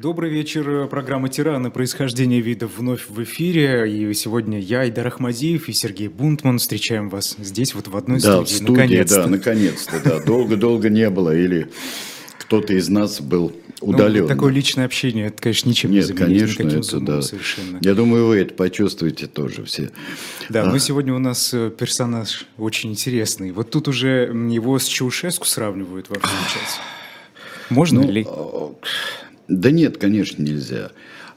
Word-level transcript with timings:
Добрый 0.00 0.28
вечер. 0.28 0.88
Программа 0.88 1.28
«Тираны. 1.28 1.70
Происхождение 1.70 2.40
видов» 2.40 2.72
вновь 2.78 3.08
в 3.08 3.22
эфире. 3.22 3.88
И 3.88 4.12
сегодня 4.14 4.58
я, 4.58 4.80
Айдар 4.80 5.06
Ахмадиев 5.06 5.68
и 5.68 5.72
Сергей 5.72 6.08
Бунтман 6.08 6.58
встречаем 6.58 7.08
вас 7.08 7.36
здесь, 7.38 7.76
вот 7.76 7.86
в 7.86 7.96
одной 7.96 8.18
да, 8.18 8.44
студии. 8.44 8.52
В 8.52 8.56
студии 8.56 8.72
наконец-то. 8.72 9.22
Да, 9.22 9.28
наконец-то. 9.28 10.00
Да. 10.04 10.20
Долго-долго 10.24 10.90
не 10.90 11.08
было. 11.10 11.32
Или 11.32 11.68
кто-то 12.38 12.74
из 12.74 12.88
нас 12.88 13.20
был 13.20 13.54
удален. 13.80 14.22
Ну, 14.22 14.28
такое 14.28 14.52
личное 14.52 14.84
общение, 14.84 15.28
это, 15.28 15.40
конечно, 15.40 15.68
ничем 15.68 15.92
Нет, 15.92 16.08
не 16.08 16.16
конечно, 16.16 16.64
это 16.64 16.98
да. 16.98 17.22
Совершенно. 17.22 17.78
Я 17.80 17.94
думаю, 17.94 18.26
вы 18.26 18.38
это 18.38 18.52
почувствуете 18.52 19.28
тоже 19.28 19.62
все. 19.64 19.92
Да, 20.48 20.64
а. 20.64 20.66
но 20.66 20.78
сегодня 20.78 21.14
у 21.14 21.20
нас 21.20 21.54
э, 21.54 21.70
персонаж 21.70 22.46
очень 22.58 22.90
интересный. 22.90 23.52
Вот 23.52 23.70
тут 23.70 23.86
уже 23.86 24.32
его 24.50 24.76
с 24.76 24.86
Чаушеску 24.86 25.46
сравнивают 25.46 26.08
во 26.08 26.16
всем 26.16 26.38
чате. 26.48 26.80
Можно 27.70 28.02
ну, 28.02 28.10
ли? 28.10 28.26
Да 29.48 29.70
нет, 29.70 29.98
конечно, 29.98 30.42
нельзя. 30.42 30.90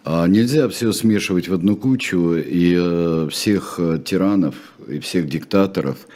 А 0.09 0.25
нельзя 0.27 0.70
все 0.70 0.93
смешивать 0.93 1.49
в 1.49 1.53
одну 1.53 1.75
кучу 1.75 2.35
и 2.35 2.75
э, 2.79 3.27
всех 3.29 3.75
э, 3.77 3.99
тиранов 4.03 4.55
и 4.88 4.99
всех 4.99 5.27
диктаторов 5.27 6.07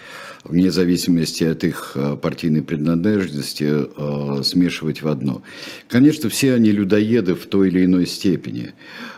вне 0.46 0.72
зависимости 0.72 1.44
от 1.44 1.66
их 1.66 1.92
э, 1.96 2.16
партийной 2.16 2.62
принадлежности, 2.62 4.44
смешивать 4.44 5.02
в 5.02 5.10
одно. 5.10 5.44
Конечно, 5.90 6.30
все 6.30 6.54
они 6.54 6.72
людоеды 6.72 7.36
в 7.36 7.46
той 7.48 7.68
или 7.68 7.84
иной 7.84 8.08
степени. 8.08 8.74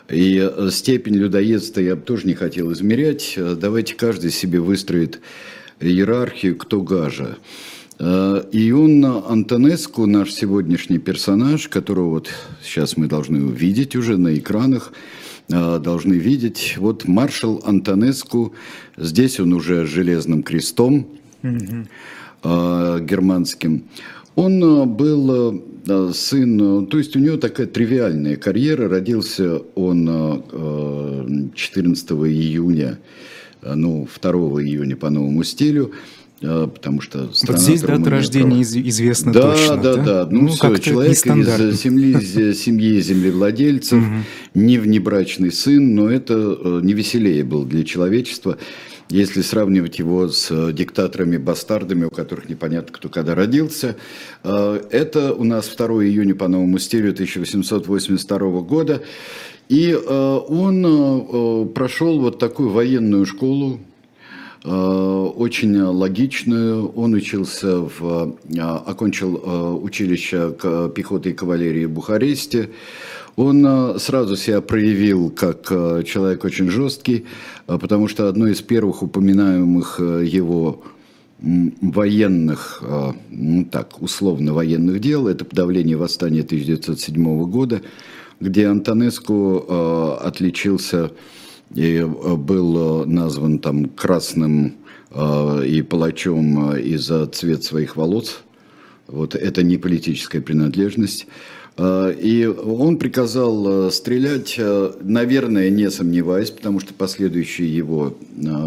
И 0.10 0.52
степень 0.72 1.16
людоедства 1.16 1.80
я 1.80 1.96
бы 1.96 2.02
тоже 2.02 2.26
не 2.26 2.34
хотел 2.34 2.74
измерять. 2.74 3.38
Давайте 3.38 3.94
каждый 3.94 4.32
себе 4.32 4.60
выстроит 4.60 5.22
иерархию, 5.80 6.56
кто 6.56 6.82
гажа. 6.82 7.38
И 8.00 8.72
он, 8.72 9.06
Антонеску, 9.06 10.08
наш 10.08 10.34
сегодняшний 10.34 10.98
персонаж, 10.98 11.68
которого 11.68 12.10
вот 12.10 12.30
сейчас 12.64 12.98
мы 12.98 13.08
должны 13.08 13.46
увидеть 13.46 13.96
уже 13.96 14.18
на 14.18 14.36
экранах, 14.36 14.94
должны 15.48 16.14
видеть. 16.14 16.76
Вот 16.80 17.08
маршал 17.08 17.62
Антонеску, 17.64 18.54
здесь 18.98 19.40
он 19.40 19.54
уже 19.54 19.86
железным 19.86 20.42
крестом 20.42 21.08
угу. 21.44 21.86
германским. 22.44 23.84
Он 24.36 24.90
был 24.90 25.62
сын, 26.14 26.88
то 26.88 26.98
есть 26.98 27.16
у 27.16 27.20
него 27.20 27.38
такая 27.38 27.68
тривиальная 27.68 28.38
карьера. 28.38 28.90
Родился 28.90 29.62
он 29.76 31.52
14 31.54 32.12
июня, 32.12 32.98
ну, 33.62 34.08
2 34.20 34.32
июня 34.32 34.98
по 34.98 35.12
новому 35.12 35.44
стилю 35.44 35.92
потому 36.44 37.02
что 37.02 37.34
страна, 37.34 37.58
вот 37.58 37.62
здесь 37.62 37.82
дата 37.82 38.10
рождения 38.10 38.62
из, 38.62 38.76
известна 38.76 39.32
да, 39.32 39.52
точно. 39.52 39.78
Да, 39.78 39.96
да, 39.96 40.04
да. 40.04 40.28
Ну, 40.30 40.42
ну 40.42 40.48
все, 40.50 40.78
человек 40.78 41.14
из 41.14 41.22
семьи, 41.22 42.54
семьи 42.54 43.00
землевладельцев, 43.00 44.04
не 44.54 44.78
внебрачный 44.78 45.52
сын, 45.52 45.96
но 45.96 46.10
это 46.10 46.34
э, 46.34 46.80
не 46.84 46.94
веселее 46.94 47.44
было 47.44 47.66
для 47.66 47.84
человечества 47.84 48.58
если 49.10 49.42
сравнивать 49.42 50.00
его 50.00 50.28
с 50.28 50.50
э, 50.50 50.72
диктаторами-бастардами, 50.74 52.06
у 52.06 52.10
которых 52.10 52.50
непонятно, 52.50 52.92
кто 52.94 53.10
когда 53.10 53.36
родился. 53.36 53.96
Э, 54.44 54.82
это 54.90 55.34
у 55.34 55.44
нас 55.44 55.68
2 55.68 55.88
июня 56.06 56.34
по 56.34 56.48
новому 56.48 56.80
стилю 56.80 57.12
1882 57.12 58.62
года. 58.62 59.04
И 59.70 59.92
э, 59.92 60.40
он 60.48 61.72
прошел 61.74 62.20
вот 62.20 62.40
такую 62.40 62.70
военную 62.70 63.26
школу, 63.26 63.80
очень 64.64 65.78
логичную. 65.82 66.88
Он 66.96 67.14
учился 67.14 67.80
в, 67.80 68.38
окончил 68.86 69.82
училище 69.84 70.56
пехоты 70.96 71.32
и 71.32 71.34
кавалерии 71.34 71.86
в 71.86 71.92
Бухаресте. 71.92 72.70
Он 73.36 73.66
э, 73.66 74.00
сразу 74.00 74.36
себя 74.36 74.62
проявил 74.62 75.32
как 75.32 75.68
э, 75.72 76.04
человек 76.06 76.44
очень 76.44 76.70
жесткий, 76.70 77.26
э, 77.68 77.78
потому 77.80 78.08
что 78.08 78.28
одно 78.28 78.48
из 78.48 78.62
первых 78.62 79.02
упоминаемых 79.02 80.00
его 80.00 80.84
военных, 81.40 82.82
ну 83.30 83.66
так, 83.66 84.02
условно 84.02 84.54
военных 84.54 85.02
дел, 85.02 85.28
это 85.28 85.44
подавление 85.44 85.98
восстания 85.98 86.40
1907 86.40 87.44
года, 87.50 87.82
где 88.40 88.68
Антонеску 88.68 90.18
отличился 90.22 91.12
и 91.74 92.04
был 92.04 93.06
назван 93.06 93.60
там 93.60 93.86
красным 93.86 94.76
и 95.16 95.86
палачом 95.88 96.76
из-за 96.76 97.28
цвет 97.28 97.64
своих 97.64 97.96
волос. 97.96 98.42
Вот 99.08 99.36
это 99.36 99.64
не 99.64 99.78
политическая 99.78 100.42
принадлежность. 100.42 101.28
Э, 101.76 102.14
и 102.14 102.46
он 102.46 102.98
приказал 102.98 103.88
э, 103.88 103.92
стрелять, 103.92 104.56
э, 104.58 104.92
наверное, 105.02 105.70
не 105.70 105.90
сомневаясь, 105.90 106.52
потому 106.52 106.80
что 106.80 106.94
последующие 106.94 107.76
его 107.76 108.16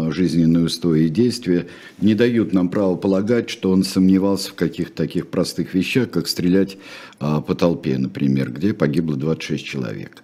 жизненные 0.09 0.65
устои 0.65 1.05
и 1.05 1.09
действия 1.09 1.67
не 2.01 2.15
дают 2.15 2.53
нам 2.53 2.69
права 2.69 2.95
полагать, 2.95 3.49
что 3.49 3.71
он 3.71 3.83
сомневался 3.83 4.51
в 4.51 4.55
каких-то 4.55 4.95
таких 4.95 5.27
простых 5.27 5.73
вещах, 5.73 6.09
как 6.09 6.27
стрелять 6.27 6.77
по 7.19 7.55
толпе, 7.55 7.97
например, 7.97 8.51
где 8.51 8.73
погибло 8.73 9.17
26 9.17 9.65
человек. 9.65 10.23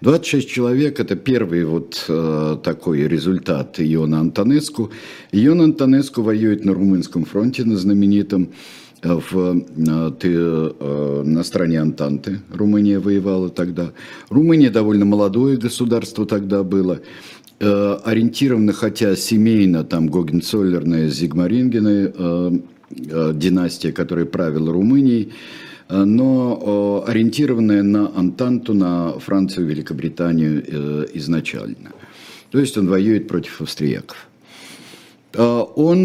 26 0.00 0.48
человек– 0.48 0.98
это 1.00 1.14
первый 1.14 1.64
вот 1.64 2.04
такой 2.64 3.06
результат 3.06 3.76
Иона 3.78 4.20
Антонеску. 4.20 4.90
Ион 5.32 5.60
Антонеску 5.62 6.22
воюет 6.22 6.64
на 6.64 6.74
Румынском 6.74 7.24
фронте, 7.24 7.64
на 7.64 7.76
знаменитом, 7.76 8.50
в, 9.02 9.56
э, 9.56 10.10
ты, 10.18 10.28
э, 10.32 11.22
на 11.24 11.42
стороне 11.42 11.80
Антанты. 11.80 12.40
Румыния 12.52 12.98
воевала 12.98 13.48
тогда. 13.48 13.92
Румыния 14.28 14.70
довольно 14.70 15.04
молодое 15.04 15.56
государство 15.56 16.26
тогда 16.26 16.62
было. 16.62 17.00
Э, 17.60 17.98
ориентировано, 18.04 18.72
хотя 18.72 19.16
семейно, 19.16 19.84
там 19.84 20.08
Гогенцоллерная, 20.08 21.08
Зигмарингены, 21.08 22.62
династия, 22.90 23.92
которая 23.92 24.24
правила 24.24 24.72
Румынией, 24.72 25.32
но 25.88 27.04
ориентированная 27.06 27.84
на 27.84 28.10
Антанту, 28.16 28.74
на 28.74 29.12
Францию, 29.20 29.68
Великобританию 29.68 31.06
изначально. 31.16 31.92
То 32.50 32.58
есть 32.58 32.76
он 32.76 32.88
воюет 32.88 33.28
против 33.28 33.60
австрияков. 33.60 34.16
Он 35.36 36.04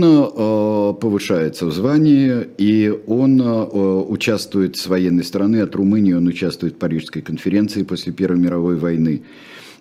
повышается 0.95 1.65
в 1.65 1.71
звании, 1.71 2.47
и 2.57 2.93
он 3.07 3.41
а, 3.41 3.65
участвует 4.01 4.77
с 4.77 4.87
военной 4.87 5.23
стороны, 5.23 5.57
от 5.57 5.75
Румынии 5.75 6.13
он 6.13 6.27
участвует 6.27 6.75
в 6.75 6.77
Парижской 6.77 7.21
конференции 7.21 7.83
после 7.83 8.13
Первой 8.13 8.39
мировой 8.39 8.77
войны. 8.77 9.23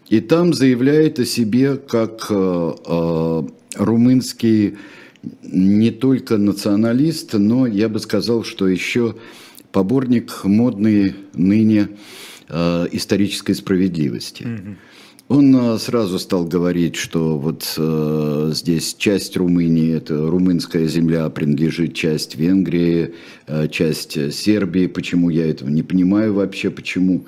И 0.09 0.21
там 0.21 0.53
заявляет 0.53 1.19
о 1.19 1.25
себе 1.25 1.77
как 1.77 2.31
румынский 3.75 4.77
не 5.43 5.91
только 5.91 6.37
националист, 6.37 7.33
но 7.33 7.67
я 7.67 7.89
бы 7.89 7.99
сказал, 8.01 8.45
что 8.45 8.69
еще 8.69 9.17
поборник 9.73 10.45
модной 10.45 11.15
ныне 11.33 11.89
исторической 12.51 13.55
справедливости. 13.55 14.43
Mm-hmm. 14.43 14.77
Он 15.29 15.57
э, 15.57 15.79
сразу 15.79 16.19
стал 16.19 16.45
говорить, 16.45 16.97
что 16.97 17.39
вот 17.39 17.75
э, 17.79 18.51
здесь 18.53 18.95
часть 18.95 19.39
Румынии, 19.39 19.97
это 19.97 20.27
румынская 20.29 20.87
земля, 20.87 21.31
принадлежит 21.31 21.95
часть 21.95 22.37
Венгрии, 22.37 23.15
э, 23.47 23.69
часть 23.69 24.35
Сербии. 24.35 24.87
Почему 24.87 25.31
я 25.31 25.49
этого 25.49 25.71
не 25.71 25.83
понимаю 25.83 26.35
вообще, 26.35 26.71
почему? 26.71 27.25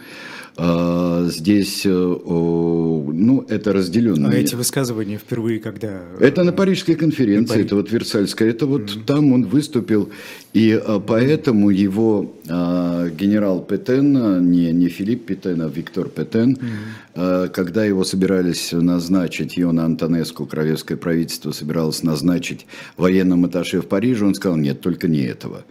А, 0.59 1.27
здесь, 1.28 1.84
э, 1.84 1.91
ну, 1.91 3.44
это 3.47 3.75
разделенно. 3.75 4.31
А 4.31 4.33
эти 4.33 4.55
высказывания 4.55 5.19
впервые 5.19 5.61
когда? 5.61 6.00
Это 6.19 6.44
на 6.44 6.53
Парижской 6.53 6.94
конференции, 6.94 7.53
Париж... 7.53 7.67
это 7.67 7.77
вот 7.77 7.93
Версальская, 7.93 8.49
это 8.49 8.67
вот 8.67 8.83
mm-hmm. 8.83 9.05
там 9.05 9.33
он 9.33 9.44
выступил, 9.44 10.09
и 10.55 10.72
а, 10.72 10.99
поэтому 10.99 11.69
его 11.69 12.34
а, 12.49 13.11
генерал 13.11 13.61
Петен, 13.61 14.50
не, 14.50 14.72
не 14.72 14.89
Филипп 14.89 15.27
Петен, 15.27 15.61
а 15.61 15.69
Виктор 15.69 16.09
Петен, 16.09 16.56
mm-hmm. 16.56 17.50
когда 17.50 17.85
его 17.85 18.05
собирались 18.05 18.73
назначить, 18.73 19.59
Иона 19.59 19.85
Антонеску, 19.85 20.47
королевское 20.47 20.97
правительство 20.97 21.52
собиралось 21.52 22.02
назначить 22.02 22.67
военным 22.97 23.44
атташе 23.44 23.82
в 23.82 23.87
Париже, 23.87 24.25
он 24.25 24.35
сказал, 24.35 24.56
нет, 24.56 24.81
только 24.81 25.06
не 25.06 25.20
этого. 25.20 25.64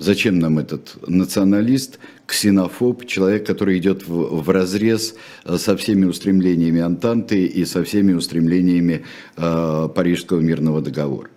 Зачем 0.00 0.38
нам 0.38 0.58
этот 0.58 0.96
националист, 1.06 1.98
ксенофоб, 2.24 3.04
человек, 3.04 3.46
который 3.46 3.76
идет 3.76 4.08
в, 4.08 4.42
в 4.42 4.48
разрез 4.48 5.14
э, 5.44 5.58
со 5.58 5.76
всеми 5.76 6.06
устремлениями 6.06 6.80
Антанты 6.80 7.44
и 7.44 7.66
со 7.66 7.84
всеми 7.84 8.14
устремлениями 8.14 9.04
э, 9.36 9.88
Парижского 9.94 10.40
мирного 10.40 10.80
договора? 10.80 11.28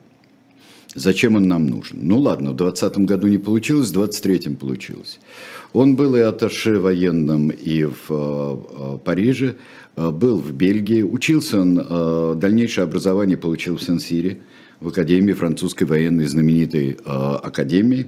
Зачем 0.96 1.36
он 1.36 1.50
нам 1.50 1.68
нужен? 1.68 2.00
Ну 2.04 2.20
ладно, 2.20 2.52
в 2.52 2.56
2020 2.56 2.98
году 3.00 3.28
не 3.28 3.38
получилось, 3.38 3.90
в 3.90 3.94
2023 3.96 4.56
получилось. 4.56 5.20
Он 5.74 5.98
был 5.98 6.16
и 6.16 6.22
аташе 6.22 6.80
военным 6.80 7.50
и 7.50 7.84
в 7.84 8.10
э, 8.10 8.98
Париже, 9.04 9.56
э, 9.98 10.10
был 10.10 10.38
в 10.38 10.54
Бельгии, 10.54 11.02
учился 11.02 11.60
он, 11.60 11.86
э, 11.86 12.36
дальнейшее 12.38 12.86
образование 12.86 13.36
получил 13.36 13.76
в 13.76 13.84
Сен-Сире, 13.84 14.38
в 14.80 14.88
Академии 14.88 15.34
французской 15.34 15.84
военной 15.84 16.28
знаменитой 16.28 16.92
э, 16.92 16.96
академии. 17.06 18.08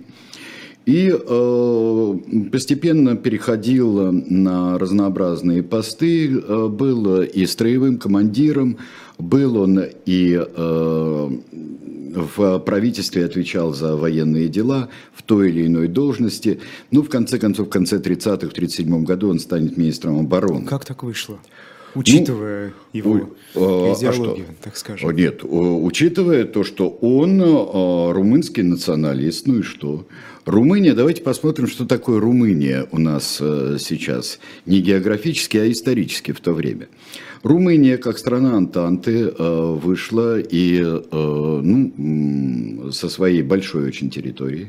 И 0.86 1.12
э, 1.12 2.16
постепенно 2.52 3.16
переходил 3.16 4.12
на 4.12 4.78
разнообразные 4.78 5.64
посты, 5.64 6.38
э, 6.38 6.68
был 6.68 7.22
и 7.22 7.46
строевым 7.48 7.98
командиром, 7.98 8.78
был 9.18 9.58
он 9.58 9.82
и 10.06 10.40
э, 10.40 11.30
в 12.16 12.60
правительстве 12.60 13.26
отвечал 13.26 13.74
за 13.74 13.96
военные 13.96 14.48
дела 14.48 14.90
в 15.14 15.24
той 15.24 15.50
или 15.50 15.66
иной 15.66 15.88
должности. 15.88 16.60
Ну, 16.92 17.02
в 17.02 17.10
конце 17.10 17.40
концов, 17.40 17.68
в 17.68 17.70
конце 17.72 17.98
30-х, 17.98 18.48
в 18.48 18.54
1937 18.54 19.04
году 19.04 19.30
он 19.30 19.40
станет 19.40 19.78
министром 19.78 20.20
обороны. 20.20 20.66
Как 20.66 20.86
так 20.86 21.04
вышло? 21.04 21.40
Учитывая 21.96 22.74
ну, 22.94 23.00
его 23.00 23.30
а, 23.56 23.94
идеологию, 23.94 24.46
а 24.50 24.64
так 24.64 24.78
скажем. 24.78 25.12
Нет, 25.12 25.44
учитывая 25.44 26.44
то, 26.44 26.64
что 26.64 26.90
он 26.90 27.42
а, 27.42 28.12
румынский 28.14 28.64
националист, 28.64 29.48
ну 29.48 29.60
и 29.60 29.62
что? 29.62 30.06
Румыния, 30.46 30.94
давайте 30.94 31.24
посмотрим, 31.24 31.68
что 31.68 31.86
такое 31.88 32.20
Румыния 32.20 32.88
у 32.92 33.00
нас 33.00 33.40
э, 33.42 33.78
сейчас. 33.80 34.40
Не 34.68 34.80
географически, 34.80 35.58
а 35.58 35.72
исторически 35.72 36.34
в 36.34 36.40
то 36.40 36.54
время. 36.54 36.88
Румыния, 37.42 37.98
как 37.98 38.20
страна 38.20 38.56
Антанты, 38.56 39.34
э, 39.36 39.80
вышла 39.84 40.40
и, 40.40 40.84
э, 40.84 41.62
ну, 41.64 42.92
со 42.92 43.10
своей 43.10 43.42
большой 43.42 43.88
очень 43.88 44.12
территорией. 44.12 44.68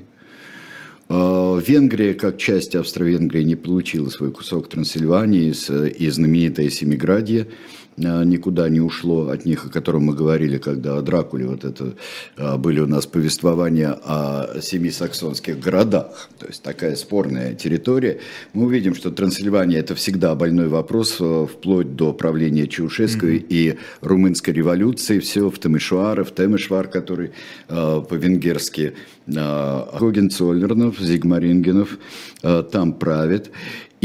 Венгрия, 1.09 2.15
как 2.15 2.37
часть 2.39 2.75
Австро-Венгрии, 2.75 3.43
не 3.43 3.55
получила 3.55 4.09
свой 4.09 4.33
кусок 4.33 4.69
Трансильвании 4.69 5.55
и 5.89 6.11
знаменитая 6.11 6.69
Семиградье– 6.71 7.49
а, 7.86 7.86
никуда 7.97 8.69
не 8.69 8.81
ушло 8.81 9.29
от 9.29 9.45
них, 9.45 9.67
о 9.67 9.69
котором 9.69 10.05
мы 10.05 10.15
говорили, 10.15 10.59
когда 10.59 10.99
о 10.99 11.03
Дракуле, 11.03 11.47
вот 11.47 11.65
это 11.65 11.95
а, 12.37 12.57
были 12.59 12.81
у 12.81 12.87
нас 12.87 13.07
повествования 13.07 13.93
о 13.93 14.61
семи 14.61 14.91
саксонских 14.91 15.59
городах, 15.59 16.29
то 16.39 16.47
есть 16.47 16.63
такая 16.63 16.97
спорная 16.97 17.55
территория. 17.55 18.21
Мы 18.53 18.67
увидим, 18.67 18.95
что 18.95 19.11
Трансильвания 19.11 19.79
это 19.79 19.95
всегда 19.95 20.35
больной 20.35 20.69
вопрос, 20.69 21.17
э, 21.21 21.47
вплоть 21.51 21.97
до 21.97 22.13
правления 22.13 22.67
Чаушеску 22.67 23.27
mm-hmm. 23.27 23.47
и 23.49 23.79
румынской 24.01 24.53
революции, 24.53 25.19
все 25.19 25.49
в 25.51 25.59
Темешуаре, 25.59 26.25
в 26.25 26.35
Темешвар, 26.35 26.89
который 26.89 27.33
э, 27.69 28.03
по-венгерски 28.09 28.95
э, 29.27 29.99
Гогенцоллернов, 29.99 30.99
Зигмарингенов 30.99 31.99
там 32.71 32.93
правит. 32.93 33.51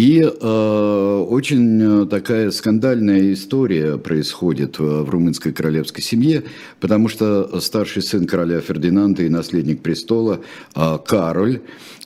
И 0.01 0.19
э, 0.19 1.25
очень 1.29 1.79
э, 1.79 2.05
такая 2.07 2.49
скандальная 2.49 3.33
история 3.33 3.99
происходит 3.99 4.79
в, 4.79 5.03
в 5.03 5.09
румынской 5.11 5.53
королевской 5.53 6.01
семье, 6.01 6.41
потому 6.79 7.07
что 7.07 7.59
старший 7.61 8.01
сын 8.01 8.25
короля 8.25 8.61
Фердинанда 8.61 9.21
и 9.21 9.29
наследник 9.29 9.83
престола 9.83 10.41
э, 10.75 10.97
Кароль, 11.05 11.61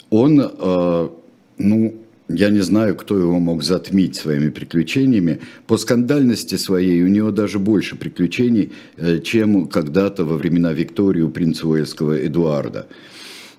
он, 0.10 0.42
э, 0.42 1.10
ну, 1.58 1.96
я 2.28 2.50
не 2.50 2.60
знаю, 2.60 2.98
кто 2.98 3.18
его 3.18 3.40
мог 3.40 3.64
затмить 3.64 4.18
своими 4.18 4.50
приключениями. 4.50 5.40
По 5.66 5.78
скандальности 5.78 6.56
своей 6.56 7.02
у 7.02 7.08
него 7.08 7.32
даже 7.32 7.60
больше 7.60 7.96
приключений, 7.96 8.74
э, 8.98 9.20
чем 9.20 9.68
когда-то 9.68 10.26
во 10.26 10.36
времена 10.36 10.74
Виктории 10.74 11.22
у 11.22 11.30
принца 11.30 11.66
Уэльского 11.66 12.18
Эдуарда 12.18 12.88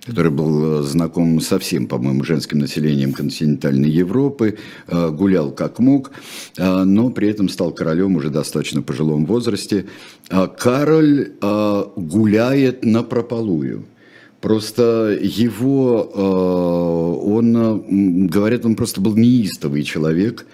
который 0.07 0.31
был 0.31 0.81
э, 0.81 0.83
знаком 0.83 1.41
со 1.41 1.59
всем, 1.59 1.87
по-моему, 1.87 2.25
женским 2.25 2.59
населением 2.59 3.13
континентальной 3.13 3.91
Европы, 3.91 4.57
э, 4.87 5.11
гулял 5.11 5.51
как 5.51 5.79
мог, 5.79 6.13
э, 6.57 6.85
но 6.85 7.11
при 7.11 7.29
этом 7.29 7.49
стал 7.49 7.73
королем 7.73 8.17
уже 8.17 8.31
достаточно 8.31 8.83
пожилом 8.83 9.27
возрасте. 9.27 9.87
А 10.31 10.47
Кароль 10.47 11.33
гуляет 11.97 12.85
на 12.85 13.03
прополую. 13.03 13.87
Просто 14.41 15.19
его, 15.21 16.03
он, 17.25 18.27
говорят, 18.27 18.65
он 18.65 18.77
просто 18.77 19.01
был 19.01 19.17
неистовый 19.17 19.83
человек, 19.83 20.47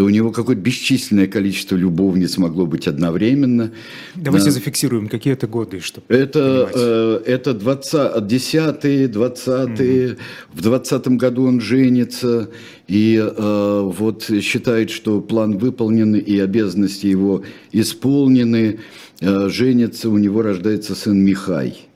у 0.00 0.08
него 0.08 0.30
какое-то 0.30 0.60
бесчисленное 0.60 1.26
количество 1.26 1.76
любовниц 1.76 2.36
могло 2.38 2.66
быть 2.66 2.86
одновременно. 2.86 3.72
Давайте 4.14 4.46
да. 4.46 4.52
зафиксируем, 4.52 5.08
какие 5.08 5.32
это 5.32 5.46
годы, 5.46 5.80
чтобы 5.80 6.06
Это, 6.08 6.70
э, 6.74 7.22
это 7.26 7.54
20, 7.54 7.94
10-е, 8.16 9.08
20-е. 9.08 10.12
Угу. 10.12 10.18
В 10.54 10.62
20 10.62 11.08
году 11.08 11.44
он 11.46 11.60
женится 11.60 12.50
и 12.88 13.16
э, 13.16 13.80
вот 13.96 14.30
считает, 14.42 14.90
что 14.90 15.20
план 15.20 15.58
выполнен 15.58 16.14
и 16.14 16.38
обязанности 16.38 17.06
его 17.06 17.42
исполнены. 17.72 18.80
Э, 19.20 19.48
женится, 19.48 20.10
у 20.10 20.18
него 20.18 20.42
рождается 20.42 20.94
сын 20.94 21.18
Михай. 21.24 21.88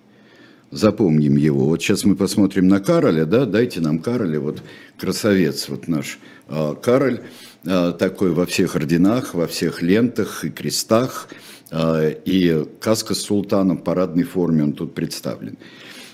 Запомним 0.70 1.36
его. 1.36 1.66
Вот 1.66 1.82
сейчас 1.82 2.04
мы 2.04 2.14
посмотрим 2.14 2.68
на 2.68 2.80
Кароля, 2.80 3.24
да, 3.24 3.44
дайте 3.44 3.80
нам 3.80 3.98
Кароля, 3.98 4.38
вот 4.38 4.62
красавец, 4.98 5.68
вот 5.68 5.88
наш 5.88 6.18
э, 6.48 6.74
Кароль. 6.80 7.20
Э, 7.64 7.92
такой 7.98 8.32
во 8.32 8.46
всех 8.46 8.74
орденах, 8.74 9.34
во 9.34 9.46
всех 9.46 9.82
лентах 9.82 10.44
и 10.44 10.50
крестах. 10.50 11.28
Э, 11.70 12.14
и 12.24 12.64
каска 12.80 13.14
с 13.14 13.20
султаном 13.20 13.78
в 13.78 13.84
парадной 13.84 14.24
форме 14.24 14.62
он 14.62 14.72
тут 14.72 14.94
представлен. 14.94 15.58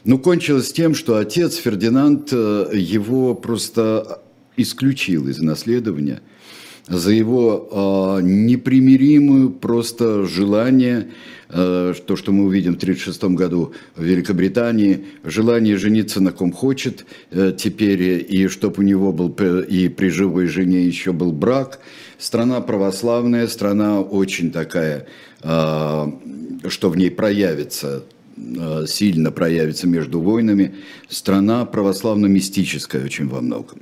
Ну, 0.05 0.19
кончилось 0.19 0.73
тем, 0.73 0.95
что 0.95 1.17
отец 1.17 1.57
Фердинанд 1.57 2.31
э, 2.33 2.71
его 2.75 3.35
просто 3.35 4.23
исключил 4.57 5.29
из 5.29 5.41
наследования 5.41 6.21
за 6.89 7.11
его 7.11 8.21
непримиримую 8.23 9.51
просто 9.51 10.25
желание 10.25 11.11
то, 11.49 12.17
что 12.17 12.33
мы 12.33 12.45
увидим 12.45 12.73
в 12.73 12.83
1936 12.83 13.37
году 13.37 13.73
в 13.95 14.03
Великобритании, 14.03 15.07
желание 15.25 15.77
жениться 15.77 16.21
на 16.21 16.33
ком 16.33 16.53
хочет 16.53 17.07
э, 17.31 17.53
теперь, 17.57 18.27
и 18.29 18.49
чтобы 18.49 18.77
у 18.79 18.83
него 18.83 19.13
был 19.13 19.29
и 19.61 19.89
при 19.89 20.09
живой 20.09 20.47
жене 20.47 20.85
еще 20.85 21.13
был 21.13 21.33
брак. 21.33 21.79
Страна 22.19 22.61
православная, 22.61 23.47
страна 23.47 24.01
очень 24.01 24.51
такая, 24.51 25.07
э, 25.43 26.07
что 26.69 26.91
в 26.91 26.97
ней 26.97 27.11
проявится 27.11 28.05
сильно 28.87 29.33
проявится 29.33 29.87
между 29.87 30.21
войнами, 30.21 30.75
страна 31.09 31.65
православно-мистическая 31.65 33.03
очень 33.03 33.29
во 33.29 33.41
многом. 33.41 33.81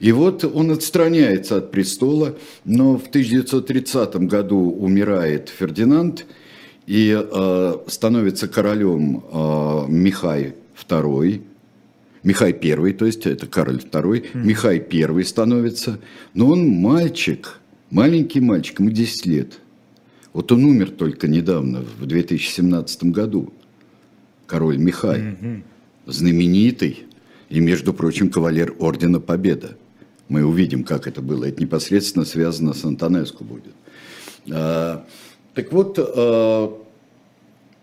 И 0.00 0.10
вот 0.10 0.44
он 0.44 0.72
отстраняется 0.72 1.58
от 1.58 1.70
престола, 1.70 2.36
но 2.64 2.98
в 2.98 3.06
1930 3.06 4.16
году 4.26 4.58
умирает 4.58 5.50
Фердинанд– 5.56 6.26
и 6.86 7.16
э, 7.16 7.74
становится 7.86 8.48
королем 8.48 9.24
э, 9.30 9.84
Михай 9.88 10.54
II, 10.88 11.42
Михай 12.22 12.52
I, 12.52 12.92
то 12.92 13.04
есть 13.04 13.26
это 13.26 13.46
Кароль 13.46 13.76
II, 13.76 14.02
mm. 14.02 14.28
Михай 14.34 14.84
I 14.90 15.24
становится, 15.24 15.98
но 16.32 16.48
он 16.48 16.66
мальчик, 16.66 17.60
маленький 17.90 18.40
мальчик, 18.40 18.80
ему 18.80 18.90
10 18.90 19.26
лет. 19.26 19.60
Вот 20.32 20.50
он 20.50 20.64
умер 20.64 20.90
только 20.90 21.28
недавно, 21.28 21.84
в 22.00 22.06
2017 22.06 23.04
году, 23.04 23.52
король 24.46 24.78
Михай, 24.78 25.20
mm-hmm. 25.20 25.62
знаменитый 26.06 27.04
и, 27.50 27.60
между 27.60 27.94
прочим, 27.94 28.30
кавалер 28.30 28.74
Ордена 28.78 29.20
Победа. 29.20 29.76
Мы 30.28 30.44
увидим, 30.44 30.82
как 30.82 31.06
это 31.06 31.20
было. 31.20 31.44
Это 31.44 31.60
непосредственно 31.62 32.24
связано 32.24 32.72
с 32.72 32.84
Антонеску 32.84 33.44
будет. 33.44 33.74
Так 35.54 35.72
вот, 35.72 35.98
э, 35.98 36.68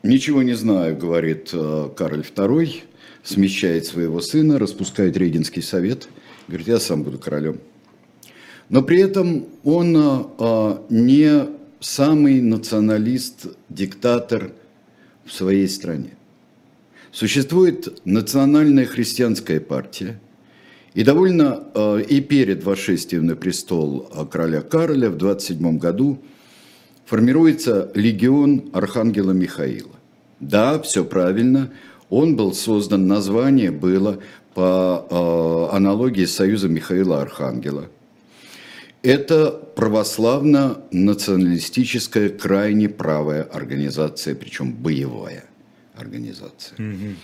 ничего 0.04 0.44
не 0.44 0.54
знаю, 0.54 0.96
говорит 0.98 1.50
э, 1.54 1.90
Карль 1.96 2.20
II, 2.20 2.82
смещает 3.24 3.86
своего 3.86 4.20
сына, 4.20 4.60
распускает 4.60 5.16
Регенский 5.16 5.62
совет, 5.62 6.10
говорит, 6.50 6.68
я 6.68 6.80
сам 6.80 7.04
буду 7.04 7.18
королем. 7.18 7.60
Но 8.68 8.82
при 8.82 9.00
этом 9.00 9.46
он 9.64 9.96
э, 9.96 10.78
не 10.90 11.48
самый 11.80 12.42
националист-диктатор 12.42 14.52
в 15.24 15.32
своей 15.32 15.70
стране. 15.70 16.18
Существует 17.14 18.02
национальная 18.06 18.86
христианская 18.86 19.62
партия, 19.62 20.20
и 20.94 21.04
довольно 21.04 22.04
и 22.10 22.20
перед 22.20 22.66
восшествием 22.66 23.26
на 23.26 23.38
престол 23.38 24.10
короля 24.30 24.60
Кароля 24.62 25.10
в 25.10 25.18
27 25.18 25.78
году 25.78 26.22
формируется 27.12 27.92
легион 27.94 28.70
Архангела 28.72 29.34
Михаила. 29.34 29.92
Да, 30.40 30.82
все 30.82 31.04
правильно. 31.04 31.70
Он 32.10 32.38
был 32.38 32.54
создан, 32.54 33.06
название 33.06 33.70
было 33.70 34.20
по 34.54 35.06
э, 35.10 35.68
аналогии 35.76 36.24
с 36.24 36.34
Союзом 36.34 36.74
Михаила 36.74 37.22
Архангела. 37.22 37.90
Это 39.04 39.52
православно-националистическая, 39.76 42.30
крайне 42.30 42.88
правая 42.88 43.44
организация, 43.44 44.34
причем 44.34 44.72
боевая 44.72 45.44
организация. 45.98 46.78
Mm-hmm. 46.78 47.16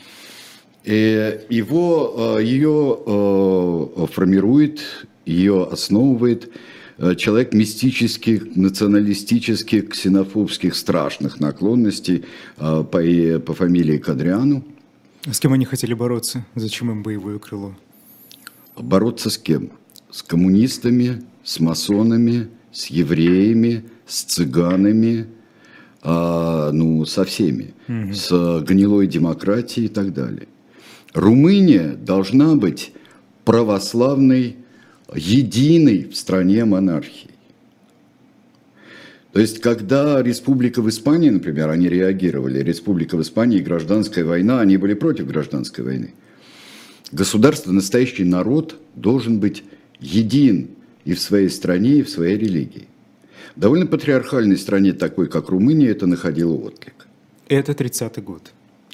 И 0.83 1.39
его, 1.47 2.35
э, 2.37 2.43
ее 2.43 2.99
э, 3.05 4.07
формирует, 4.11 4.81
ее 5.25 5.65
основывает 5.71 6.51
Э, 6.51 6.55
человек 7.15 7.53
мистических, 7.53 8.55
националистических, 8.55 9.89
ксенофобских, 9.89 10.75
страшных 10.75 11.39
наклонностей 11.39 12.25
э, 12.57 12.83
по, 12.83 13.39
по 13.39 13.53
фамилии 13.53 13.97
Кадриану. 13.97 14.63
С 15.29 15.39
кем 15.39 15.53
они 15.53 15.65
хотели 15.65 15.93
бороться? 15.93 16.45
Зачем 16.55 16.89
им 16.91 17.03
боевое 17.03 17.37
крыло? 17.37 17.75
Бороться 18.75 19.29
с 19.29 19.37
кем? 19.37 19.71
С 20.09 20.23
коммунистами, 20.23 21.23
с 21.43 21.59
масонами, 21.59 22.47
с 22.71 22.87
евреями, 22.87 23.85
с 24.05 24.23
цыганами, 24.23 25.27
а, 26.01 26.71
ну, 26.71 27.05
со 27.05 27.25
всеми, 27.25 27.73
угу. 27.87 28.13
с 28.13 28.61
гнилой 28.61 29.07
демократией 29.07 29.87
и 29.87 29.89
так 29.89 30.13
далее. 30.13 30.47
Румыния 31.13 31.95
должна 31.95 32.55
быть 32.55 32.93
православной, 33.43 34.57
единой 35.15 36.09
в 36.11 36.15
стране 36.15 36.65
монархии. 36.65 37.31
То 39.31 39.41
есть, 39.41 39.59
когда 39.59 40.21
республика 40.23 40.81
в 40.81 40.89
Испании, 40.89 41.29
например, 41.29 41.69
они 41.69 41.89
реагировали, 41.89 42.59
республика 42.63 43.17
в 43.17 43.21
Испании, 43.21 43.59
гражданская 43.59 44.25
война, 44.25 44.61
они 44.61 44.77
были 44.77 44.95
против 44.95 45.27
гражданской 45.27 45.83
войны. 45.83 46.13
Государство, 47.11 47.71
настоящий 47.71 48.23
народ 48.23 48.79
должен 48.95 49.39
быть 49.39 49.63
един 49.99 50.69
и 51.05 51.13
в 51.13 51.19
своей 51.19 51.49
стране, 51.49 51.97
и 51.97 52.03
в 52.03 52.09
своей 52.09 52.37
религии. 52.37 52.87
В 53.55 53.59
довольно 53.59 53.85
патриархальной 53.85 54.57
стране, 54.57 54.93
такой 54.93 55.27
как 55.27 55.49
Румыния, 55.49 55.89
это 55.89 56.07
находило 56.07 56.53
отклик. 56.53 57.07
Это 57.47 57.71
30-й 57.71 58.21
год. 58.21 58.51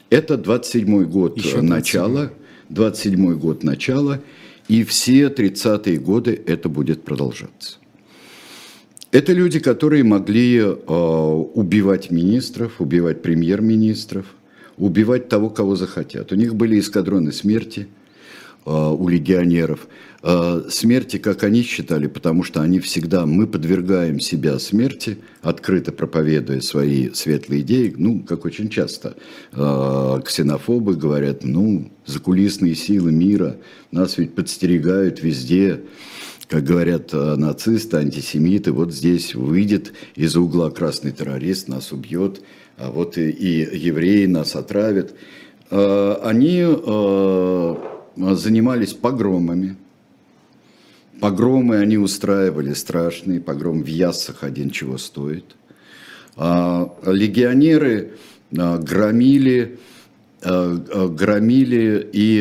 Это 0.10 0.36
27-й 0.36 1.05
год 1.05 1.38
Еще 1.38 1.62
начала, 1.62 2.32
27-й 2.70 3.36
год 3.36 3.63
начала, 3.63 4.22
и 4.67 4.84
все 4.84 5.27
30-е 5.27 5.98
годы 5.98 6.41
это 6.46 6.70
будет 6.70 7.03
продолжаться. 7.03 7.77
Это 9.12 9.32
люди, 9.32 9.60
которые 9.60 10.03
могли 10.03 10.58
э, 10.58 10.74
убивать 10.74 12.10
министров, 12.10 12.82
убивать 12.82 13.22
премьер-министров, 13.22 14.25
убивать 14.77 15.29
того, 15.29 15.50
кого 15.50 15.75
захотят. 15.75 16.32
У 16.32 16.36
них 16.36 16.55
были 16.55 16.79
эскадроны 16.79 17.32
смерти 17.32 17.88
у 18.65 19.08
легионеров. 19.08 19.88
Э, 20.25 20.63
смерти, 20.70 21.17
как 21.17 21.43
они 21.43 21.63
считали, 21.63 22.08
потому 22.08 22.43
что 22.43 22.62
они 22.62 22.79
всегда, 22.79 23.25
мы 23.25 23.46
подвергаем 23.46 24.22
себя 24.22 24.58
смерти, 24.58 25.17
открыто 25.41 25.91
проповедуя 25.91 26.62
свои 26.62 27.12
светлые 27.12 27.62
идеи, 27.62 27.93
ну, 27.98 28.24
как 28.24 28.46
очень 28.46 28.70
часто 28.70 29.17
э, 29.51 30.22
ксенофобы 30.24 30.96
говорят, 30.96 31.43
ну, 31.43 31.91
закулисные 32.05 32.74
силы 32.74 33.12
мира, 33.12 33.58
нас 33.91 34.17
ведь 34.17 34.34
подстерегают 34.34 35.22
везде, 35.22 35.82
как 36.48 36.63
говорят 36.63 37.13
э, 37.13 37.36
нацисты, 37.36 37.98
антисемиты, 37.98 38.72
вот 38.72 38.93
здесь 38.93 39.36
выйдет 39.36 39.91
из 40.15 40.38
угла 40.38 40.72
красный 40.72 41.12
террорист, 41.12 41.67
нас 41.67 41.91
убьет, 41.91 42.41
а 42.77 42.91
вот 42.91 43.17
и, 43.17 43.29
и 43.29 43.77
евреи 43.77 44.25
нас 44.27 44.55
отравят. 44.55 45.15
Э, 45.70 46.15
они 46.24 46.62
э, 46.62 47.75
занимались 48.15 48.93
погромами. 48.93 49.75
Погромы 51.20 51.77
они 51.77 51.98
устраивали 51.98 52.74
страшные, 52.74 53.39
погром 53.39 53.84
в 53.84 53.88
Яссах 53.88 54.43
один 54.43 54.70
чего 54.70 54.98
стоит. 54.98 55.55
А 56.36 56.93
легионеры 57.05 58.13
громили 58.51 59.79
громили 60.41 62.10
и 62.12 62.39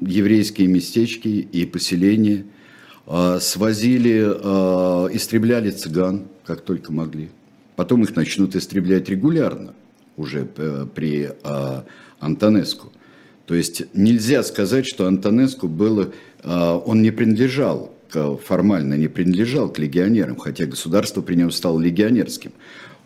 еврейские 0.00 0.66
местечки, 0.66 1.28
и 1.28 1.64
поселения– 1.66 2.44
а, 3.06 3.38
свозили, 3.38 4.20
а, 4.26 5.06
истребляли 5.12 5.70
цыган, 5.70 6.24
как 6.44 6.62
только 6.62 6.92
могли. 6.92 7.30
Потом 7.76 8.02
их 8.02 8.16
начнут 8.16 8.56
истреблять 8.56 9.08
регулярно, 9.08 9.74
уже 10.16 10.48
э, 10.56 10.86
при 10.92 11.30
а, 11.44 11.84
Антонеску. 12.18 12.92
То 13.46 13.54
есть 13.54 13.84
нельзя 13.94 14.42
сказать, 14.42 14.86
что 14.86 15.06
Антонеску 15.06 15.68
было, 15.68 16.12
он 16.44 17.00
не 17.02 17.10
принадлежал, 17.10 17.94
формально 18.44 18.94
не 18.94 19.08
принадлежал 19.08 19.68
к 19.68 19.78
легионерам, 19.78 20.36
хотя 20.36 20.66
государство 20.66 21.22
при 21.22 21.36
нем 21.36 21.50
стало 21.50 21.80
легионерским. 21.80 22.52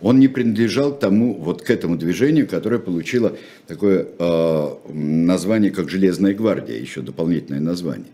Он 0.01 0.19
не 0.19 0.29
принадлежал 0.29 0.99
тому, 0.99 1.35
вот 1.35 1.61
к 1.63 1.71
этому 1.71 1.97
движению, 1.97 2.49
которое 2.49 2.79
получило 2.79 3.37
такое 3.67 4.09
название, 4.89 5.71
как 5.71 5.91
«Железная 5.91 6.35
гвардия», 6.35 6.79
еще 6.79 7.03
дополнительное 7.03 7.61
название. 7.61 8.09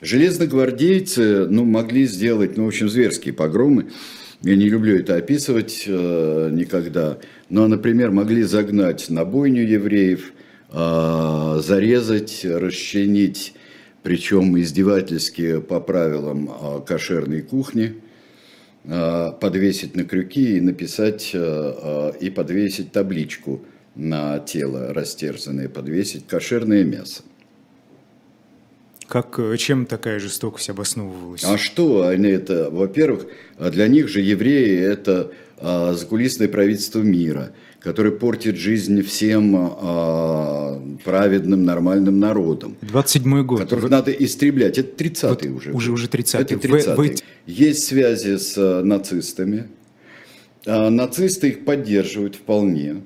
Железногвардейцы 0.00 1.46
ну, 1.46 1.64
могли 1.64 2.06
сделать, 2.06 2.56
ну, 2.56 2.64
в 2.64 2.68
общем, 2.68 2.88
зверские 2.88 3.34
погромы. 3.34 3.86
Я 4.42 4.56
не 4.56 4.68
люблю 4.68 4.96
это 4.96 5.14
описывать 5.14 5.84
э, 5.86 6.50
никогда. 6.52 7.18
Но, 7.48 7.68
например, 7.68 8.10
могли 8.10 8.42
загнать 8.42 9.08
на 9.10 9.24
бойню 9.24 9.62
евреев, 9.62 10.32
э, 10.72 11.60
зарезать, 11.62 12.44
расчленить, 12.44 13.54
причем 14.02 14.58
издевательски 14.58 15.60
по 15.60 15.80
правилам 15.80 16.50
э, 16.50 16.80
кошерной 16.86 17.42
кухни, 17.42 18.00
э, 18.84 19.32
подвесить 19.40 19.94
на 19.94 20.04
крюки 20.04 20.56
и 20.56 20.60
написать, 20.60 21.30
э, 21.34 22.12
и 22.20 22.30
подвесить 22.30 22.92
табличку 22.92 23.62
на 23.94 24.38
тело 24.38 24.92
растерзанное, 24.94 25.68
подвесить 25.68 26.26
кошерное 26.26 26.84
мясо. 26.84 27.22
Как, 29.06 29.38
э, 29.38 29.56
чем 29.58 29.86
такая 29.86 30.18
жестокость 30.18 30.70
обосновывалась? 30.70 31.44
А 31.44 31.58
что 31.58 32.06
они 32.06 32.30
это? 32.30 32.70
Во-первых, 32.70 33.26
для 33.58 33.86
них 33.86 34.08
же 34.08 34.20
евреи– 34.20 34.78
это 34.80 35.30
а, 35.64 35.94
закулисное 35.94 36.48
правительство 36.48 36.98
мира, 37.00 37.52
которое 37.82 38.10
портит 38.10 38.56
жизнь 38.56 39.02
всем 39.02 39.56
а, 39.56 40.82
праведным, 41.04 41.64
нормальным 41.64 42.18
народам. 42.18 42.76
27-й 42.82 43.44
год. 43.44 43.60
Которых 43.60 43.84
Вы... 43.84 43.90
надо 43.90 44.10
истреблять. 44.12 44.78
Это 44.78 45.04
30-й 45.04 45.48
вот 45.48 45.56
уже. 45.58 45.72
Уже, 45.72 45.92
уже 45.92 46.06
30-й. 46.06 46.42
Это 46.42 46.54
30-й. 46.54 46.96
Вы... 46.96 47.14
Есть 47.46 47.84
связи 47.84 48.36
с 48.36 48.54
а, 48.56 48.82
нацистами. 48.82 49.68
А, 50.66 50.90
нацисты 50.90 51.48
их 51.48 51.64
поддерживают 51.64 52.36
вполне, 52.36 53.02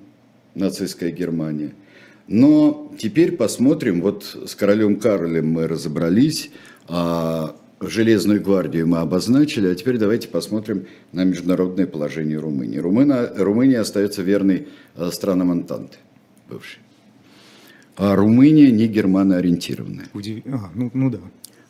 нацистская 0.55 1.11
Германия– 1.11 1.73
но 2.29 2.93
теперь 2.99 3.33
посмотрим, 3.33 4.01
вот 4.01 4.37
с 4.47 4.55
королем 4.55 4.97
Карлем 4.97 5.49
мы 5.49 5.69
разобрались, 5.69 6.51
а 6.89 7.57
Железную 7.81 8.41
гвардию 8.41 8.87
мы 8.87 8.99
обозначили, 8.99 9.69
а 9.69 9.75
теперь 9.75 9.99
давайте 9.99 10.29
посмотрим 10.29 10.87
на 11.13 11.25
международное 11.25 11.87
положение 11.87 12.39
Румынии. 12.39 12.79
Румына, 12.79 13.31
Румыния 13.37 13.81
остается 13.81 14.23
верной 14.23 14.69
э, 14.95 15.11
странам 15.13 15.51
Антанты, 15.51 15.99
бывшей. 16.49 16.81
А 17.97 18.17
Румыния 18.17 18.71
не 18.71 18.87
германоориентированная. 18.87 20.07
Удив... 20.15 20.43
А, 20.47 20.71
ну, 20.75 20.91
ну 20.95 21.11
да. 21.11 21.19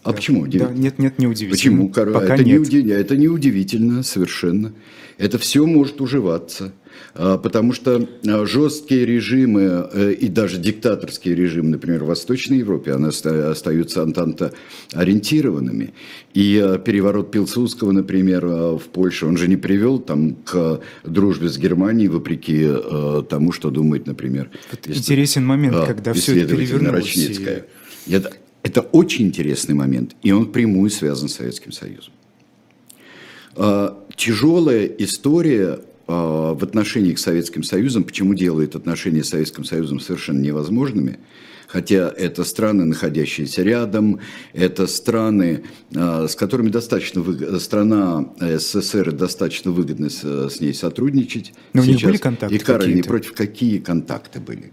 А 0.06 0.10
да. 0.10 0.16
почему? 0.16 0.46
Да, 0.46 0.70
нет, 0.72 1.00
нет, 1.00 1.18
не 1.18 1.26
удивительно. 1.26 1.56
Почему? 1.56 1.88
Пока 1.88 2.34
это, 2.34 2.44
нет. 2.44 2.72
Не, 2.72 2.92
это 2.92 3.16
не 3.16 3.26
удивительно 3.26 4.04
совершенно. 4.04 4.72
Это 5.18 5.36
все 5.38 5.66
может 5.66 6.00
уживаться. 6.00 6.72
А, 7.14 7.38
потому 7.38 7.72
что 7.72 8.08
а, 8.24 8.46
жесткие 8.46 9.04
режимы 9.04 9.88
э, 9.92 10.12
и 10.12 10.28
даже 10.28 10.58
диктаторские 10.58 11.34
режимы, 11.34 11.70
например, 11.70 12.04
в 12.04 12.06
Восточной 12.06 12.58
Европе, 12.58 12.94
они 12.94 13.06
остаются 13.06 14.02
антанто-ориентированными. 14.02 15.92
И 16.34 16.60
а, 16.62 16.78
переворот 16.78 17.32
Пилсудского, 17.32 17.90
например, 17.90 18.46
в 18.46 18.82
Польше, 18.92 19.26
он 19.26 19.36
же 19.36 19.48
не 19.48 19.56
привел 19.56 19.98
там, 19.98 20.36
к 20.36 20.80
дружбе 21.04 21.48
с 21.48 21.58
Германией, 21.58 22.08
вопреки 22.08 22.68
тому, 23.28 23.50
что 23.50 23.70
думает, 23.70 24.06
например... 24.06 24.50
Вот 24.70 24.96
интересен 24.96 25.44
момент, 25.44 25.84
когда 25.84 26.12
все 26.12 26.40
это 26.42 26.54
перевернулось. 26.54 27.16
И... 27.16 28.14
Это, 28.14 28.32
это 28.66 28.80
очень 28.80 29.26
интересный 29.26 29.76
момент, 29.76 30.16
и 30.24 30.32
он 30.32 30.50
прямую 30.50 30.90
связан 30.90 31.28
с 31.28 31.34
Советским 31.34 31.70
Союзом. 31.70 32.12
Тяжелая 34.16 34.86
история 34.86 35.78
а, 36.08 36.52
в 36.52 36.64
отношениях 36.64 37.20
с 37.20 37.22
Советским 37.22 37.62
Союзом, 37.62 38.02
почему 38.02 38.34
делает 38.34 38.74
отношения 38.74 39.22
с 39.22 39.28
Советским 39.28 39.62
Союзом 39.62 40.00
совершенно 40.00 40.40
невозможными, 40.40 41.20
хотя 41.66 42.12
это 42.16 42.44
страны, 42.44 42.84
находящиеся 42.84 43.62
рядом, 43.62 44.20
это 44.52 44.86
страны, 44.86 45.64
а, 45.94 46.26
с 46.28 46.34
которыми 46.34 46.70
достаточно 46.70 47.20
выгодно, 47.20 47.58
страна 47.60 48.28
СССР 48.40 49.12
достаточно 49.12 49.70
выгодно 49.70 50.10
с, 50.10 50.50
с 50.50 50.60
ней 50.60 50.74
сотрудничать. 50.74 51.54
Но 51.72 51.82
сейчас. 51.82 51.88
у 51.88 51.92
них 51.92 52.04
были 52.04 52.16
контакты 52.16 52.54
И 52.54 52.58
Кароль 52.58 52.94
не 52.94 53.02
против, 53.02 53.32
какие 53.32 53.78
контакты 53.78 54.40
были? 54.40 54.72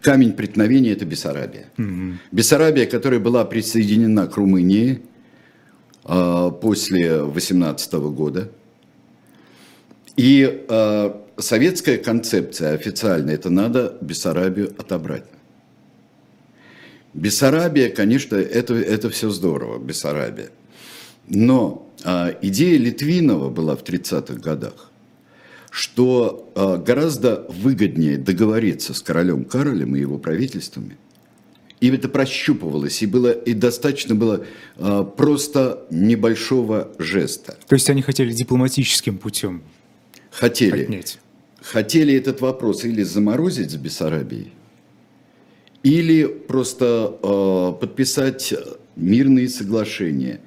Камень 0.00 0.32
преткновения– 0.32 0.92
это 0.92 1.04
Бессарабия. 1.04 1.70
Угу. 1.78 2.18
Бессарабия, 2.32 2.86
которая 2.86 3.20
была 3.20 3.44
присоединена 3.44 4.26
к 4.26 4.36
Румынии 4.36 5.02
а, 6.04 6.50
после 6.50 7.22
18 7.22 7.92
года– 7.94 8.50
и 10.16 10.64
э, 10.68 11.12
советская 11.38 11.98
концепция 11.98 12.74
официальная, 12.74 13.34
это 13.34 13.50
надо 13.50 13.96
Бессарабию 14.00 14.74
отобрать. 14.78 15.24
Бессарабия, 17.14 17.90
конечно, 17.90 18.36
это, 18.36 18.74
это 18.74 19.10
все 19.10 19.30
здорово, 19.30 19.78
Бессарабия. 19.78 20.50
Но 21.28 21.88
э, 22.04 22.34
идея 22.42 22.78
Литвинова 22.78 23.50
была 23.50 23.76
в 23.76 23.84
30-х 23.84 24.34
годах, 24.34 24.90
что 25.70 26.52
э, 26.54 26.76
гораздо 26.78 27.46
выгоднее 27.48 28.16
договориться 28.18 28.94
с 28.94 29.02
королем 29.02 29.44
Каролем 29.44 29.94
и 29.94 30.00
его 30.00 30.18
правительствами. 30.18 30.96
И 31.80 31.88
это 31.88 32.08
прощупывалось, 32.08 33.02
и, 33.02 33.06
было, 33.06 33.32
и 33.32 33.54
достаточно 33.54 34.14
было 34.14 34.44
э, 34.76 35.04
просто 35.16 35.84
небольшого 35.90 36.92
жеста. 36.98 37.56
То 37.66 37.74
есть 37.74 37.90
они 37.90 38.02
хотели 38.02 38.32
дипломатическим 38.32 39.18
путем 39.18 39.62
хотели, 40.32 40.82
отнять. 40.82 41.18
Хотели 41.60 42.14
этот 42.14 42.40
вопрос 42.40 42.84
или 42.84 43.02
заморозить 43.02 43.70
с 43.70 43.76
Бессарабией, 43.76 44.52
или 45.82 46.26
просто 46.26 47.18
э, 47.22 47.80
подписать 47.80 48.54
мирные 48.94 49.48
соглашения, 49.48 50.40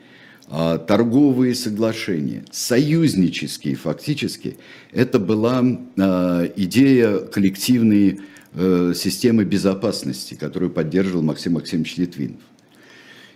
э, 0.49 0.79
торговые 0.87 1.55
соглашения, 1.55 2.45
союзнические 2.51 3.75
фактически. 3.75 4.57
Это 4.91 5.19
была 5.19 5.61
э, 5.63 6.51
идея 6.55 7.19
коллективной 7.19 8.21
э, 8.53 8.93
системы 8.95 9.43
безопасности, 9.43 10.35
которую 10.35 10.71
поддерживал 10.71 11.21
Максим 11.21 11.53
Максимович 11.53 11.97
Литвинов. 11.97 12.41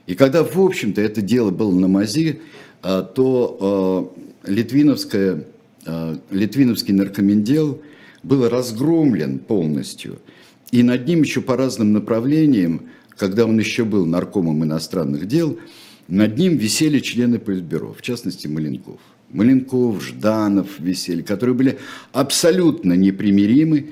И 0.08 0.16
когда, 0.16 0.44
в 0.44 0.58
общем-то, 0.58 1.02
это 1.02 1.22
дело 1.22 1.52
было 1.52 1.72
на 1.78 1.88
мази, 1.88 2.40
э, 2.82 3.04
то 3.14 4.16
э, 4.46 4.52
Литвиновская, 4.52 5.46
э, 5.86 6.18
Литвиновский 6.32 6.94
наркомендел 6.94 7.82
был 8.24 8.48
разгромлен 8.48 9.40
полностью– 9.40 10.20
и 10.72 10.84
над 10.84 11.08
ним 11.08 11.22
еще 11.22 11.42
по 11.42 11.58
разным 11.58 11.94
направлениям, 11.94 12.90
когда 13.18 13.46
он 13.46 13.58
еще 13.60 13.86
был 13.86 14.06
наркомом 14.06 14.64
иностранных 14.64 15.28
дел, 15.28 15.60
над 16.08 16.38
ним 16.38 16.58
висели 16.58 17.00
члены 17.00 17.40
Политбюро, 17.40 17.94
в 17.94 18.02
частности 18.02 18.48
Маленков. 18.48 19.00
Маленков, 19.30 20.04
Жданов 20.04 20.80
висели, 20.80 21.22
которые 21.22 21.56
были 21.56 21.80
абсолютно 22.14 22.94
непримиримы. 22.94 23.92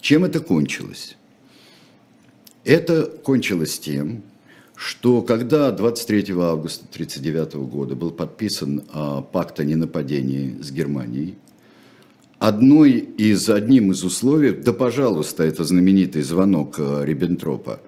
Чем 0.00 0.24
это 0.24 0.40
кончилось? 0.40 1.16
Это 2.64 3.04
кончилось 3.04 3.78
тем, 3.78 4.22
что 4.74 5.22
когда 5.22 5.70
23 5.70 6.32
августа 6.32 6.86
1939 6.92 7.54
года 7.70 7.94
был 7.94 8.10
подписан 8.10 8.82
а, 8.92 9.22
пакт 9.22 9.60
о 9.60 9.64
ненападении 9.64 10.60
с 10.60 10.72
Германией, 10.72 11.36
одной 12.46 12.92
из, 12.92 13.48
одним 13.48 13.92
из 13.92 14.04
условий, 14.04 14.52
да, 14.52 14.72
пожалуйста, 14.74 15.44
это 15.44 15.64
знаменитый 15.64 16.22
звонок 16.22 16.74
э, 16.78 17.04
Риббентропа 17.04 17.80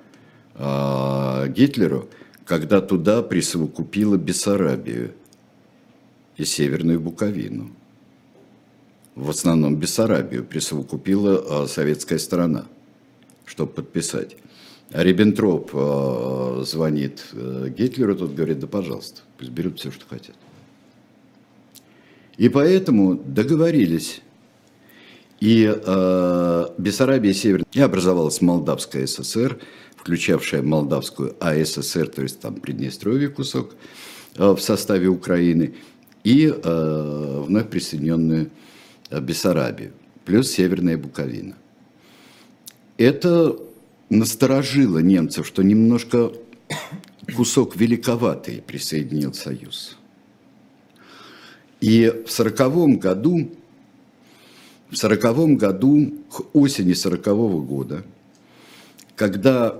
э, 0.54 1.48
Гитлеру, 1.48 2.08
когда 2.46 2.80
туда 2.80 3.22
присовокупила 3.22 4.16
Бессарабию 4.16 5.12
и 6.38 6.44
Северную 6.46 7.00
Буковину. 7.00 7.70
В 9.14 9.28
основном 9.28 9.76
Бессарабию 9.76 10.42
присовокупила 10.42 11.64
э, 11.64 11.66
советская 11.66 12.18
сторона, 12.18 12.64
чтобы 13.44 13.72
подписать. 13.72 14.36
А 14.90 15.02
Риббентроп 15.02 15.70
э, 15.74 16.62
звонит 16.64 17.26
э, 17.32 17.68
Гитлеру, 17.76 18.16
тот 18.16 18.34
говорит, 18.34 18.60
да 18.60 18.66
пожалуйста, 18.66 19.20
пусть 19.36 19.50
берут 19.50 19.80
все, 19.80 19.90
что 19.90 20.06
хотят. 20.08 20.36
И 22.38 22.48
поэтому 22.48 23.16
договорились 23.16 24.22
и 25.40 25.70
э, 25.70 26.66
Бессарабия 26.78 27.32
Северная 27.32 27.66
и 27.72 27.80
образовалась 27.80 28.40
Молдавская 28.40 29.06
ССР, 29.06 29.58
включавшая 29.96 30.62
Молдавскую 30.62 31.36
АССР, 31.40 32.08
то 32.08 32.22
есть 32.22 32.40
там 32.40 32.54
Приднестровье 32.56 33.28
кусок 33.28 33.74
э, 34.36 34.50
в 34.50 34.58
составе 34.60 35.08
Украины, 35.08 35.74
и 36.24 36.46
э, 36.46 37.42
вновь 37.46 37.68
присоединенную 37.68 38.50
э, 39.10 39.20
Бессарабию, 39.20 39.92
плюс 40.24 40.50
Северная 40.50 40.96
Буковина. 40.96 41.56
Это 42.96 43.56
насторожило 44.08 44.98
немцев, 44.98 45.46
что 45.46 45.62
немножко 45.62 46.32
кусок 47.36 47.76
великоватый 47.76 48.62
присоединил 48.62 49.34
Союз. 49.34 49.98
И 51.80 52.22
в 52.26 52.30
сороковом 52.30 52.98
году 52.98 53.50
в 54.90 54.96
сороковом 54.96 55.56
году, 55.56 56.12
к 56.30 56.42
осени 56.54 56.92
сорокового 56.92 57.62
года, 57.62 58.04
когда 59.14 59.76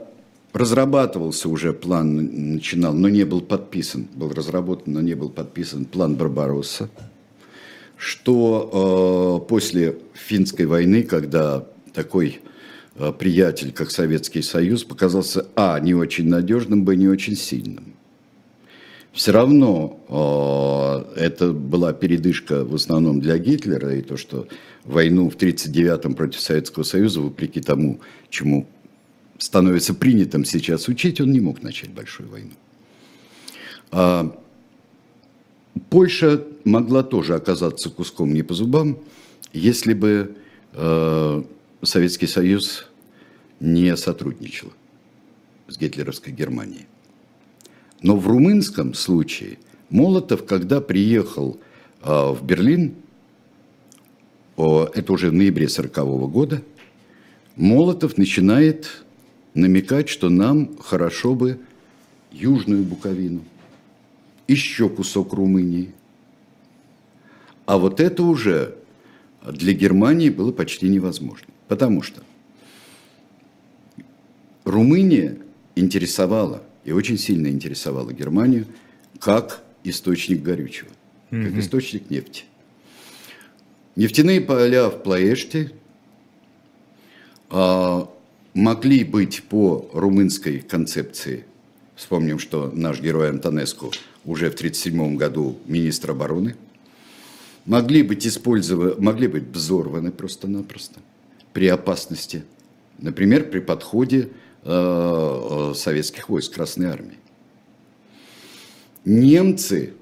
разрабатывался 0.53 1.49
уже 1.49 1.73
план, 1.73 2.55
начинал, 2.55 2.95
но 2.95 3.09
не 3.09 3.25
был 3.25 3.43
подписан, 3.43 4.09
был 4.15 4.33
разработан, 4.33 4.95
но 4.95 5.01
не 5.01 5.15
был 5.15 5.29
подписан 5.29 5.85
план 5.85 6.17
Барбаросса, 6.17 6.89
что 7.97 9.43
э, 9.43 9.49
после 9.49 9.99
финской 10.15 10.67
войны, 10.67 11.03
когда 11.03 11.67
такой 11.93 12.41
э, 12.97 13.13
приятель, 13.13 13.73
как 13.73 13.91
Советский 13.91 14.43
Союз, 14.43 14.85
показался, 14.85 15.47
а, 15.57 15.79
не 15.81 15.95
очень 15.95 16.29
надежным, 16.29 16.85
б, 16.85 16.97
не 16.97 17.09
очень 17.09 17.37
сильным. 17.37 17.96
Все 19.17 19.33
равно 19.33 19.99
э, 21.17 21.21
это 21.21 21.53
была 21.53 21.95
передышка 21.95 22.67
в 22.67 22.75
основном 22.75 23.19
для 23.19 23.39
Гитлера, 23.39 23.95
и 23.97 24.03
то, 24.03 24.19
что 24.19 24.47
войну 24.85 25.31
в 25.31 25.37
1939-м 25.37 26.15
против 26.15 26.39
Советского 26.39 26.83
Союза, 26.83 27.23
вопреки 27.23 27.63
тому, 27.63 28.01
чему 28.29 28.67
становится 29.39 29.95
принятым 29.95 30.45
сейчас 30.45 30.89
учить, 30.89 31.19
он 31.23 31.33
не 31.33 31.41
мог 31.41 31.63
начать 31.63 31.93
большую 31.93 32.29
войну. 32.29 32.51
А 33.91 34.39
Польша 35.89 36.45
могла 36.65 37.03
тоже 37.03 37.37
оказаться 37.37 37.89
куском 37.89 38.35
не 38.35 38.43
по 38.43 38.53
зубам, 38.53 38.99
если 39.55 39.95
бы 39.95 40.37
э, 40.75 41.43
Советский 41.83 42.27
Союз 42.27 42.87
не 43.61 43.97
сотрудничал 43.97 44.75
с 45.69 45.79
гитлеровской 45.79 46.35
Германией. 46.35 46.85
Но 48.03 48.17
в 48.17 48.27
румынском 48.27 48.95
случае 48.95 49.59
Молотов, 49.91 50.45
когда 50.45 50.81
приехал 50.81 51.59
э, 52.03 52.11
в 52.11 52.45
Берлин, 52.45 52.95
это 54.57 55.13
уже 55.13 55.29
в 55.29 55.35
ноябре 55.35 55.67
1940 55.67 56.31
года, 56.31 56.63
Молотов 57.57 58.17
начинает 58.17 59.05
намекать, 59.55 60.09
что 60.09 60.29
нам 60.29 60.77
хорошо 60.79 61.35
бы 61.35 61.59
Южную 62.33 62.85
Буковину, 62.85 63.43
еще 64.49 64.89
кусок 64.89 65.33
Румынии. 65.33 65.93
А 67.65 67.79
вот 67.79 68.01
это 68.01 68.23
уже 68.23 68.77
для 69.43 69.73
Германии 69.73 70.31
было 70.31 70.53
почти 70.53 70.89
невозможно. 70.89 71.49
Потому 71.69 72.03
что 72.03 72.23
Румыния 74.65 75.39
интересовала, 75.75 76.63
и 76.87 76.93
очень 76.93 77.19
сильно 77.19 77.49
интересовала 77.49 78.13
Германию, 78.13 78.67
как 79.19 79.63
источник 79.83 80.43
горючего, 80.43 80.91
как 81.31 81.59
источник 81.59 82.11
нефти. 82.11 82.45
Нефтяные 83.97 84.41
поля 84.41 84.89
в 84.89 85.03
Плоэште 85.03 85.73
а, 87.51 88.09
могли 88.55 89.03
быть 89.05 89.43
по 89.45 89.91
румынской 89.93 90.61
концепции. 90.61 91.45
Вспомним, 91.97 92.39
что 92.39 92.71
наш 92.73 93.01
герой 93.01 93.31
Антонеску 93.31 93.91
уже 94.25 94.51
в 94.51 94.55
1937 94.55 95.17
году 95.17 95.59
министр 95.67 96.13
обороны. 96.13 96.55
Могли 97.65 98.03
быть 98.03 98.27
использованы, 98.27 98.95
могли 98.99 99.27
быть 99.27 99.45
взорваны 99.45 100.13
просто-напросто 100.13 101.01
при 101.53 101.67
опасности. 101.67 102.45
Например, 102.99 103.45
при 103.45 103.59
подходе 103.59 104.29
советских 104.67 106.29
войск 106.29 106.55
Красной 106.55 106.87
Армии. 106.87 107.19
Немцы 109.05 109.95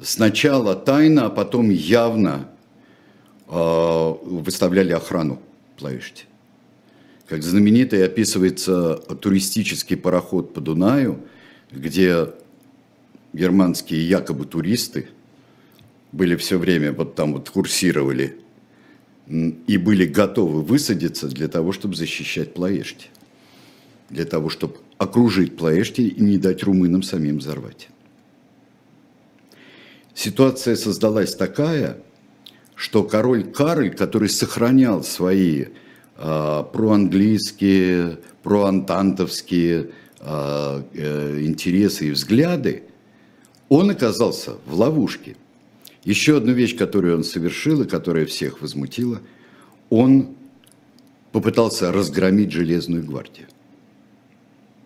сначала 0.00 0.76
тайно, 0.76 1.26
а 1.26 1.30
потом 1.30 1.70
явно 1.70 2.48
а, 3.48 4.12
выставляли 4.22 4.92
охрану 4.92 5.40
Плоешти. 5.76 6.24
Как 7.26 7.42
знаменитый 7.42 8.04
описывается 8.04 8.94
туристический 8.96 9.96
пароход 9.96 10.54
по 10.54 10.60
Дунаю, 10.60 11.26
где 11.70 12.28
германские 13.32 14.08
якобы 14.08 14.46
туристы 14.46 15.08
были 16.12 16.36
все 16.36 16.58
время 16.58 16.92
вот 16.92 17.14
там 17.14 17.34
вот 17.34 17.50
курсировали 17.50 18.38
и 19.26 19.76
были 19.76 20.06
готовы 20.06 20.62
высадиться 20.62 21.26
для 21.28 21.48
того, 21.48 21.72
чтобы 21.72 21.96
защищать 21.96 22.54
Плоешти. 22.54 23.08
Для 24.10 24.24
того, 24.24 24.48
чтобы 24.48 24.76
окружить 24.96 25.56
Плоешти 25.56 26.00
и 26.02 26.20
не 26.20 26.38
дать 26.38 26.62
румынам 26.62 27.02
самим 27.02 27.38
взорвать. 27.38 27.88
Ситуация 30.14 30.74
создалась 30.76 31.34
такая, 31.34 31.98
что 32.74 33.04
король 33.04 33.44
Карль, 33.44 33.94
который 33.94 34.28
сохранял 34.28 35.04
свои 35.04 35.66
э, 36.16 36.64
проанглийские, 36.72 38.18
проантантовские 38.42 39.90
э, 40.20 40.82
э, 40.94 41.40
интересы 41.44 42.08
и 42.08 42.10
взгляды, 42.10 42.82
он 43.68 43.90
оказался 43.90 44.56
в 44.66 44.74
ловушке. 44.74 45.36
Еще 46.04 46.38
одну 46.38 46.52
вещь, 46.52 46.76
которую 46.76 47.16
он 47.16 47.24
совершил 47.24 47.82
и 47.82 47.88
которая 47.88 48.26
всех 48.26 48.62
возмутила, 48.62 49.20
он 49.90 50.36
попытался 51.32 51.92
разгромить 51.92 52.50
Железную 52.52 53.04
гвардию. 53.04 53.46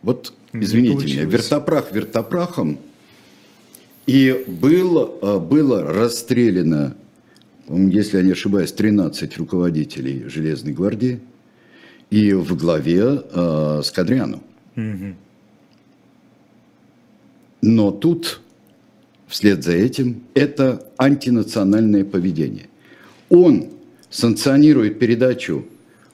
Вот, 0.02 0.32
извините 0.52 1.06
меня, 1.06 1.24
вертопрах 1.24 1.92
вертопрахом, 1.92 2.78
и 4.06 4.44
был, 4.48 5.18
э, 5.22 5.38
было 5.38 5.82
расстреляно, 5.84 6.96
если 7.68 8.16
я 8.16 8.24
не 8.24 8.32
ошибаюсь, 8.32 8.72
13 8.72 9.36
руководителей 9.36 10.24
Железной 10.28 10.72
гвардии, 10.72 11.20
и 12.10 12.32
в 12.32 12.56
главе 12.56 13.22
э, 13.32 13.80
Скадряну. 13.84 14.42
Угу. 14.76 15.14
Но 17.62 17.90
тут, 17.92 18.40
вслед 19.28 19.62
за 19.62 19.72
этим, 19.72 20.24
это 20.34 20.84
антинациональное 20.98 22.04
поведение. 22.04 22.66
Он 23.30 23.68
санкционирует 24.10 24.98
передачу 24.98 25.64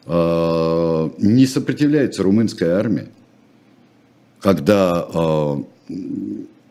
э, 0.05 1.11
«Не 1.19 1.47
сопротивляется 1.47 2.23
румынская 2.23 2.77
армия», 2.79 3.09
когда 4.41 5.07
э, 5.13 5.57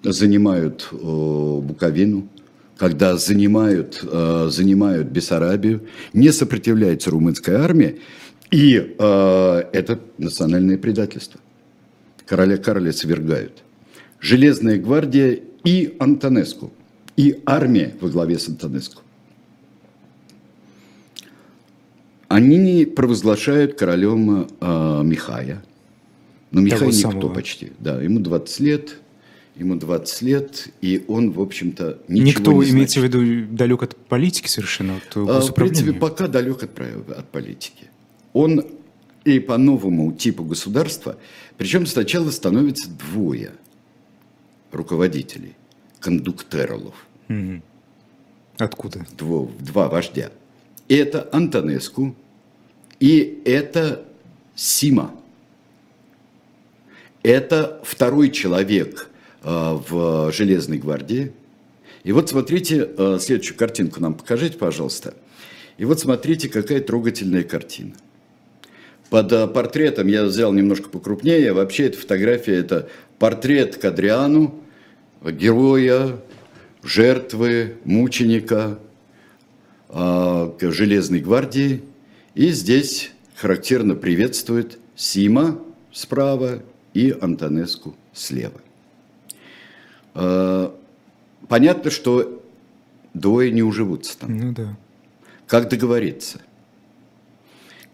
занимают 0.03 0.89
Буковину, 0.91 2.27
когда 2.77 3.17
занимают, 3.17 3.99
э, 4.03 4.47
занимают 4.49 5.07
Бессарабию, 5.07 5.81
не 6.13 6.31
сопротивляется 6.31 7.09
румынская 7.09 7.59
армия, 7.59 7.97
и 8.51 8.95
э, 8.97 9.63
это 9.73 9.99
национальное 10.17 10.77
предательство. 10.77 11.39
Короля 12.25 12.57
Карля 12.57 12.91
свергают. 12.93 13.63
Железная 14.19 14.77
гвардия 14.77 15.39
и 15.63 15.95
Антонеску, 15.99 16.71
и 17.15 17.41
армия 17.45 17.95
во 17.99 18.09
главе 18.09 18.37
с 18.39 18.47
Антонеску. 18.47 19.01
Они 22.27 22.85
провозглашают 22.85 23.75
королем 23.75 24.47
э, 24.59 25.01
Михая. 25.03 25.63
Но 26.51 26.61
Михай 26.61 26.87
никто 26.87 27.11
самого. 27.11 27.33
почти. 27.33 27.71
Да, 27.79 28.01
ему 28.01 28.19
20 28.19 28.59
лет, 28.61 28.97
ему 29.55 29.75
20 29.75 30.21
лет, 30.21 30.69
и 30.81 31.03
он, 31.07 31.31
в 31.31 31.41
общем-то, 31.41 31.99
ничего 32.07 32.27
Никто, 32.27 32.63
не 32.63 32.69
имеется 32.71 33.01
в 33.01 33.03
виду, 33.03 33.47
далек 33.51 33.83
от 33.83 33.95
политики 33.95 34.47
совершенно? 34.47 34.97
От 34.97 35.17
а, 35.17 35.41
в 35.41 35.53
принципе, 35.53 35.93
пока 35.93 36.27
далек 36.27 36.63
от, 36.63 36.79
от 36.79 37.29
политики. 37.29 37.85
Он 38.33 38.63
и 39.25 39.39
по 39.39 39.57
новому 39.57 40.13
типу 40.13 40.43
государства, 40.43 41.17
причем 41.57 41.85
сначала 41.85 42.31
становится 42.31 42.89
двое 42.89 43.51
руководителей, 44.71 45.55
кондуктеролов. 45.99 46.95
Угу. 47.29 47.61
Откуда? 48.57 49.05
Дво, 49.17 49.51
два 49.59 49.89
вождя. 49.89 50.31
И 50.87 50.95
это 50.95 51.27
Антонеску, 51.31 52.15
и 52.99 53.41
это 53.45 54.05
Сима. 54.55 55.13
Это 57.27 57.81
второй 57.83 58.29
человек 58.31 59.09
э, 59.43 59.49
в 59.89 60.31
Железной 60.31 60.77
гвардии. 60.77 61.33
И 62.05 62.13
вот 62.13 62.29
смотрите, 62.29 62.89
э, 62.97 63.17
следующую 63.19 63.57
картинку 63.57 63.99
нам 63.99 64.13
покажите, 64.13 64.57
пожалуйста. 64.57 65.13
И 65.77 65.83
вот 65.83 65.99
смотрите, 65.99 66.47
какая 66.47 66.79
трогательная 66.79 67.43
картина. 67.43 67.95
Под 69.09 69.29
э, 69.33 69.45
портретом 69.47 70.07
я 70.07 70.23
взял 70.23 70.53
немножко 70.53 70.87
покрупнее. 70.87 71.51
Вообще 71.51 71.87
эта 71.87 71.97
фотография– 71.97 72.55
это 72.59 72.87
портрет 73.19 73.75
Кадриану, 73.75 74.63
героя, 75.21 76.21
жертвы, 76.81 77.75
мученика 77.83 78.79
Железной 79.89 81.19
гвардии. 81.19 81.81
И 82.35 82.51
здесь 82.51 83.11
характерно 83.35 83.95
приветствует 83.95 84.79
Сима 84.95 85.59
справа 85.91 86.61
и 86.97 87.15
Антонеску 87.21 87.95
слева. 88.13 88.61
Э, 90.15 90.69
понятно, 91.47 91.91
что 91.91 92.43
двое 93.13 93.51
не 93.51 93.63
уживутся 93.63 94.17
там. 94.19 94.37
Ну 94.37 94.51
да. 94.53 94.77
Как 95.47 95.69
договориться? 95.69 96.39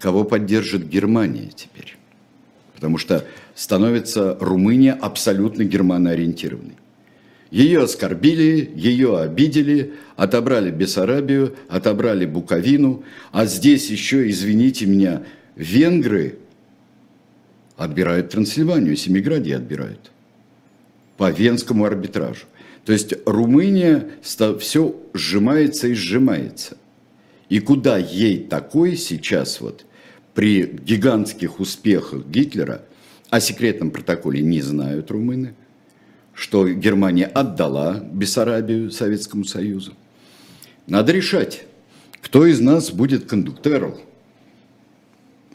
кого 0.04 0.26
поддержит 0.26 0.90
Германия 0.90 1.50
теперь. 1.56 1.96
Потому 2.76 2.98
что 2.98 3.26
становится 3.56 4.38
Румыния 4.42 4.92
абсолютно 4.92 5.64
германоориентированной. 5.64 6.76
Ее 7.52 7.84
оскорбили, 7.84 8.70
ее 8.76 9.18
обидели, 9.18 9.94
отобрали 10.18 10.72
Бессарабию, 10.72 11.56
отобрали 11.70 12.26
Буковину, 12.26 13.04
а 13.32 13.46
здесь 13.46 13.90
еще, 13.90 14.30
извините 14.30 14.88
меня, 14.88 15.24
венгры 15.56 16.36
отбирают 17.78 18.30
Трансильванию, 18.30 18.96
Семиградье 18.96 19.58
отбирают 19.58 20.12
по 21.18 21.32
венскому 21.32 21.86
арбитражу. 21.86 22.46
То 22.86 22.94
есть 22.94 23.14
Румыния 23.26 24.10
все 24.60 24.96
сжимается 25.14 25.88
и 25.88 25.94
сжимается. 25.94 26.78
И 27.50 27.60
куда 27.60 27.98
ей 27.98 28.40
такой 28.40 28.98
сейчас 28.98 29.62
вот 29.62 29.86
при 30.34 30.64
гигантских 30.64 31.60
успехах 31.60 32.26
Гитлера 32.26 32.84
о 33.30 33.40
секретном 33.40 33.92
протоколе 33.92 34.42
не 34.42 34.62
знают 34.62 35.12
румыны, 35.12 35.54
что 36.34 36.68
Германия 36.68 37.26
отдала 37.26 38.00
Бессарабию 38.12 38.92
Советскому 38.92 39.46
Союзу. 39.46 39.94
Надо 40.88 41.12
решать, 41.12 41.64
кто 42.22 42.46
из 42.46 42.60
нас 42.60 42.92
будет 42.92 43.26
кондуктором, 43.26 43.96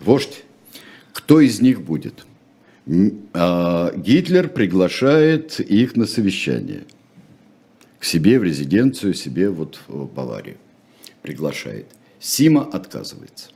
вождь, 0.01 0.45
кто 1.29 1.41
из 1.43 1.61
них 1.61 1.83
будет. 1.83 2.25
А, 3.35 3.93
Гитлер 3.95 4.49
приглашает 4.49 5.61
их 5.61 5.95
на 5.95 6.07
совещание 6.07 6.87
к 7.99 8.05
себе 8.07 8.39
в 8.39 8.45
резиденцию, 8.45 9.13
себе 9.13 9.51
вот 9.51 9.79
в 9.89 10.07
Баварию 10.07 10.57
приглашает. 11.21 11.85
Сима 12.19 12.63
отказывается. 12.63 13.51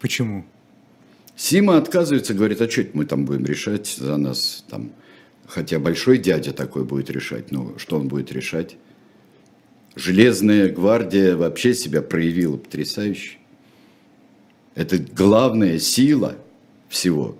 Почему? 0.00 0.46
Сима 1.36 1.76
отказывается, 1.76 2.32
говорит, 2.32 2.62
а 2.62 2.70
что 2.70 2.86
мы 2.94 3.04
там 3.04 3.26
будем 3.26 3.44
решать 3.44 3.86
за 3.86 4.16
нас? 4.16 4.64
Там, 4.70 4.92
хотя 5.46 5.78
большой 5.78 6.16
дядя 6.16 6.54
такой 6.54 6.84
будет 6.84 7.10
решать, 7.10 7.52
но 7.52 7.76
что 7.76 7.98
он 7.98 8.08
будет 8.08 8.32
решать? 8.32 8.78
Железная 9.94 10.72
гвардия 10.72 11.36
вообще 11.36 11.74
себя 11.74 12.00
проявила 12.00 12.56
потрясающе. 12.56 13.36
Это 14.74 14.98
главная 14.98 15.78
сила 15.78 16.36
всего. 16.88 17.36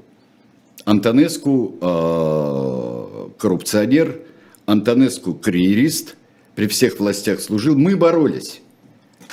Антонеску 0.85 1.77
э, 1.81 3.29
коррупционер, 3.39 4.21
Антонеску 4.67 5.35
карьерист, 5.35 6.17
при 6.55 6.67
всех 6.69 7.01
властях 7.01 7.41
служил. 7.41 7.77
Мы 7.77 7.97
боролись. 7.97 8.61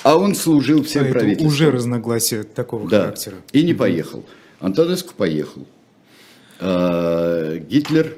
А 0.04 0.18
он 0.18 0.34
служил 0.34 0.84
всем 0.84 1.08
а 1.08 1.12
правительством. 1.12 1.48
уже 1.48 1.70
разногласия 1.70 2.44
такого 2.44 2.90
да. 2.90 3.02
характера. 3.02 3.38
И 3.52 3.64
не 3.64 3.74
поехал. 3.74 4.26
Антонеску 4.60 5.14
поехал. 5.16 5.66
А, 6.60 7.58
Гитлер, 7.58 8.18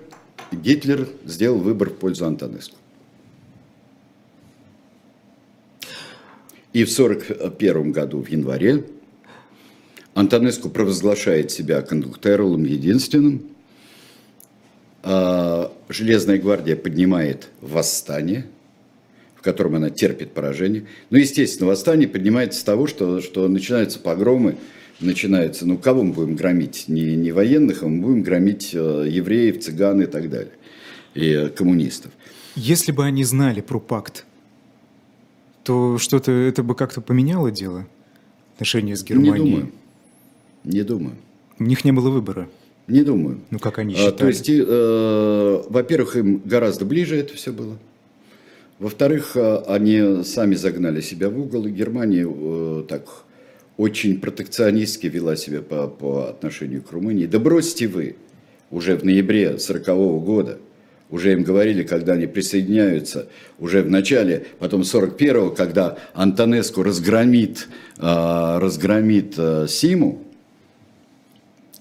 Гитлер 0.52 1.10
сделал 1.26 1.60
выбор 1.60 1.90
в 1.90 1.96
пользу 1.96 2.26
Антонеску. 2.26 2.78
И 6.72 6.86
в 6.86 6.92
1941 6.92 7.92
году, 7.92 8.22
в 8.22 8.30
январе, 8.30 8.86
Антонеску 10.14 10.70
провозглашает 10.70 11.52
себя 11.52 11.82
кондуктеролом 11.82 12.64
единственным. 12.64 13.44
А, 15.04 15.72
Железная 15.90 16.38
гвардия 16.38 16.76
поднимает 16.76 17.50
восстание– 17.62 18.46
котором 19.44 19.76
она 19.76 19.92
терпит 19.92 20.32
поражение. 20.32 20.88
Ну, 21.12 21.18
естественно, 21.18 21.68
восстание 21.68 22.08
поднимается 22.08 22.60
с 22.60 22.64
того, 22.64 22.88
что, 22.88 23.22
что 23.22 23.48
начинаются 23.48 24.00
погромы, 24.00 24.56
начинается, 25.00 25.68
ну, 25.68 25.78
кого 25.78 26.04
мы 26.04 26.14
будем 26.14 26.36
громить? 26.36 26.86
Не, 26.88 27.16
не 27.16 27.32
военных, 27.32 27.84
а 27.84 27.88
мы 27.88 28.02
будем 28.02 28.24
громить 28.24 28.72
э, 28.74 29.08
евреев, 29.10 29.62
цыган 29.62 30.02
и 30.02 30.06
так 30.06 30.30
далее, 30.30 30.54
и 31.14 31.30
э, 31.30 31.50
коммунистов. 31.50 32.12
Если 32.56 32.92
бы 32.92 33.04
они 33.04 33.24
знали 33.24 33.62
про 33.62 33.80
пакт, 33.80 34.26
то 35.64 35.98
что-то 35.98 36.32
это 36.32 36.64
бы 36.64 36.74
как-то 36.74 37.02
поменяло 37.02 37.52
дело? 37.52 37.86
Отношения 38.56 38.96
с 38.96 39.04
Германией? 39.04 39.44
Не 39.44 39.52
думаю. 39.52 39.72
Не 40.64 40.84
думаю. 40.84 41.16
У 41.60 41.64
них 41.64 41.86
не 41.86 41.92
было 41.92 42.10
выбора. 42.10 42.48
Не 42.88 43.04
думаю. 43.04 43.40
Ну, 43.50 43.60
как 43.60 43.80
они? 43.80 43.96
А, 43.98 44.12
то 44.12 44.28
есть, 44.28 44.50
э, 44.50 45.64
во-первых, 45.70 46.18
им 46.18 46.42
гораздо 46.44 46.86
ближе 46.86 47.18
это 47.18 47.34
все 47.36 47.52
было. 47.52 47.78
Во-вторых, 48.80 49.38
э, 49.38 49.64
они 49.68 50.24
сами 50.24 50.56
загнали 50.56 51.00
себя 51.00 51.30
в 51.30 51.40
угол, 51.40 51.66
и 51.66 51.72
Германия 51.72 52.28
э, 52.30 52.84
так 52.88 53.24
очень 53.78 54.20
протекционистски 54.20 55.08
вела 55.08 55.36
себя 55.36 55.62
по, 55.62 55.88
по 55.88 56.30
отношению 56.30 56.82
к 56.82 56.92
Румынии. 56.92 57.26
Да 57.26 57.40
бросьте 57.40 57.88
вы, 57.88 58.16
уже 58.70 58.98
в 58.98 59.06
ноябре 59.06 59.48
1940 59.48 60.24
года 60.24 60.60
уже 61.10 61.34
им 61.34 61.44
говорили, 61.44 61.84
когда 61.84 62.14
они 62.14 62.26
присоединяются, 62.26 63.28
уже 63.60 63.84
в 63.84 63.90
начале, 63.90 64.48
потом 64.58 64.82
41-го, 64.82 65.52
когда 65.52 65.98
Антонеску 66.14 66.82
разгромит, 66.82 67.68
э, 67.98 68.58
разгромит 68.60 69.36
э, 69.38 69.68
Симу 69.70 70.24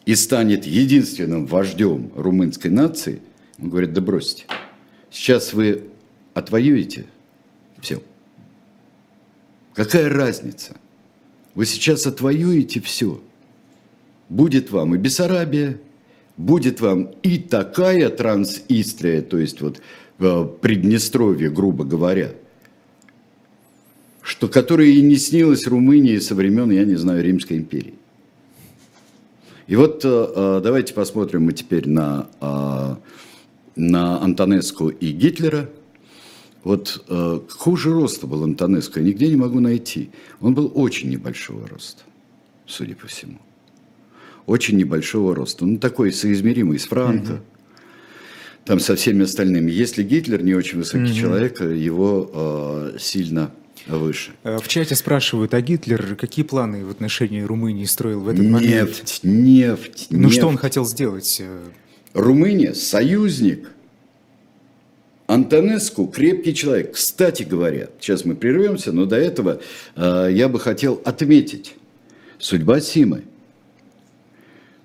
и 0.05 0.15
станет 0.15 0.67
единственным 0.67 1.47
вождем 1.47 2.11
румынской 2.17 2.71
нации, 2.71 3.21
он 3.59 3.71
говорит, 3.71 3.93
да 3.93 4.01
бросьте, 4.01 4.45
сейчас 5.11 5.53
вы 5.53 5.85
отвоюете 6.35 7.07
все. 7.81 8.03
Какая 9.75 10.09
разница? 10.09 10.77
Вы 11.55 11.67
сейчас 11.67 12.07
отвоюете 12.07 12.81
все. 12.81 13.23
Будет 14.29 14.71
вам 14.71 14.95
и 14.95 14.99
Бессарабия, 14.99 15.79
будет 16.37 16.81
вам 16.81 17.11
и 17.23 17.39
такая 17.39 18.09
Трансистрия, 18.09 19.23
то 19.23 19.39
есть 19.39 19.61
вот 19.61 19.83
э, 20.19 20.49
Приднестровье, 20.61 21.51
грубо 21.51 21.85
говоря, 21.85 22.33
что 24.23 24.49
которая 24.49 24.87
и 24.87 25.03
не 25.03 25.17
снилась 25.17 25.67
Румынии 25.67 26.19
со 26.19 26.35
времен, 26.35 26.71
я 26.71 26.85
не 26.85 26.95
знаю, 26.95 27.23
Римской 27.23 27.59
империи. 27.59 27.95
И 29.67 29.77
вот 29.77 30.05
э, 30.05 30.09
э, 30.09 30.61
давайте 30.63 30.95
посмотрим 30.95 31.45
мы 31.45 31.53
теперь 31.53 31.89
на, 31.89 32.29
на 33.77 34.23
Антонеску 34.23 34.89
и 34.89 35.11
Гитлера. 35.13 35.71
Вот 36.65 37.05
какого 37.09 37.77
же 37.77 37.93
роста 37.93 38.29
был 38.29 38.45
Антонеско, 38.45 39.01
я 39.01 39.07
нигде 39.07 39.29
не 39.29 39.37
могу 39.37 39.59
найти. 39.59 40.11
Он 40.41 40.55
был 40.55 40.71
очень 40.75 41.11
небольшого 41.11 41.67
роста, 41.67 42.03
судя 42.67 42.95
по 42.95 43.09
всему 43.09 43.41
очень 44.47 44.77
небольшого 44.77 45.35
роста. 45.35 45.65
Ну, 45.65 45.79
такой 45.79 46.13
соизмеримый 46.13 46.79
с 46.79 46.85
Франко, 46.85 47.41
там 48.65 48.81
со 48.81 48.97
всеми 48.97 49.25
остальными. 49.25 49.71
Если 49.71 50.03
Гитлер 50.03 50.43
не 50.43 50.55
очень 50.55 50.79
высокий 50.79 51.13
угу. 51.13 51.15
человек, 51.15 51.61
его 51.61 52.31
э, 52.33 52.97
сильно 52.99 53.51
выше. 53.87 54.33
Э, 54.45 54.59
в 54.59 54.69
чате 54.69 54.95
спрашивают, 54.95 55.55
а 55.55 55.61
Гитлер 55.61 56.17
какие 56.17 56.45
планы 56.45 56.85
в 56.85 56.91
отношении 56.91 57.43
Румынии 57.43 57.85
строил 57.85 58.21
в 58.21 58.29
этот 58.29 58.45
нефть, 58.45 58.53
момент? 58.53 58.89
Нефть, 58.89 59.21
нефть. 59.23 60.07
Ну, 60.11 60.31
что 60.31 60.49
он 60.49 60.57
хотел 60.57 60.85
сделать? 60.85 61.43
Румыния– 62.15 62.75
союзник. 62.75 63.71
Антонеску– 65.27 66.07
крепкий 66.15 66.55
человек. 66.55 66.95
Кстати 66.95 67.43
говоря, 67.43 67.89
сейчас 68.01 68.25
мы 68.25 68.35
прервемся, 68.35 68.93
но 68.93 69.07
до 69.07 69.17
этого 69.17 69.61
э, 69.97 70.29
я 70.31 70.49
бы 70.49 70.61
хотел 70.61 71.01
отметить 71.05 71.75
судьба 72.39 72.81
Симы– 72.81 73.25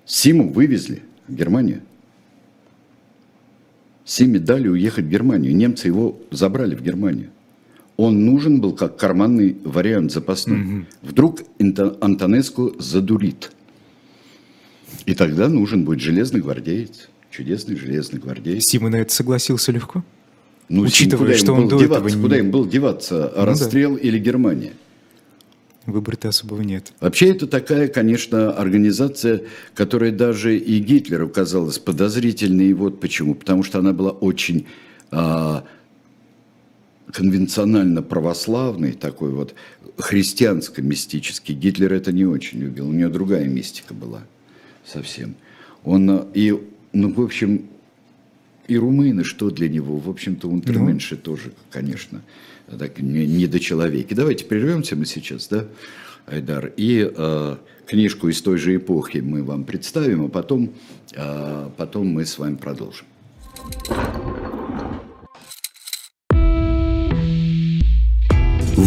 Симу 0.08 0.50
вывезли 0.50 1.02
в 1.28 1.34
Германию. 1.34 1.82
Симе 4.06 4.38
дали 4.38 4.66
уехать 4.66 5.04
в 5.04 5.08
Германию. 5.10 5.54
Немцы 5.54 5.86
его 5.86 6.18
забрали 6.30 6.74
в 6.74 6.82
Германию. 6.82 7.30
Он 7.98 8.24
нужен 8.24 8.60
был 8.60 8.74
как 8.74 8.96
карманный 8.96 9.56
вариант 9.64 10.12
запасной. 10.12 10.60
Угу. 10.60 10.86
Вдруг 11.02 11.40
Антонеску 12.00 12.74
задурит. 12.78 13.50
И 15.04 15.14
тогда 15.14 15.48
нужен 15.48 15.84
будет 15.84 16.00
железный 16.00 16.40
гвардеец. 16.40 17.08
Чудесный 17.30 17.76
железный 17.76 18.20
гвардеец. 18.20 18.64
Сима 18.64 18.88
на 18.88 18.96
это 18.96 19.12
согласился 19.12 19.72
легко? 19.72 20.04
Ну, 20.68 20.82
Учитывая, 20.82 21.34
Сим, 21.34 21.38
что 21.38 21.54
он 21.54 21.68
до 21.68 21.78
деваться, 21.78 22.08
этого... 22.08 22.22
Куда 22.22 22.38
им 22.38 22.50
был 22.52 22.66
деваться? 22.68 23.32
Ну, 23.34 23.44
Расстрел 23.44 23.94
да. 23.96 24.00
или 24.00 24.18
Германия? 24.20 24.74
Выбора-то 25.84 26.28
особого 26.28 26.62
нет. 26.62 26.92
Вообще 27.00 27.30
это 27.30 27.48
такая, 27.48 27.88
конечно, 27.88 28.52
организация, 28.52 29.42
которая 29.74 30.12
даже 30.12 30.56
и 30.56 30.78
Гитлеру 30.78 31.28
казалась 31.28 31.78
подозрительной. 31.80 32.68
И 32.68 32.72
вот 32.74 33.00
почему. 33.00 33.34
Потому 33.34 33.64
что 33.64 33.80
она 33.80 33.92
была 33.92 34.10
очень 34.10 34.66
а, 35.10 35.64
конвенционально 37.12 38.02
православной, 38.02 38.92
такой 38.92 39.30
вот 39.30 39.54
христианско-мистический. 39.98 41.54
Гитлер 41.54 41.92
это 41.92 42.12
не 42.12 42.24
очень 42.24 42.60
любил. 42.60 42.88
У 42.88 42.92
него 42.92 43.10
другая 43.10 43.46
мистика 43.46 43.94
была 43.94 44.22
совсем. 44.86 45.34
Он 45.84 46.26
и, 46.34 46.54
ну, 46.92 47.12
в 47.12 47.20
общем, 47.20 47.66
и 48.66 48.76
румыны, 48.76 49.24
что 49.24 49.50
для 49.50 49.68
него? 49.68 49.96
В 49.96 50.10
общем-то, 50.10 50.48
унтерменши 50.48 51.14
ну. 51.14 51.20
тоже, 51.22 51.52
конечно 51.70 52.22
так, 52.76 52.98
недочеловеки. 52.98 54.14
Давайте 54.14 54.44
прервемся 54.44 54.96
мы 54.96 55.06
сейчас, 55.06 55.48
да, 55.48 55.64
Айдар, 56.26 56.72
и 56.76 57.10
э, 57.14 57.56
книжку 57.86 58.28
из 58.28 58.42
той 58.42 58.58
же 58.58 58.76
эпохи 58.76 59.18
мы 59.18 59.42
вам 59.42 59.64
представим, 59.64 60.26
а 60.26 60.28
потом, 60.28 60.70
э, 61.14 61.70
потом 61.76 62.08
мы 62.08 62.26
с 62.26 62.38
вами 62.38 62.56
продолжим. 62.56 63.06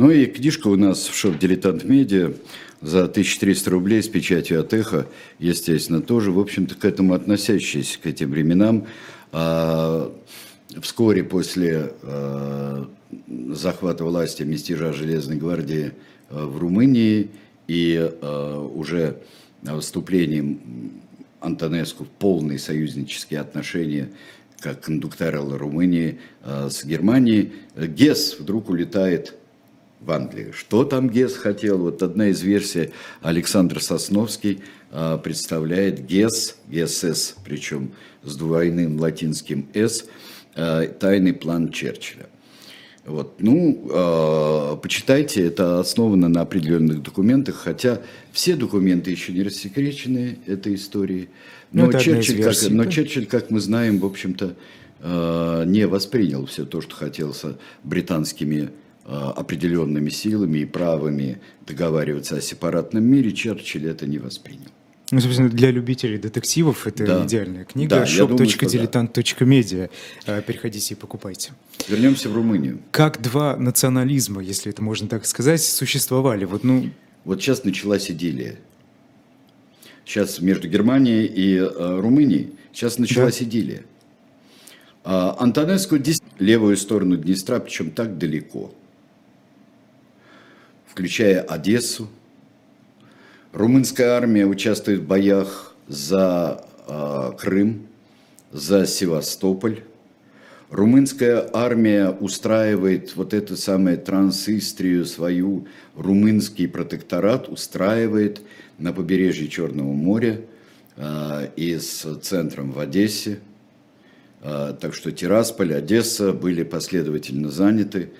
Ну 0.00 0.10
и 0.10 0.24
книжка 0.24 0.68
у 0.68 0.76
нас 0.76 1.08
в 1.08 1.14
шоп 1.14 1.38
«Дилетант 1.38 1.84
Медиа» 1.84 2.32
за 2.80 3.04
1300 3.04 3.70
рублей 3.70 4.02
с 4.02 4.08
печатью 4.08 4.58
от 4.58 4.72
«Эхо», 4.72 5.06
естественно, 5.38 6.00
тоже, 6.00 6.32
в 6.32 6.38
общем-то, 6.38 6.74
к 6.74 6.86
этому 6.86 7.12
относящаяся, 7.12 8.00
к 8.00 8.06
этим 8.06 8.30
временам. 8.30 8.86
А 9.30 10.10
вскоре 10.80 11.22
после 11.22 11.92
а, 12.02 12.88
захвата 13.50 14.02
власти 14.06 14.42
мятежа 14.42 14.94
Железной 14.94 15.36
гвардии 15.36 15.92
а, 16.30 16.46
в 16.46 16.56
Румынии 16.56 17.28
и 17.68 17.98
а, 18.00 18.58
уже 18.58 19.18
вступлением 19.80 20.92
Антонеску 21.40 22.04
в 22.04 22.08
полные 22.08 22.58
союзнические 22.58 23.40
отношения 23.40 24.08
как 24.60 24.80
кондуктора 24.80 25.42
Румынии 25.42 26.20
с 26.44 26.84
Германией, 26.84 27.52
Гес 27.76 28.36
вдруг 28.38 28.68
улетает 28.68 29.39
в 30.00 30.10
Англии. 30.10 30.52
Что 30.52 30.84
там 30.84 31.10
Гес 31.10 31.36
хотел? 31.36 31.78
Вот 31.78 32.02
одна 32.02 32.28
из 32.28 32.42
версий 32.42 32.90
Александр 33.20 33.82
Сосновский 33.82 34.60
а, 34.90 35.18
представляет 35.18 36.06
Гес, 36.06 36.56
ГСС, 36.68 37.36
причем 37.44 37.92
с 38.22 38.34
двойным 38.36 38.98
латинским 38.98 39.68
«с», 39.74 40.06
а, 40.54 40.86
тайный 40.86 41.34
план 41.34 41.70
Черчилля. 41.70 42.26
Вот. 43.06 43.36
Ну, 43.40 43.88
э, 43.90 44.76
почитайте, 44.80 45.44
это 45.46 45.80
основано 45.80 46.28
на 46.28 46.42
определенных 46.42 47.02
документах, 47.02 47.56
хотя 47.56 48.02
все 48.30 48.56
документы 48.56 49.10
еще 49.10 49.32
не 49.32 49.42
рассекречены 49.42 50.38
этой 50.46 50.74
истории. 50.74 51.30
Но, 51.72 51.86
ну, 51.86 51.98
Черчилль, 51.98 52.36
версий, 52.36 52.66
как, 52.66 52.74
но 52.74 52.84
Черчилль, 52.84 53.26
как 53.26 53.50
мы 53.50 53.60
знаем, 53.60 53.98
в 53.98 54.04
общем-то, 54.04 54.54
э, 55.00 55.64
не 55.66 55.86
воспринял 55.86 56.44
все 56.44 56.66
то, 56.66 56.82
что 56.82 56.94
хотелось 56.94 57.42
британскими 57.84 58.70
определенными 59.04 60.10
силами 60.10 60.58
и 60.58 60.64
правами 60.64 61.40
договариваться 61.66 62.36
о 62.36 62.40
сепаратном 62.40 63.04
мире, 63.04 63.32
Черчилль 63.32 63.88
это 63.88 64.06
не 64.06 64.18
воспринял. 64.18 64.70
Ну, 65.12 65.20
собственно, 65.20 65.48
для 65.48 65.72
любителей 65.72 66.18
детективов 66.18 66.86
это 66.86 67.04
да. 67.04 67.26
идеальная 67.26 67.64
книга. 67.64 67.96
Да, 67.96 68.04
shop.diletant.media. 68.04 69.90
Да. 70.24 70.38
Э, 70.38 70.42
переходите 70.42 70.94
и 70.94 70.96
покупайте. 70.96 71.52
Вернемся 71.88 72.28
в 72.28 72.36
Румынию. 72.36 72.78
Как 72.92 73.20
два 73.20 73.56
национализма, 73.56 74.40
если 74.40 74.70
это 74.70 74.82
можно 74.82 75.08
так 75.08 75.26
сказать, 75.26 75.62
существовали? 75.62 76.44
Вот, 76.44 76.62
ну, 76.62 76.90
Вот 77.24 77.42
сейчас 77.42 77.64
началась 77.64 78.08
идиллия. 78.08 78.56
Сейчас 80.04 80.40
между 80.40 80.68
Германией 80.68 81.26
и 81.26 81.56
э, 81.56 82.00
Румынией 82.00 82.52
сейчас 82.72 82.98
началась 82.98 83.38
да. 83.38 83.44
идиллия. 83.44 83.82
А 85.02 85.36
Антонеску 85.40 85.96
левую 86.38 86.76
сторону 86.76 87.16
Днестра, 87.16 87.58
причем 87.58 87.90
так 87.90 88.16
далеко, 88.16 88.72
включая 91.00 91.40
Одессу. 91.40 92.10
Румынская 93.54 94.10
армия 94.10 94.44
участвует 94.44 95.00
в 95.00 95.06
боях 95.06 95.74
за 95.88 96.62
э, 96.86 97.32
Крым, 97.38 97.86
за 98.52 98.86
Севастополь. 98.86 99.82
Румынская 100.68 101.48
армия 101.54 102.10
устраивает 102.10 103.16
вот 103.16 103.32
эту 103.32 103.56
самую 103.56 103.96
трансистрию 103.96 105.06
свою, 105.06 105.66
румынский 105.96 106.68
протекторат 106.68 107.48
устраивает 107.48 108.42
на 108.76 108.92
побережье 108.92 109.48
Черного 109.48 109.94
моря 109.94 110.42
э, 110.96 111.48
и 111.56 111.78
с 111.78 112.06
центром 112.20 112.72
в 112.72 112.78
Одессе. 112.78 113.38
Э, 114.42 114.74
так 114.78 114.94
что 114.94 115.12
Тирасполь, 115.12 115.72
Одесса 115.72 116.34
были 116.34 116.62
последовательно 116.62 117.50
заняты. 117.50 118.10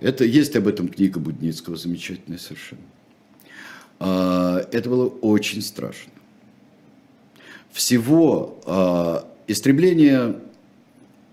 Это 0.00 0.24
есть 0.24 0.54
об 0.56 0.68
этом 0.68 0.88
книга 0.88 1.18
Будницкого, 1.18 1.76
замечательная 1.76 2.38
совершенно. 2.38 2.82
Э, 4.00 4.64
это 4.70 4.88
было 4.88 5.06
очень 5.06 5.62
страшно. 5.62 6.12
Всего 7.72 8.60
э, 8.66 9.50
истребление 9.52 10.36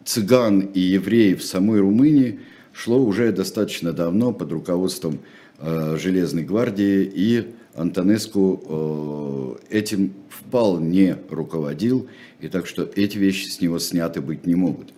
цыган 0.03 0.61
и 0.61 0.79
евреев 0.79 1.41
в 1.41 1.45
самой 1.45 1.79
Румынии 1.79 2.39
шло 2.73 2.99
уже 2.99 3.31
достаточно 3.31 3.93
давно 3.93 4.33
под 4.33 4.51
руководством 4.51 5.19
э, 5.59 5.97
Железной 5.99 6.43
гвардии, 6.43 7.09
и 7.13 7.53
Антонеску 7.75 9.59
этим 9.69 10.13
вполне 10.29 11.17
руководил, 11.29 12.07
и 12.39 12.47
так 12.47 12.67
что 12.67 12.89
эти 12.95 13.17
вещи 13.17 13.49
с 13.49 13.59
него 13.59 13.79
сняты 13.79 14.21
быть 14.21 14.45
не 14.45 14.55
могут. 14.55 14.93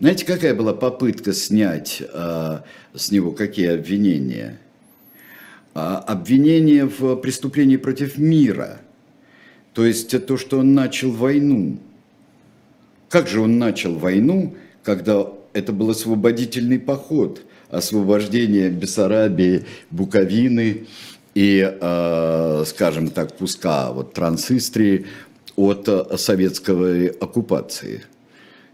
Знаете, 0.00 0.24
какая 0.24 0.54
была 0.54 0.72
попытка 0.74 1.32
снять 1.32 2.02
э, 2.12 2.58
с 2.94 3.10
него 3.12 3.32
какие 3.32 3.68
обвинения? 3.68 4.58
А, 5.74 5.98
обвинения 5.98 6.86
в 6.86 7.16
преступлении 7.16 7.76
против 7.76 8.18
мира, 8.18 8.80
то 9.72 9.84
есть 9.84 10.26
то, 10.26 10.36
что 10.36 10.58
он 10.58 10.74
начал 10.74 11.12
войну– 11.12 11.78
как 13.10 13.26
же 13.26 13.40
он 13.40 13.58
начал 13.58 13.96
войну, 13.96 14.54
когда 14.84 15.26
это 15.52 15.72
был 15.72 15.90
освободительный 15.90 16.78
поход, 16.78 17.42
освобождение 17.68 18.70
Бессарабии, 18.70 19.64
Буковины 19.90 20.86
и, 21.34 21.76
э, 21.80 22.64
скажем 22.66 23.10
так, 23.10 23.36
куска 23.36 23.92
вот, 23.92 24.14
Трансистрии 24.14 25.06
от 25.56 25.88
э, 25.88 26.16
советской 26.16 27.08
оккупации. 27.08 28.04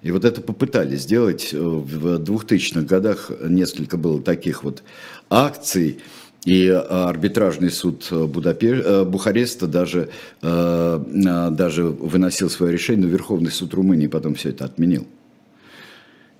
И 0.02 0.11
вот 0.11 0.24
это 0.24 0.40
попытались 0.40 1.02
сделать 1.02 1.52
в 1.52 2.18
2000-х 2.18 2.82
годах. 2.82 3.30
Несколько 3.42 3.96
было 3.96 4.22
таких 4.22 4.62
вот 4.62 4.82
акций. 5.30 6.00
И 6.46 6.66
э, 6.66 6.76
арбитражный 6.78 7.70
суд 7.70 8.06
Будапеш... 8.11 8.80
Э, 8.85 9.04
Бухареста 9.04 9.66
даже, 9.66 10.11
э, 10.42 11.50
даже 11.50 11.85
выносил 11.85 12.48
свое 12.48 12.72
решение, 12.72 13.06
но 13.06 13.12
Верховный 13.12 13.50
суд 13.50 13.74
Румынии 13.74 14.06
потом 14.06 14.37
все 14.37 14.50
это 14.50 14.64
отменил. 14.64 15.06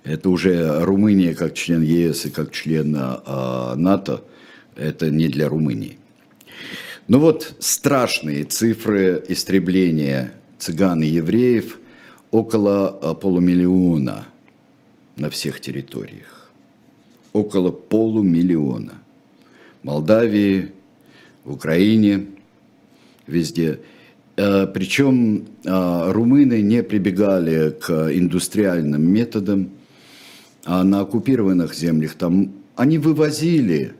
Это 0.05 0.29
уже 0.29 0.79
Румыния 0.85 1.35
как 1.35 1.53
член 1.53 1.81
ЕС 1.81 2.25
и 2.25 2.29
как 2.29 2.51
член 2.51 2.91
НАТО, 2.93 4.23
это 4.77 5.09
не 5.09 5.27
для 5.27 5.49
Румынии. 5.49 5.97
Ну 7.09 7.19
вот 7.19 7.55
страшные 7.59 8.45
цифры 8.45 9.21
истребления 9.27 10.31
цыган 10.59 11.03
и 11.03 11.07
евреев 11.07 11.77
около 12.31 13.15
полумиллиона 13.21 14.25
на 15.15 15.29
всех 15.29 15.59
территориях. 15.61 16.51
Около 17.33 17.71
полумиллиона– 17.71 18.93
Молдавии, 19.87 20.71
в 21.45 21.53
Украине, 21.53 22.25
везде. 23.25 23.79
Э, 24.35 24.67
Причем 24.67 25.47
э, 25.63 26.11
румыны 26.11 26.61
не 26.61 26.83
прибегали 26.83 27.71
к 27.71 28.09
индустриальным 28.13 29.01
методам, 29.09 29.69
а 30.65 30.83
на 30.83 30.99
оккупированных 30.99 31.73
землях 31.73 32.15
там 32.15 32.51
они 32.75 32.97
вывозили, 32.97 33.93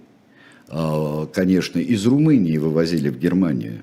э, 0.68 1.28
конечно, 1.34 1.80
из 1.80 2.06
Румынии 2.06 2.58
вывозили 2.58 3.08
в 3.08 3.18
Германию 3.18 3.82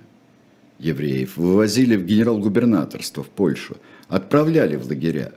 евреев, 0.79 1.39
вывозили 1.39 1.97
в 1.97 2.05
генерал-губернаторство 2.05 3.23
в 3.23 3.29
Польшу, 3.29 3.77
отправляли 4.09 4.77
в 4.77 4.87
лагеря. 4.87 5.33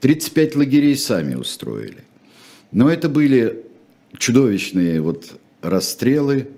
35 0.00 0.56
лагерей 0.56 0.96
сами 0.96 1.34
устроили. 1.34 2.04
Но 2.72 2.90
это 2.90 3.08
были 3.08 3.64
чудовищные 4.18 5.00
вот 5.00 5.38
расстрелы, 5.60 6.48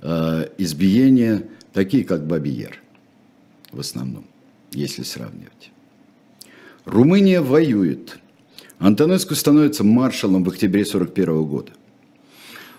э, 0.00 0.48
избиения, 0.58 1.44
такие 1.72 2.04
как 2.04 2.26
Бабиер 2.26 2.82
в 3.72 3.80
основном, 3.80 4.26
если 4.72 5.02
сравнивать. 5.02 5.72
Румыния 6.84 7.40
воюет. 7.40 8.18
Антонеску 8.78 9.34
становится 9.34 9.84
маршалом 9.84 10.44
в 10.44 10.48
октябре 10.48 10.82
1941 10.82 11.44
года. 11.44 11.72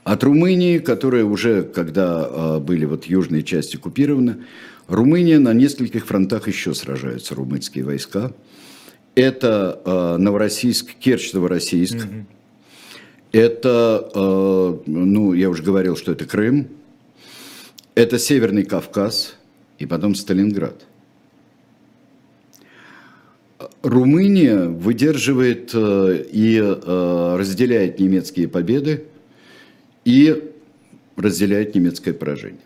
От 0.03 0.23
Румынии, 0.23 0.79
которая 0.79 1.23
уже, 1.23 1.63
когда 1.63 2.27
э, 2.29 2.59
были 2.59 2.83
вот 2.83 3.05
южные 3.05 3.41
части 3.41 3.77
оккупированы, 3.77 4.43
Румыния 4.87 5.39
на 5.39 5.53
нескольких 5.53 6.05
фронтах 6.05 6.47
еще 6.47 6.73
сражаются, 6.73 7.35
румынские 7.35 7.85
войска. 7.85 8.33
Это 9.15 9.81
э, 9.85 10.17
Новороссийск, 10.17 10.95
Керчь-Новороссийск, 10.99 11.95
mm-hmm. 11.95 12.25
Это, 13.33 14.11
э, 14.13 14.77
ну, 14.85 15.33
я 15.33 15.49
уже 15.49 15.63
говорил, 15.63 15.97
что 15.97 16.11
это 16.11 16.25
Крым, 16.25 16.67
это 17.95 18.19
Северный 18.19 18.63
Кавказ 18.63 19.35
и 19.79 19.87
потом 19.87 20.13
Сталинград. 20.13 20.85
Румыния 23.81 24.67
выдерживает 24.67 25.71
э, 25.73 26.25
и 26.31 26.59
э, 26.59 27.35
разделяет 27.35 27.99
немецкие 27.99 28.47
победы 28.47 29.05
и 30.05 30.51
разделяет 31.15 31.73
немецкое 31.73 32.13
поражение. 32.13 32.61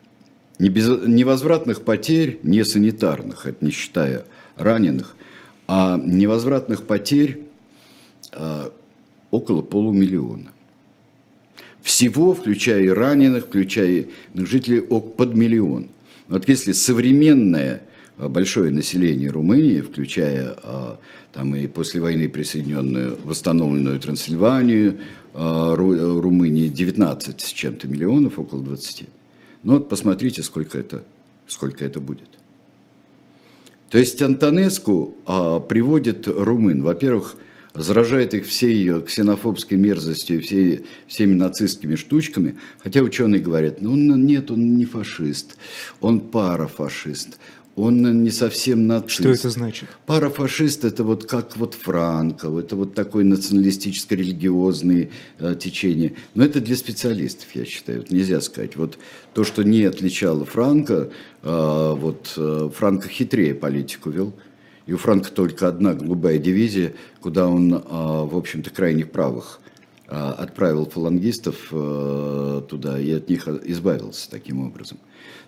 Не 0.60 0.70
без, 0.70 0.88
невозвратных 0.88 1.84
потерь, 1.84 2.40
не 2.44 2.64
санитарных, 2.64 3.46
это 3.46 3.64
не 3.64 3.72
считая 3.72 4.26
раненых, 4.56 5.16
а 5.68 5.98
невозвратных 6.04 6.84
потерь 6.84 7.42
около 9.32 9.62
полумиллиона. 9.62 10.52
Всего, 11.82 12.34
включая 12.34 12.84
и 12.84 12.90
раненых, 12.90 13.46
включая 13.46 14.08
жителей 14.34 14.82
под 14.82 15.36
миллион. 15.36 15.88
Вот 16.28 16.50
если 16.50 16.74
современное 16.74 17.84
а, 18.18 18.28
большое 18.28 18.72
население 18.72 19.30
Румынии, 19.30 19.80
включая 19.80 20.58
а, 20.64 21.00
там 21.32 21.56
и 21.56 21.68
после 21.68 22.02
войны 22.02 22.28
присоединенную, 22.28 23.18
восстановленную 23.24 24.00
Трансильванию, 24.00 24.98
а, 25.34 25.76
Румынии 25.76 26.68
19 26.68 27.40
с 27.40 27.54
чем-то 27.54 27.88
миллионов, 27.88 28.38
около 28.38 28.62
20. 28.64 29.08
Ну 29.64 29.74
вот 29.74 29.90
посмотрите, 29.90 30.44
сколько 30.44 30.78
это, 30.78 31.04
сколько 31.48 31.84
это 31.84 32.00
будет. 32.00 32.30
То 33.90 33.98
есть 33.98 34.22
Антонеску 34.22 35.16
приводит 35.26 36.28
румын, 36.28 36.84
во-первых, 36.84 37.38
заражает 37.74 38.34
их 38.34 38.46
всей 38.48 39.02
ксенофобской 39.02 39.78
мерзостью, 39.78 40.42
всей, 40.42 40.86
всеми 41.08 41.36
нацистскими 41.36 41.96
штучками, 41.96 42.58
хотя 42.80 43.02
ученые 43.02 43.40
говорят, 43.42 43.82
ну 43.82 43.96
нет, 43.96 44.52
он 44.52 44.78
не 44.78 44.86
фашист, 44.86 45.58
он 46.02 46.20
парафашист, 46.20 47.40
он 47.78 48.24
не 48.24 48.32
совсем 48.32 48.88
нацист. 48.88 49.20
Что 49.20 49.30
это 49.30 49.50
значит? 49.52 49.88
Парафашист 50.08 50.84
это 50.84 51.04
вот 51.04 51.26
как 51.26 51.56
вот 51.58 51.76
Франко, 51.76 52.48
это 52.58 52.76
вот 52.76 52.96
такое 52.96 53.24
националистическо-религиозное 53.24 55.12
э, 55.38 55.56
течение. 55.60 56.16
Но 56.34 56.44
это 56.44 56.60
для 56.60 56.76
специалистов, 56.76 57.46
я 57.54 57.66
считаю, 57.66 58.00
вот 58.00 58.10
нельзя 58.10 58.42
сказать. 58.42 58.76
Вот 58.76 58.98
то, 59.34 59.44
что 59.44 59.64
не 59.64 59.84
отличало 59.84 60.44
Франко, 60.44 61.12
э, 61.44 61.96
вот 61.96 62.34
э, 62.36 62.70
Франко 62.76 63.10
хитрее 63.10 63.54
политику 63.54 64.10
вел, 64.10 64.34
и 64.88 64.94
у 64.94 64.98
Франка 64.98 65.32
только 65.32 65.68
одна 65.68 65.94
голубая 65.94 66.40
дивизия, 66.40 66.96
куда 67.20 67.48
он, 67.48 67.74
а, 67.74 68.24
в 68.24 68.36
общем-то, 68.36 68.70
крайних 68.70 69.12
правых 69.12 69.60
а, 70.08 70.32
отправил 70.32 70.86
фалангистов 70.86 71.68
а, 71.72 72.62
туда 72.62 72.98
и 72.98 73.12
от 73.12 73.30
них 73.30 73.48
избавился 73.66 74.32
таким 74.32 74.66
образом. 74.66 74.98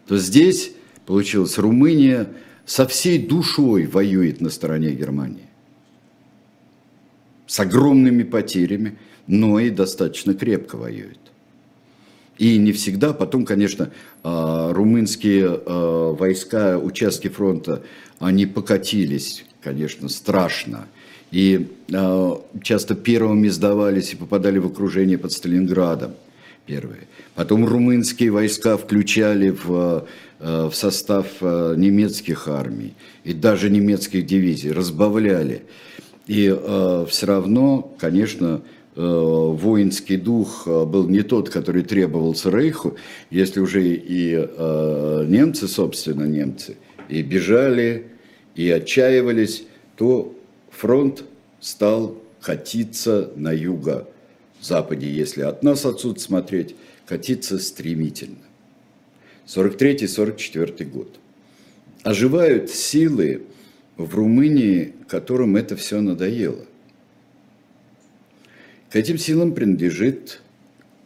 То 0.07 0.17
здесь, 0.17 0.73
получилось, 1.09 1.57
Румыния 1.57 2.27
со 2.67 2.85
всей 2.85 3.17
душой 3.17 3.87
воюет 3.87 4.41
на 4.41 4.51
стороне 4.51 4.91
Германии. 4.91 5.47
С 7.47 7.59
огромными 7.59 8.21
потерями, 8.21 8.95
но 9.25 9.59
и 9.59 9.71
достаточно 9.71 10.35
крепко 10.35 10.75
воюет. 10.75 11.17
И 12.37 12.59
не 12.59 12.71
всегда, 12.73 13.13
потом, 13.13 13.43
конечно, 13.43 13.89
а, 14.21 14.71
румынские 14.71 15.47
а, 15.47 16.13
войска, 16.13 16.77
участки 16.77 17.27
фронта, 17.27 17.81
они 18.19 18.45
покатились, 18.45 19.45
конечно, 19.63 20.09
страшно. 20.09 20.85
И 21.31 21.71
а, 21.91 22.39
часто 22.61 22.93
первыми 22.93 23.47
сдавались 23.47 24.13
и 24.13 24.15
попадали 24.15 24.59
в 24.59 24.67
окружение 24.67 25.17
под 25.17 25.31
Сталинградом 25.31 26.11
первые. 26.67 27.07
Потом 27.33 27.65
румынские 27.65 28.29
войска 28.29 28.77
включали 28.77 29.49
в, 29.49 30.05
в 30.39 30.71
состав 30.71 31.41
немецких 31.41 32.47
армий 32.47 32.93
и 33.23 33.33
даже 33.33 33.69
немецких 33.69 34.25
дивизий, 34.25 34.71
разбавляли. 34.71 35.63
И 36.27 36.47
э, 36.49 37.05
все 37.09 37.25
равно, 37.25 37.93
конечно, 37.99 38.61
Э, 38.95 39.01
воинский 39.01 40.17
дух 40.17 40.63
э, 40.65 40.83
был 40.83 41.07
не 41.07 41.21
тот, 41.21 41.49
который 41.49 41.83
требовался 41.83 42.49
Рейху, 42.49 42.97
если 43.29 43.61
уже 43.61 43.95
и 43.95 44.33
э, 44.35 45.25
немцы, 45.25 45.69
собственно, 45.69 46.25
немцы, 46.25 46.75
и 47.07 47.21
бежали, 47.21 48.07
и 48.55 48.69
отчаивались, 48.69 49.63
то 49.95 50.35
фронт 50.69 51.23
стал 51.61 52.17
катиться 52.41 53.31
на 53.37 53.53
юго-западе, 53.53 55.09
если 55.09 55.43
от 55.43 55.63
нас 55.63 55.85
отсюда 55.85 56.19
смотреть, 56.19 56.75
катиться 57.05 57.57
стремительно. 57.57 58.48
43-44 59.49 60.85
год. 60.85 61.19
Оживают 62.03 62.69
силы 62.69 63.41
в 63.97 64.15
Румынии, 64.15 64.93
которым 65.07 65.55
это 65.55 65.75
все 65.75 66.01
надоело. 66.01 66.65
К 68.89 68.95
этим 68.95 69.17
силам 69.17 69.53
принадлежит 69.53 70.41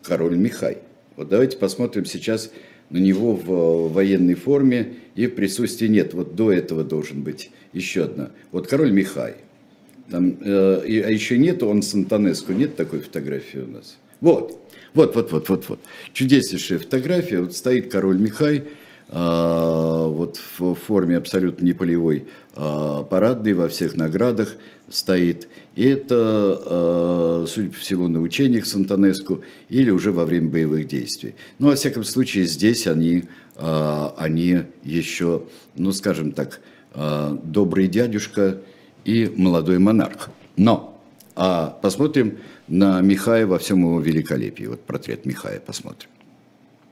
король 0.03 0.35
Михай. 0.35 0.79
Вот 1.15 1.29
давайте 1.29 1.57
посмотрим 1.57 2.05
сейчас 2.05 2.51
на 2.89 2.97
него 2.97 3.35
в 3.35 3.91
военной 3.91 4.35
форме 4.35 4.95
и 5.15 5.27
в 5.27 5.35
присутствии 5.35 5.87
нет. 5.87 6.13
Вот 6.13 6.35
до 6.35 6.51
этого 6.51 6.83
должен 6.83 7.23
быть 7.23 7.49
еще 7.71 8.03
одна. 8.05 8.31
Вот 8.51 8.67
король 8.67 8.91
Михай. 8.91 9.35
Там, 10.09 10.37
э, 10.41 10.81
а 10.83 11.09
еще 11.09 11.37
нет, 11.37 11.63
он 11.63 11.81
с. 11.81 11.93
Нет 11.93 12.75
такой 12.75 12.99
фотографии 12.99 13.59
у 13.59 13.67
нас. 13.67 13.97
Вот, 14.22 14.59
вот, 14.93 15.16
вот, 15.16 15.32
вот, 15.32 15.49
вот, 15.49 15.70
вот. 15.70 15.80
Чудеснейшая 16.14 16.80
фотография. 16.80 17.41
Вот 17.41 17.55
стоит 17.55 17.91
король 17.91 18.20
Михай, 18.20 18.66
а, 19.09 20.07
вот 20.07 20.39
в 20.57 20.74
форме 20.74 21.18
абсолютно 21.18 21.66
не 21.66 21.74
полевой, 21.74 22.26
а, 22.55 23.03
во 23.03 23.68
всех 23.68 23.95
наградах 23.95 24.55
стоит. 24.89 25.47
И 25.76 25.88
это, 25.88 26.16
а, 26.66 27.45
судя 27.47 27.70
по 27.70 27.78
всему, 27.78 28.07
на 28.07 28.22
учениях 28.22 28.66
с 28.66 28.74
Антонеску 28.76 29.43
или 29.70 29.91
уже 29.91 30.11
во 30.11 30.26
время 30.26 30.49
боевых 30.49 30.88
действий. 30.88 31.36
Ну, 31.59 31.68
во 31.68 31.76
всяком 31.76 32.03
случае, 32.03 32.45
здесь 32.45 32.88
они, 32.88 33.26
они 33.55 34.64
еще, 34.84 35.43
ну, 35.76 35.91
скажем 35.91 36.32
так, 36.32 36.59
добрый 37.43 37.88
дядюшка 37.88 38.61
и 39.05 39.32
молодой 39.36 39.78
монарх. 39.78 40.30
Но 40.57 40.92
а 41.36 41.77
посмотрим 41.81 42.39
на 42.67 43.01
Михая 43.01 43.45
во 43.45 43.57
всем 43.59 43.79
его 43.79 43.99
великолепии. 43.99 44.65
Вот 44.65 44.81
портрет 44.81 45.25
Михая 45.25 45.59
посмотрим. 45.59 46.09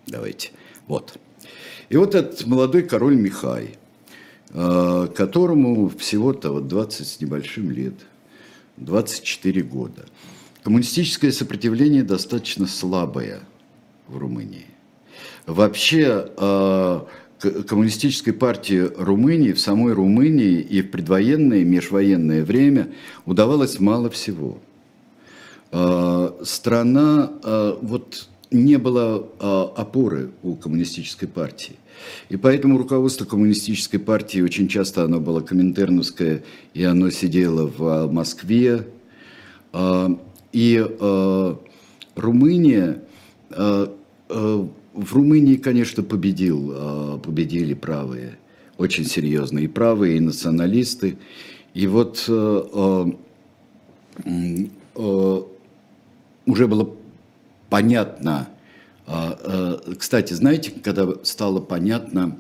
Давайте. 0.07 0.51
Вот. 0.87 1.17
И 1.89 1.97
вот 1.97 2.15
этот 2.15 2.45
молодой 2.45 2.83
король 2.83 3.15
Михай, 3.15 3.75
э, 4.49 5.07
которому 5.15 5.89
всего-то 5.89 6.51
вот 6.51 6.67
20 6.67 7.07
с 7.07 7.21
небольшим 7.21 7.71
лет, 7.71 7.95
24 8.77 9.61
года. 9.63 10.05
Коммунистическое 10.63 11.31
сопротивление 11.31 12.03
достаточно 12.03 12.67
слабое 12.67 13.41
в 14.07 14.17
Румынии. 14.17 14.67
Вообще 15.45 16.31
э, 16.37 17.01
коммунистической 17.41 18.33
партии 18.33 18.89
Румынии, 18.97 19.53
в 19.53 19.59
самой 19.59 19.93
Румынии 19.93 20.59
и 20.59 20.81
в 20.81 20.91
предвоенное, 20.91 21.59
и 21.59 21.63
межвоенное 21.63 22.45
время 22.45 22.89
удавалось 23.25 23.79
мало 23.79 24.09
всего. 24.09 24.59
Э, 25.71 26.31
страна, 26.43 27.31
вот 27.81 28.27
не 28.51 28.77
было 28.77 29.27
опоры 29.77 30.31
у 30.43 30.55
коммунистической 30.55 31.27
партии. 31.27 31.77
И 32.29 32.37
поэтому 32.37 32.77
руководство 32.77 33.25
коммунистической 33.25 33.99
партии 33.99 34.41
очень 34.41 34.67
часто 34.67 35.03
оно 35.03 35.19
было 35.19 35.41
коминтерновское, 35.41 36.43
и 36.73 36.83
оно 36.83 37.09
сидело 37.09 37.67
в 37.67 38.11
Москве. 38.11 38.87
А, 39.73 40.09
и 40.51 40.85
а, 40.99 41.59
Румыния, 42.15 43.01
а, 43.51 43.95
в 44.93 45.13
Румынии, 45.13 45.55
конечно, 45.55 46.03
победил, 46.03 47.19
победили 47.23 47.73
правые, 47.73 48.37
очень 48.77 49.05
серьезно, 49.05 49.59
и 49.59 49.67
правые, 49.67 50.17
и 50.17 50.19
националисты. 50.19 51.17
И 51.73 51.87
вот 51.87 52.27
уже 56.45 56.67
было 56.67 56.95
понятно, 57.69 58.49
а, 59.07 59.37
а, 59.43 59.95
кстати, 59.95 60.33
знаете, 60.33 60.71
когда 60.83 61.07
стало 61.23 61.59
понятно, 61.59 62.39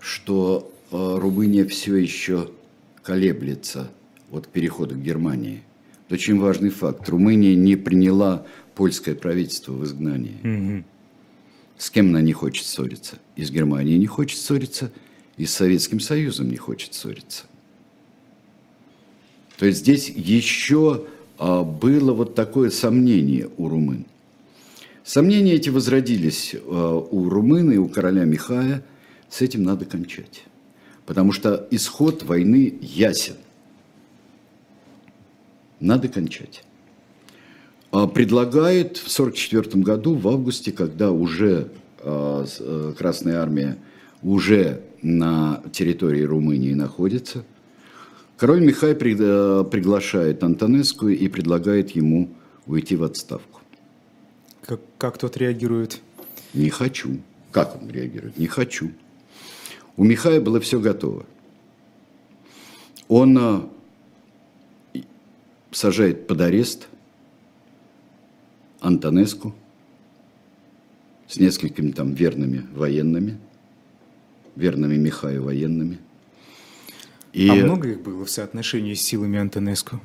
что 0.00 0.72
а, 0.90 1.18
Румыния 1.18 1.64
все 1.64 1.96
еще 1.96 2.50
колеблется 3.02 3.90
от 4.30 4.48
перехода 4.48 4.94
к 4.94 5.02
Германии. 5.02 5.62
Очень 6.10 6.40
важный 6.40 6.70
факт. 6.70 7.08
Румыния 7.08 7.54
не 7.54 7.76
приняла 7.76 8.44
польское 8.74 9.14
правительство 9.14 9.72
в 9.72 9.84
изгнании. 9.84 10.36
Угу. 10.42 10.84
С 11.82 11.90
кем 11.90 12.10
она 12.10 12.20
не 12.20 12.32
хочет 12.32 12.64
ссориться? 12.64 13.18
И 13.34 13.42
с 13.42 13.50
Германией 13.50 13.98
не 13.98 14.06
хочет 14.06 14.38
ссориться, 14.38 14.92
и 15.36 15.46
с 15.46 15.54
Советским 15.54 15.98
Союзом 15.98 16.48
не 16.48 16.56
хочет 16.56 16.94
ссориться. 16.94 17.42
То 19.58 19.66
есть 19.66 19.80
здесь 19.80 20.08
еще 20.08 21.08
было 21.40 22.12
вот 22.12 22.36
такое 22.36 22.70
сомнение 22.70 23.50
у 23.56 23.68
румын. 23.68 24.06
Сомнения 25.02 25.54
эти 25.54 25.70
возродились 25.70 26.54
э, 26.54 26.58
у 26.60 27.28
румын 27.28 27.72
и 27.72 27.78
у 27.78 27.88
короля 27.88 28.26
Михая. 28.26 28.84
С 29.28 29.40
этим 29.40 29.64
надо 29.64 29.84
кончать. 29.84 30.44
Потому 31.04 31.32
что 31.32 31.66
исход 31.72 32.22
войны 32.22 32.78
ясен. 32.80 33.34
Надо 35.80 36.06
кончать. 36.06 36.62
А 37.92 38.06
предлагает 38.06 38.96
в 38.96 39.18
1944 39.18 39.84
году, 39.84 40.14
в 40.14 40.26
августе, 40.26 40.72
когда 40.72 41.12
уже 41.12 41.68
э, 42.00 42.46
э, 42.58 42.94
Красная 42.96 43.42
Армия 43.42 43.76
уже 44.22 44.80
на 45.02 45.62
территории 45.72 46.22
Румынии 46.22 46.72
находится, 46.72 47.44
король 48.38 48.64
Михай 48.64 48.94
приглашает 48.94 50.42
Антонеску 50.42 51.08
и 51.08 51.28
предлагает 51.28 51.90
ему 51.90 52.30
уйти 52.66 52.96
в 52.96 53.04
отставку. 53.04 53.60
Как, 54.62 54.80
как 54.96 55.18
тот 55.18 55.36
реагирует? 55.36 56.00
Не 56.54 56.70
хочу. 56.70 57.18
Как 57.50 57.76
он 57.78 57.90
реагирует? 57.90 58.38
Не 58.38 58.46
хочу. 58.46 58.90
У 59.98 60.04
Михая 60.04 60.40
было 60.40 60.60
все 60.60 60.80
готово. 60.80 61.26
Он 63.08 63.38
а, 63.38 63.68
сажает 65.70 66.26
под 66.26 66.40
арест 66.40 66.88
Антонеску 68.82 69.54
с 71.28 71.38
несколькими 71.38 71.92
там 71.92 72.14
верными 72.14 72.66
военными, 72.74 73.38
верными 74.56 74.96
Михаю 74.96 75.44
военными. 75.44 75.98
И 77.32 77.48
а 77.48 77.54
много 77.54 77.90
их 77.90 78.02
было 78.02 78.24
в 78.24 78.30
соотношении 78.30 78.94
с 78.94 79.00
силами 79.00 79.38
Антонеску? 79.38 80.00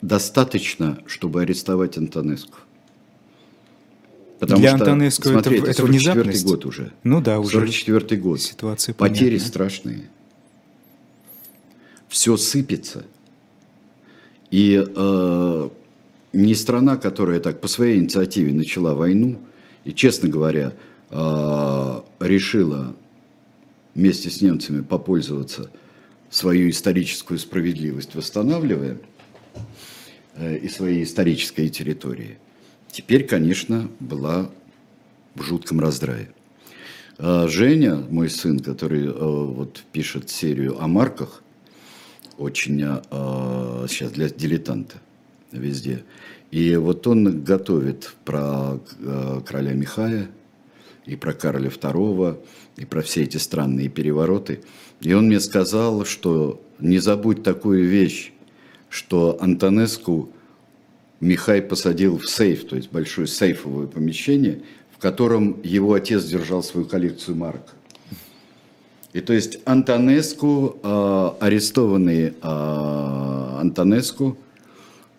Достаточно, 0.00 1.02
чтобы 1.06 1.42
арестовать 1.42 1.98
Антонеску. 1.98 2.58
Потому 4.40 4.60
Для 4.60 4.70
что, 4.70 4.78
Антонеску 4.84 5.28
смотрите, 5.28 5.62
это, 5.62 5.70
это 5.70 5.84
внезапность. 5.84 6.46
год 6.46 6.64
уже. 6.64 6.92
Ну 7.04 7.20
да, 7.20 7.38
уже. 7.38 7.52
44 7.52 8.20
год. 8.20 8.40
Ситуация 8.40 8.94
Потери 8.94 9.32
понятна. 9.36 9.46
страшные. 9.46 10.10
Все 12.08 12.38
сыпется. 12.38 13.04
И 14.50 14.82
э, 14.82 15.68
не 16.32 16.54
страна, 16.54 16.96
которая 16.96 17.40
так 17.40 17.60
по 17.60 17.68
своей 17.68 17.98
инициативе 17.98 18.52
начала 18.52 18.94
войну, 18.94 19.38
и, 19.84 19.92
честно 19.92 20.28
говоря, 20.28 20.72
э, 21.10 22.00
решила 22.20 22.94
вместе 23.94 24.30
с 24.30 24.40
немцами 24.40 24.82
попользоваться 24.82 25.70
свою 26.28 26.70
историческую 26.70 27.38
справедливость, 27.38 28.14
восстанавливая 28.14 28.98
э, 30.36 30.58
и 30.58 30.68
свои 30.68 31.02
исторические 31.02 31.68
территории– 31.68 32.38
Теперь, 32.92 33.26
конечно, 33.26 33.88
была 34.00 34.50
в 35.34 35.42
жутком 35.42 35.80
раздрае. 35.80 36.32
А 37.18 37.46
Женя, 37.46 37.96
мой 37.96 38.28
сын, 38.28 38.58
который 38.58 39.06
э, 39.06 39.12
вот 39.12 39.84
пишет 39.92 40.30
серию 40.30 40.82
о 40.82 40.88
марках, 40.88 41.42
очень 42.36 42.78
сейчас 42.78 44.10
а, 44.10 44.14
для 44.14 44.30
дилетанта 44.30 44.96
везде. 45.52 46.04
И 46.50 46.76
вот 46.76 47.06
он 47.06 47.42
готовит 47.44 48.14
про 48.24 48.80
э, 48.98 49.40
короля 49.46 49.72
Михая 49.72 50.28
и 51.06 51.16
про 51.16 51.32
Карля 51.32 51.70
II, 51.70 52.38
и 52.76 52.84
про 52.84 53.02
все 53.02 53.22
эти 53.22 53.36
странные 53.36 53.88
перевороты. 53.88 54.60
И 55.00 55.12
он 55.12 55.26
мне 55.26 55.40
сказал, 55.40 56.04
что 56.04 56.60
не 56.78 56.98
забудь 56.98 57.42
такую 57.42 57.88
вещь, 57.88 58.32
что 58.88 59.38
Антонеску 59.40 60.30
Михай 61.20 61.62
посадил 61.62 62.18
в 62.18 62.28
сейф, 62.28 62.66
то 62.66 62.76
есть 62.76 62.90
большое 62.90 63.26
сейфовое 63.26 63.86
помещение, 63.86 64.62
в 64.90 64.98
котором 64.98 65.60
его 65.62 65.94
отец 65.94 66.24
держал 66.24 66.62
свою 66.62 66.86
коллекцию 66.86 67.36
марок. 67.36 67.74
И 69.12 69.20
то 69.20 69.32
есть 69.32 69.58
Антонеску, 69.64 70.78
э, 70.82 71.30
арестованный 71.40 72.28
э, 72.28 73.60
Антонеску, 73.60 74.36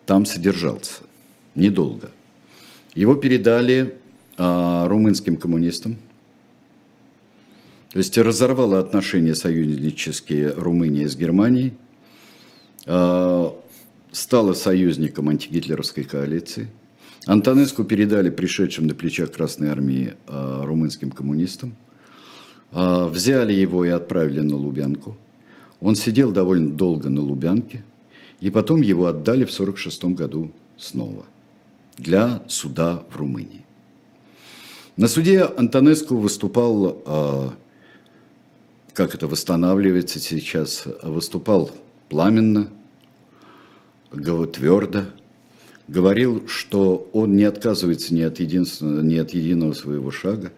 там 0.05 0.25
содержался 0.25 1.03
недолго. 1.55 2.11
Его 2.95 3.15
передали 3.15 3.95
э, 4.37 4.87
румынским 4.87 5.37
коммунистам. 5.37 5.97
То 7.91 7.97
есть 7.97 8.17
разорвала 8.17 8.79
отношения 8.79 9.35
союзнические 9.35 10.51
Румыния 10.51 11.07
с 11.07 11.15
Германией, 11.15 11.73
э, 12.85 13.49
стала 14.11 14.53
союзником 14.53 15.29
антигитлеровской 15.29 16.03
коалиции. 16.03 16.69
Антонеску 17.27 17.83
передали 17.83 18.29
пришедшим 18.29 18.87
на 18.87 18.95
плечах 18.95 19.31
Красной 19.31 19.69
Армии 19.69 20.15
э, 20.27 20.61
румынским 20.63 21.11
коммунистам. 21.11 21.75
Э, 22.71 23.07
взяли 23.07 23.53
его 23.53 23.85
и 23.85 23.89
отправили 23.89 24.39
на 24.39 24.55
Лубянку. 24.55 25.17
Он 25.81 25.95
сидел 25.95 26.31
довольно 26.31 26.71
долго 26.71 27.09
на 27.09 27.21
Лубянке, 27.21 27.83
и 28.41 28.49
потом 28.49 28.81
его 28.81 29.05
отдали 29.05 29.45
в 29.45 29.53
1946 29.53 30.03
году 30.17 30.51
снова. 30.77 31.25
Для 31.97 32.41
суда 32.47 33.03
в 33.09 33.15
Румынии. 33.15 33.65
На 34.97 35.07
суде 35.07 35.43
Антонеску 35.43 36.17
выступал, 36.17 37.01
а, 37.05 37.53
как 38.93 39.15
это 39.15 39.27
восстанавливается 39.27 40.19
сейчас, 40.19 40.83
выступал 41.03 41.71
пламенно, 42.09 42.69
твердо, 44.11 45.05
говорил, 45.87 46.47
что 46.47 47.09
он 47.13 47.35
не 47.35 47.43
отказывается 47.43 48.13
ни 48.13 48.21
от, 48.21 48.39
ни 48.39 49.17
от 49.17 49.33
единого 49.33 49.73
своего 49.73 50.11
шага, 50.11 50.51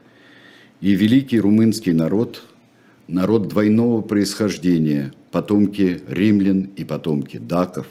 и 0.80 0.96
великий 0.96 1.40
румынский 1.40 1.94
народ, 1.94 2.44
народ 3.08 3.48
двойного 3.48 4.02
происхождения, 4.02 5.14
потомки 5.32 6.02
римлян 6.08 6.70
и 6.76 6.84
потомки 6.84 7.38
даков, 7.38 7.88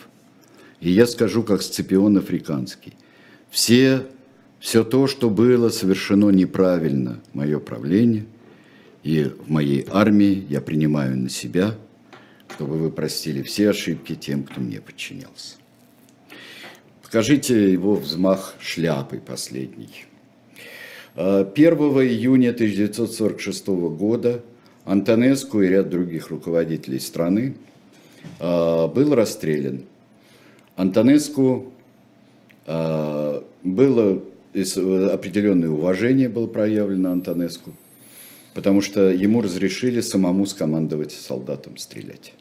и 0.81 0.91
я 0.91 1.07
скажу, 1.07 1.43
как 1.43 1.63
Сципион 1.63 2.19
Африканский, 2.19 2.95
все, 3.51 4.07
все 4.59 4.85
то, 4.85 5.07
что 5.07 5.31
было 5.31 5.69
совершено 5.69 6.31
неправильно, 6.31 7.21
мое 7.33 7.59
правление, 7.61 8.27
и 9.03 9.25
в 9.25 9.51
моей 9.51 9.87
армии 9.91 10.45
я 10.49 10.61
принимаю 10.61 11.17
на 11.19 11.29
себя, 11.29 11.75
чтобы 12.49 12.79
вы 12.79 12.91
простили 12.91 13.43
все 13.43 13.71
ошибки 13.71 14.15
тем, 14.15 14.45
кто 14.45 14.61
мне 14.61 14.81
подчинялся. 14.81 15.57
Покажите 17.03 17.73
его 17.73 17.95
взмах 17.95 18.55
шляпой 18.61 19.21
последний. 19.21 20.07
1 21.15 21.17
а, 21.17 21.45
июня 21.55 22.51
1946 22.51 23.67
года 23.67 24.43
Антонеску 24.85 25.63
и 25.63 25.69
ряд 25.69 25.89
других 25.91 26.29
руководителей 26.31 26.99
страны 26.99 27.55
а, 28.41 28.89
был 28.89 29.15
расстрелян. 29.15 29.83
Антонеску 30.77 31.73
а, 32.67 33.45
было 33.63 34.23
определенное 34.55 35.71
уважение 35.71 36.29
было 36.29 36.47
проявлено 36.47 37.11
Антонеску, 37.13 37.73
потому 38.55 38.83
что 38.83 39.11
ему 39.11 39.41
разрешили 39.41 40.01
самому 40.01 40.45
скомандовать 40.47 41.13
солдатам 41.13 41.79
стрелять. 41.79 42.35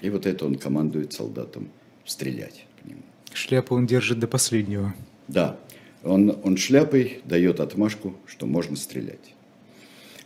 И 0.00 0.10
вот 0.10 0.26
это 0.26 0.46
он 0.46 0.56
командует 0.56 1.12
солдатам 1.12 1.70
стрелять 2.04 2.66
нему. 2.86 3.02
Шляпу 3.32 3.74
он 3.74 3.86
держит 3.86 4.18
до 4.18 4.26
последнего. 4.26 4.94
Да, 5.28 5.58
он, 6.02 6.38
он 6.42 6.56
шляпой 6.56 7.20
дает 7.24 7.60
отмашку, 7.60 8.14
что 8.26 8.46
можно 8.46 8.76
стрелять. 8.76 9.33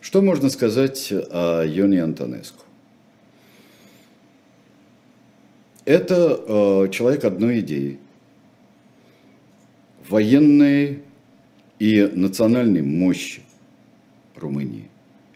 Что 0.08 0.22
можно 0.22 0.48
сказать 0.48 1.12
о 1.12 1.64
Йоне 1.66 2.02
Антонеску? 2.02 2.64
Это 5.84 6.40
э, 6.48 6.88
человек 6.90 7.26
одной 7.26 7.60
идеи. 7.60 7.98
Военной 10.08 11.02
и 11.78 12.10
национальной 12.14 12.80
мощи 12.80 13.42
Румынии. 14.34 14.88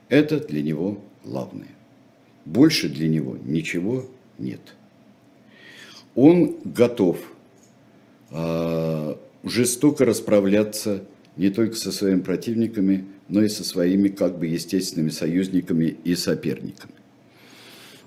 Это 0.08 0.40
для 0.40 0.62
него 0.62 0.98
главное. 1.22 1.68
Больше 2.46 2.88
для 2.88 3.08
него 3.08 3.36
ничего 3.44 4.06
нет. 4.38 4.74
Он 6.14 6.56
готов 6.64 7.18
э, 8.30 9.16
жестоко 9.44 10.06
расправляться 10.06 11.04
не 11.36 11.50
только 11.50 11.76
со 11.76 11.92
своими 11.92 12.20
противниками, 12.20 13.04
но 13.32 13.42
и 13.42 13.48
со 13.48 13.64
своими 13.64 14.08
как 14.08 14.38
бы 14.38 14.46
естественными 14.46 15.08
союзниками 15.08 15.96
и 16.04 16.14
соперниками. 16.14 16.92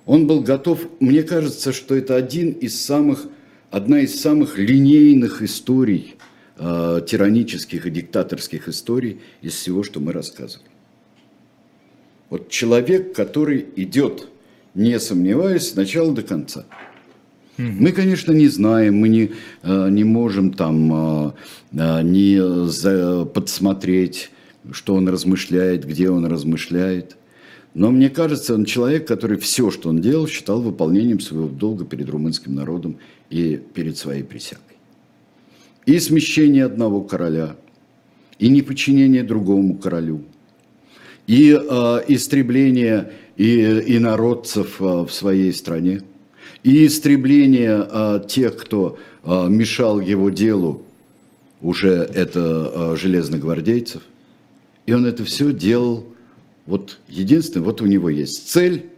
Он 0.05 0.27
был 0.27 0.41
готов, 0.41 0.87
мне 0.99 1.23
кажется, 1.23 1.73
что 1.73 1.95
это 1.95 2.15
один 2.15 2.51
из 2.51 2.79
самых, 2.79 3.25
одна 3.71 4.01
из 4.01 4.21
самых 4.21 4.59
линейных 4.59 5.41
историй, 5.41 6.17
э, 6.59 7.01
тиранических 7.07 7.87
и 7.87 7.89
диктаторских 7.89 8.67
историй 8.67 9.19
из 9.41 9.53
всего, 9.55 9.81
что 9.81 9.99
мы 9.99 10.13
рассказывали. 10.13 10.69
Вот 12.29 12.49
человек, 12.49 13.15
который 13.15 13.65
идет, 13.75 14.27
не 14.75 14.99
сомневаясь, 14.99 15.69
с 15.69 15.75
начала 15.75 16.13
до 16.13 16.21
конца. 16.21 16.65
Мы, 17.57 17.93
конечно, 17.93 18.31
не 18.31 18.47
знаем, 18.47 18.97
мы 18.97 19.09
не, 19.09 19.31
э, 19.63 19.89
не 19.89 20.03
можем 20.03 20.53
там 20.53 21.33
э, 21.71 22.01
не 22.03 23.25
подсмотреть, 23.33 24.29
что 24.71 24.95
он 24.95 25.07
размышляет, 25.07 25.85
где 25.85 26.09
он 26.09 26.25
размышляет– 26.25 27.17
но 27.75 27.91
мне 27.91 28.09
кажется, 28.09 28.55
он 28.55 28.63
человек, 28.63 29.05
который 29.05 29.37
все, 29.37 29.69
что 29.69 29.89
он 29.89 29.99
делал, 29.99 30.27
считал 30.27 30.61
выполнением 30.61 31.19
своего 31.19 31.49
долга 31.49 31.83
перед 31.83 32.09
румынским 32.09 32.55
народом 32.55 32.97
и 33.29 33.61
перед 33.73 33.97
своей 33.97 34.23
присягой. 34.23 34.63
И 35.85 35.99
смещение 35.99 36.63
одного 36.63 37.01
короля, 37.01 37.57
и 38.39 38.47
неподчинение 38.47 39.23
другому 39.23 39.75
королю, 39.75 40.23
и 41.27 41.51
э, 41.51 42.01
истребление 42.07 43.11
и, 43.35 43.99
народцев 43.99 44.79
э, 44.79 45.05
в 45.05 45.09
своей 45.09 45.51
стране, 45.51 46.01
и 46.63 46.87
истребление 46.87 47.85
э, 47.91 48.21
тех, 48.25 48.55
кто 48.55 48.97
э, 49.25 49.47
мешал 49.49 49.99
его 49.99 50.29
делу, 50.29 50.83
уже 51.61 51.89
это 51.89 52.71
э, 52.73 52.95
железногвардейцев. 52.95 54.01
И 54.85 54.93
он 54.93 55.05
это 55.05 55.25
все 55.25 55.51
делал 55.51 56.05
вот 56.65 56.99
единственное, 57.07 57.65
вот 57.65 57.81
у 57.81 57.85
него 57.85 58.09
есть 58.09 58.49
цель, 58.49 58.89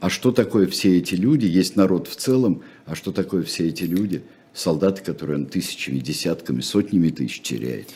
а 0.00 0.08
что 0.08 0.32
такое 0.32 0.66
все 0.66 0.96
эти 0.98 1.14
люди, 1.14 1.46
есть 1.46 1.76
народ 1.76 2.08
в 2.08 2.16
целом, 2.16 2.62
а 2.86 2.94
что 2.94 3.12
такое 3.12 3.42
все 3.42 3.68
эти 3.68 3.84
люди, 3.84 4.22
солдаты, 4.54 5.02
которые 5.02 5.38
он 5.38 5.46
тысячами, 5.46 5.98
десятками, 5.98 6.60
сотнями 6.62 7.10
тысяч 7.10 7.40
теряет. 7.42 7.90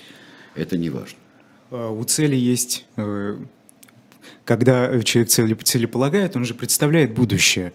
Это 0.54 0.76
не 0.76 0.90
важно. 0.90 1.18
А, 1.70 1.90
у 1.90 2.04
цели 2.04 2.36
есть, 2.36 2.84
э, 2.96 3.38
когда 4.44 5.00
человек 5.02 5.30
цели, 5.30 5.54
целеполагает, 5.54 6.36
он 6.36 6.44
же 6.44 6.54
представляет 6.54 7.14
будущее. 7.14 7.72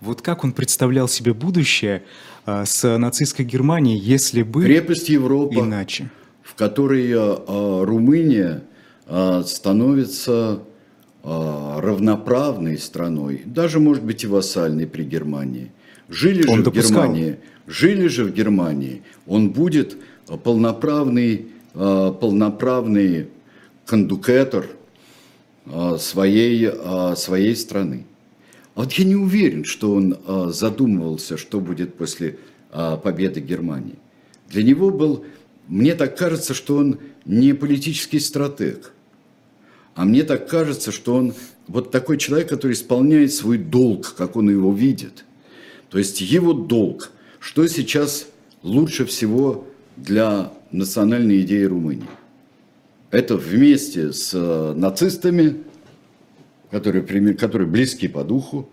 Вот 0.00 0.22
как 0.22 0.44
он 0.44 0.52
представлял 0.52 1.08
себе 1.08 1.32
будущее 1.32 2.02
а, 2.46 2.64
с 2.64 2.98
нацистской 2.98 3.44
Германией, 3.44 3.98
если 3.98 4.42
бы 4.42 4.64
Крепость 4.64 5.08
Европа, 5.08 5.54
иначе? 5.54 6.10
В 6.58 6.60
которой 6.60 7.12
а, 7.14 7.84
Румыния 7.84 8.64
а, 9.06 9.44
становится 9.44 10.58
а, 11.22 11.80
равноправной 11.80 12.78
страной, 12.78 13.42
даже, 13.44 13.78
может 13.78 14.02
быть, 14.02 14.24
и 14.24 14.26
вассальной 14.26 14.88
при 14.88 15.04
Германии. 15.04 15.70
Жили 16.08 16.42
же 16.42 16.50
он 16.50 16.62
в 16.62 16.64
допускал. 16.64 17.02
Германии, 17.04 17.36
жили 17.68 18.08
же 18.08 18.24
в 18.24 18.34
Германии, 18.34 19.02
он 19.24 19.50
будет 19.50 19.98
полноправный, 20.42 21.46
а, 21.74 22.10
полноправный 22.10 23.28
кондукатор 23.86 24.66
своей, 26.00 26.70
своей 27.14 27.54
страны. 27.54 28.04
Вот 28.74 28.92
я 28.94 29.04
не 29.04 29.14
уверен, 29.14 29.64
что 29.64 29.92
он 29.94 30.16
задумывался, 30.52 31.36
что 31.36 31.60
будет 31.60 31.94
после 31.94 32.38
победы 33.02 33.40
Германии. 33.40 33.96
Для 34.48 34.62
него 34.62 34.90
был, 34.90 35.24
мне 35.68 35.94
так 35.94 36.16
кажется, 36.16 36.54
что 36.54 36.76
он 36.76 36.98
не 37.24 37.52
политический 37.52 38.20
стратег– 38.20 38.92
а 39.98 40.04
мне 40.04 40.22
так 40.22 40.48
кажется, 40.48 40.92
что 40.92 41.16
он 41.16 41.34
вот 41.66 41.90
такой 41.90 42.18
человек, 42.18 42.48
который 42.48 42.74
исполняет 42.74 43.32
свой 43.32 43.58
долг, 43.58 44.14
как 44.14 44.36
он 44.36 44.48
его 44.48 44.72
видит. 44.72 45.24
То 45.90 45.98
есть 45.98 46.20
его 46.20 46.52
долг, 46.52 47.10
что 47.40 47.66
сейчас 47.66 48.28
лучше 48.62 49.06
всего 49.06 49.66
для 49.96 50.52
национальной 50.70 51.40
идеи 51.40 51.64
Румынии. 51.64 52.06
Это 53.10 53.36
вместе 53.36 54.12
с 54.12 54.30
э, 54.34 54.74
нацистами, 54.76 55.64
которые, 56.70 57.34
которые 57.34 57.66
близки 57.66 58.06
по 58.06 58.22
духу, 58.22 58.68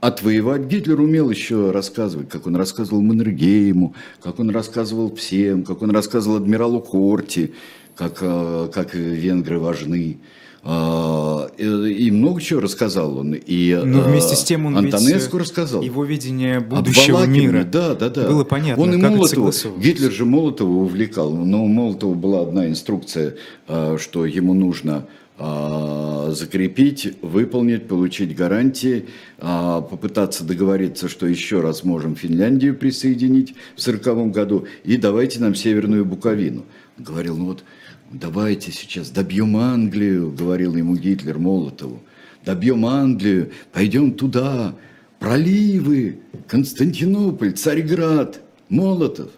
отвоевать. 0.00 0.62
Гитлер 0.62 1.00
умел 1.00 1.30
еще 1.30 1.70
рассказывать, 1.70 2.28
как 2.28 2.46
он 2.46 2.56
рассказывал 2.56 3.02
Маннергейму, 3.02 3.94
как 4.22 4.38
он 4.38 4.50
рассказывал 4.50 5.14
всем, 5.14 5.62
как 5.62 5.82
он 5.82 5.90
рассказывал 5.90 6.36
адмиралу 6.36 6.80
Корти, 6.80 7.52
как, 7.94 8.18
э, 8.20 8.68
как 8.72 8.94
венгры 8.94 9.58
важны. 9.58 10.18
А, 10.62 11.46
и 11.56 12.10
много 12.10 12.40
чего 12.40 12.60
рассказал 12.60 13.16
он. 13.16 13.34
И 13.34 13.74
Но 13.74 14.02
вместе 14.02 14.36
с 14.36 14.44
тем 14.44 14.66
он 14.66 14.76
Антонеску 14.76 15.38
рассказал. 15.38 15.80
Его 15.80 16.04
видение 16.04 16.60
будущего 16.60 17.24
мира 17.24 17.64
да, 17.64 17.94
да, 17.94 18.10
да. 18.10 18.28
было 18.28 18.44
понятно, 18.44 18.82
Он 18.82 18.94
и 18.94 19.00
как 19.00 19.10
Молотова, 19.10 19.52
Гитлер 19.78 20.12
же 20.12 20.26
Молотова 20.26 20.70
увлекал. 20.70 21.32
Но 21.32 21.64
у 21.64 21.68
Молотова 21.68 22.12
была 22.12 22.42
одна 22.42 22.68
инструкция, 22.68 23.36
что 23.66 24.26
ему 24.26 24.52
нужно 24.52 25.06
закрепить, 25.40 27.16
выполнить, 27.22 27.88
получить 27.88 28.36
гарантии, 28.36 29.06
попытаться 29.38 30.44
договориться, 30.44 31.08
что 31.08 31.26
еще 31.26 31.60
раз 31.60 31.82
можем 31.82 32.14
Финляндию 32.14 32.76
присоединить 32.76 33.54
в 33.74 33.80
1940 33.80 34.30
году, 34.32 34.66
и 34.84 34.96
давайте 34.96 35.40
нам 35.40 35.54
Северную 35.54 36.04
Буковину. 36.04 36.66
Говорил, 36.98 37.36
ну 37.38 37.46
вот 37.46 37.64
давайте 38.12 38.70
сейчас 38.70 39.08
добьем 39.10 39.56
Англию, 39.56 40.30
говорил 40.30 40.76
ему 40.76 40.94
Гитлер 40.96 41.38
Молотову, 41.38 42.02
добьем 42.44 42.84
Англию, 42.84 43.50
пойдем 43.72 44.12
туда, 44.12 44.74
проливы, 45.18 46.18
Константинополь, 46.48 47.52
Царьград, 47.52 48.40
Молотов. 48.68 49.30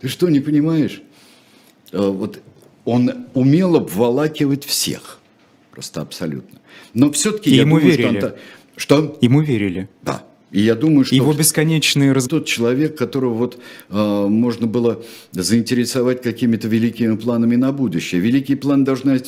Ты 0.00 0.08
что, 0.08 0.28
не 0.28 0.40
понимаешь? 0.40 1.00
А, 1.92 2.10
вот 2.10 2.40
он 2.84 3.26
умел 3.34 3.76
обволакивать 3.76 4.64
всех, 4.64 5.20
просто 5.78 6.00
абсолютно. 6.00 6.58
Но 6.92 7.12
все-таки 7.12 7.50
я 7.50 7.60
ему 7.60 7.78
думаю, 7.78 7.96
верили. 7.96 8.18
что... 8.18 8.36
Что? 8.76 9.18
Ему 9.20 9.42
верили. 9.42 9.88
Да. 10.02 10.24
И 10.50 10.60
я 10.60 10.74
думаю, 10.74 11.04
что 11.04 11.14
его 11.14 11.32
бесконечные 11.32 12.10
раз... 12.10 12.26
тот 12.26 12.46
человек, 12.46 12.98
которого 12.98 13.34
вот 13.34 13.60
э, 13.88 14.26
можно 14.26 14.66
было 14.66 15.04
заинтересовать 15.30 16.20
какими-то 16.20 16.66
великими 16.66 17.14
планами 17.14 17.54
на 17.54 17.70
будущее. 17.70 18.20
Великие 18.20 18.56
планы 18.56 18.84
должны 18.84 19.20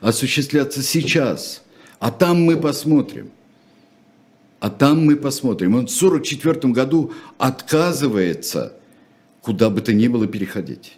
осуществляться 0.00 0.82
сейчас, 0.82 1.62
а 1.98 2.10
там 2.10 2.42
мы 2.42 2.56
посмотрим. 2.56 3.28
А 4.60 4.70
там 4.70 5.04
мы 5.04 5.16
посмотрим. 5.16 5.74
Он 5.74 5.86
в 5.88 5.94
1944 5.94 6.72
году 6.72 7.12
отказывается 7.36 8.72
куда 9.42 9.68
бы 9.68 9.82
то 9.82 9.92
ни 9.92 10.08
было 10.08 10.26
переходить. 10.26 10.96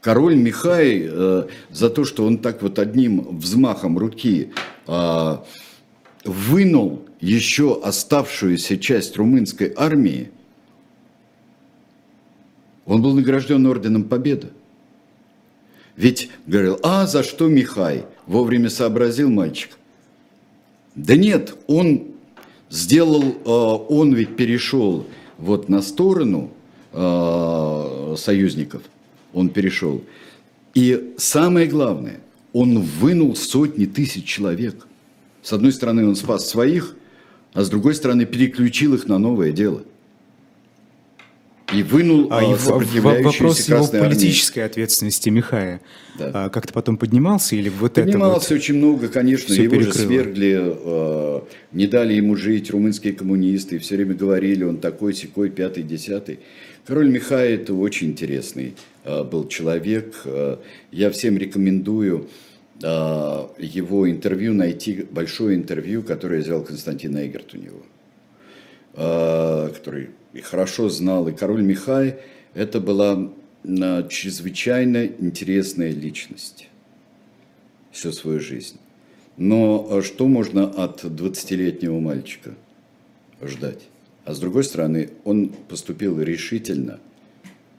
Король 0.00 0.34
Михай 0.34 1.02
э, 1.04 1.46
за 1.70 1.90
то, 1.90 2.04
что 2.04 2.24
он 2.24 2.38
так 2.38 2.62
вот 2.62 2.78
одним 2.78 3.38
взмахом 3.38 3.98
руки 3.98 4.52
э, 4.86 5.36
вынул 6.24 7.02
еще 7.20 7.80
оставшуюся 7.82 8.78
часть 8.78 9.16
румынской 9.16 9.72
армии, 9.76 10.30
он 12.86 13.02
был 13.02 13.14
награжден 13.14 13.66
орденом 13.66 14.04
Победы. 14.04 14.48
Ведь 15.96 16.30
говорил, 16.46 16.78
а 16.82 17.06
за 17.06 17.22
что 17.22 17.48
Михай? 17.48 18.06
Вовремя 18.26 18.70
сообразил 18.70 19.28
мальчик. 19.28 19.76
Да 20.94 21.14
нет, 21.14 21.54
он 21.66 22.06
сделал, 22.70 23.22
э, 23.22 23.94
он 23.94 24.14
ведь 24.14 24.36
перешел 24.36 25.06
вот 25.36 25.68
на 25.68 25.82
сторону 25.82 26.50
э, 26.92 28.14
союзников, 28.16 28.82
он 29.32 29.50
перешел. 29.50 30.02
И 30.74 31.14
самое 31.16 31.66
главное, 31.66 32.20
он 32.52 32.80
вынул 32.80 33.36
сотни 33.36 33.86
тысяч 33.86 34.24
человек. 34.24 34.86
С 35.42 35.52
одной 35.52 35.72
стороны, 35.72 36.06
он 36.06 36.16
спас 36.16 36.48
своих, 36.48 36.94
а 37.54 37.62
с 37.62 37.70
другой 37.70 37.94
стороны 37.94 38.26
переключил 38.26 38.94
их 38.94 39.06
на 39.06 39.18
новое 39.18 39.52
дело. 39.52 39.82
И 41.72 41.84
вынул 41.84 42.26
а, 42.32 42.40
а 42.40 42.56
вопрос 42.56 43.68
его 43.68 43.86
политической 43.86 44.60
армии. 44.60 44.70
ответственности 44.72 45.28
Михая 45.28 45.80
да. 46.18 46.30
а, 46.34 46.48
как-то 46.48 46.72
потом 46.72 46.96
поднимался 46.96 47.54
или 47.54 47.68
вот 47.68 47.94
поднимался 47.94 48.46
это 48.46 48.54
вот 48.54 48.60
очень 48.60 48.74
много, 48.76 49.08
конечно, 49.08 49.52
его 49.52 49.76
перекрыло. 49.76 49.92
же 49.92 49.98
свергли, 50.00 50.58
э, 50.60 51.40
не 51.70 51.86
дали 51.86 52.14
ему 52.14 52.34
жить 52.34 52.70
румынские 52.70 53.12
коммунисты, 53.12 53.78
все 53.78 53.96
время 53.96 54.14
говорили, 54.14 54.64
он 54.64 54.78
такой, 54.78 55.14
секой, 55.14 55.50
пятый, 55.50 55.84
десятый. 55.84 56.40
Король 56.86 57.10
Михай 57.10 57.54
это 57.54 57.74
очень 57.74 58.08
интересный 58.08 58.74
э, 59.04 59.22
был 59.22 59.48
человек. 59.48 60.22
Э, 60.24 60.56
я 60.90 61.10
всем 61.10 61.36
рекомендую 61.36 62.28
а, 62.82 63.50
его 63.58 64.10
интервью, 64.10 64.54
найти 64.54 65.06
большое 65.10 65.54
интервью, 65.54 66.02
которое 66.02 66.40
взял 66.40 66.62
Константин 66.62 67.14
Эйгерт 67.14 67.52
у 67.52 67.58
него, 67.58 67.82
который 68.94 70.10
хорошо 70.42 70.88
знал, 70.88 71.28
и 71.28 71.32
король 71.32 71.60
Михай, 71.60 72.20
это 72.54 72.80
была 72.80 73.30
чрезвычайно 73.62 75.04
интересная 75.04 75.90
личность 75.90 76.70
всю 77.92 78.12
свою 78.12 78.40
жизнь. 78.40 78.78
Но 79.36 80.00
что 80.00 80.26
можно 80.26 80.64
от 80.64 81.04
20-летнего 81.04 82.00
мальчика 82.00 82.54
ждать? 83.42 83.89
А 84.24 84.34
с 84.34 84.38
другой 84.38 84.64
стороны, 84.64 85.10
он 85.24 85.48
поступил 85.68 86.20
решительно. 86.20 87.00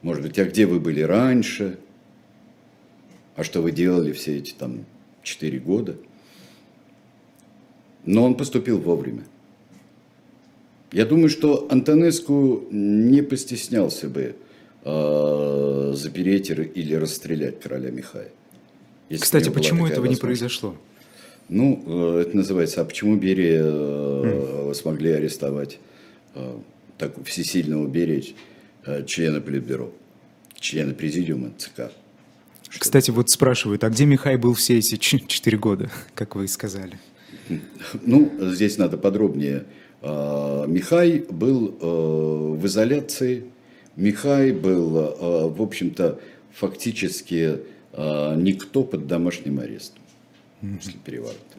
Может 0.02 0.24
быть, 0.24 0.40
а 0.40 0.46
где 0.46 0.66
вы 0.66 0.80
были 0.80 1.02
раньше? 1.02 1.78
А 3.36 3.44
что 3.44 3.62
вы 3.62 3.72
делали 3.72 4.12
все 4.12 4.38
эти 4.38 4.54
там 4.54 4.86
4 5.24 5.60
года. 5.60 5.96
Но 8.06 8.24
он 8.24 8.36
поступил 8.36 8.80
вовремя. 8.80 9.24
Я 10.92 11.06
думаю, 11.06 11.30
что 11.30 11.68
Антонеску 11.70 12.66
не 12.72 13.22
постеснялся 13.22 14.10
бы 14.10 14.36
э, 14.84 15.92
запереть 15.96 16.50
или 16.50 16.96
расстрелять 16.96 17.62
короля 17.62 17.92
Михая. 17.92 18.30
Кстати, 19.10 19.50
почему 19.50 19.88
этого 19.88 20.06
не 20.06 20.16
произошло? 20.16 20.76
Ну, 21.48 21.84
э, 21.86 22.22
это 22.22 22.36
называется, 22.36 22.82
а 22.82 22.86
почему 22.86 23.16
Берия 23.16 23.64
mm. 23.64 24.74
смогли 24.74 25.12
арестовать 25.12 25.80
так 26.98 27.14
всесильного 27.26 27.88
Берия, 27.88 28.24
э, 28.86 29.04
члена 29.06 29.42
Политбюро, 29.42 29.92
члена 30.60 30.94
президиума 30.94 31.52
ЦК? 31.58 31.92
Кстати, 32.70 33.12
вот 33.12 33.30
спрашивают, 33.30 33.84
а 33.84 33.90
где 33.90 34.06
Михай 34.06 34.38
был 34.38 34.54
все 34.54 34.78
эти 34.78 34.96
четыре 34.98 35.58
года, 35.58 35.90
как 36.16 36.36
вы 36.36 36.48
сказали? 36.48 37.00
Ну, 38.06 38.32
здесь 38.40 38.78
надо 38.78 38.98
подробнее. 38.98 39.66
А, 40.02 40.66
Михай 40.68 41.26
был 41.30 41.76
э, 41.80 42.56
в 42.60 42.66
изоляции, 42.66 43.46
Михай 43.96 44.52
был, 44.52 44.98
э, 44.98 45.48
в 45.50 45.62
общем-то, 45.62 46.20
фактически 46.54 47.60
э, 47.94 48.36
никто 48.38 48.84
под 48.84 49.08
домашним 49.08 49.60
арестом 49.60 50.02
после 50.78 50.94
переворота. 51.04 51.51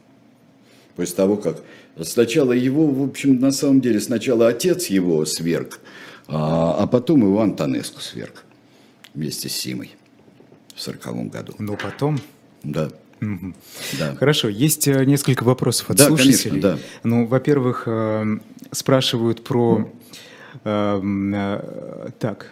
После 0.97 1.17
того, 1.17 1.37
как 1.37 1.63
сначала 2.03 2.53
его, 2.53 2.87
в 2.87 3.03
общем, 3.03 3.41
на 3.41 3.51
самом 3.51 3.81
деле, 3.81 4.01
сначала 4.01 4.49
отец 4.49 4.87
его 4.87 5.25
сверг, 5.25 5.81
а, 6.29 6.77
а 6.79 6.87
потом 6.87 7.25
Иван 7.25 7.57
Танеску 7.57 8.01
сверг 8.01 8.45
вместе 9.15 9.49
с 9.49 9.53
Симой 9.53 9.93
в 10.75 10.81
сороковом 10.81 11.29
году. 11.29 11.55
Но 11.59 11.77
потом? 11.77 12.21
Да. 12.63 12.91
Угу. 13.21 13.55
Да. 13.99 14.17
Хорошо, 14.17 14.49
есть 14.49 14.89
э, 14.89 15.05
несколько 15.05 15.45
вопросов 15.45 15.91
от 15.91 15.97
да, 15.97 16.07
слушателей. 16.09 16.61
Конечно, 16.61 16.61
да. 16.61 16.79
Ну, 17.05 17.27
во-первых, 17.27 17.85
э, 17.87 18.39
спрашивают 18.73 19.45
про... 19.45 19.89
Э, 20.65 22.11
так, 22.19 22.47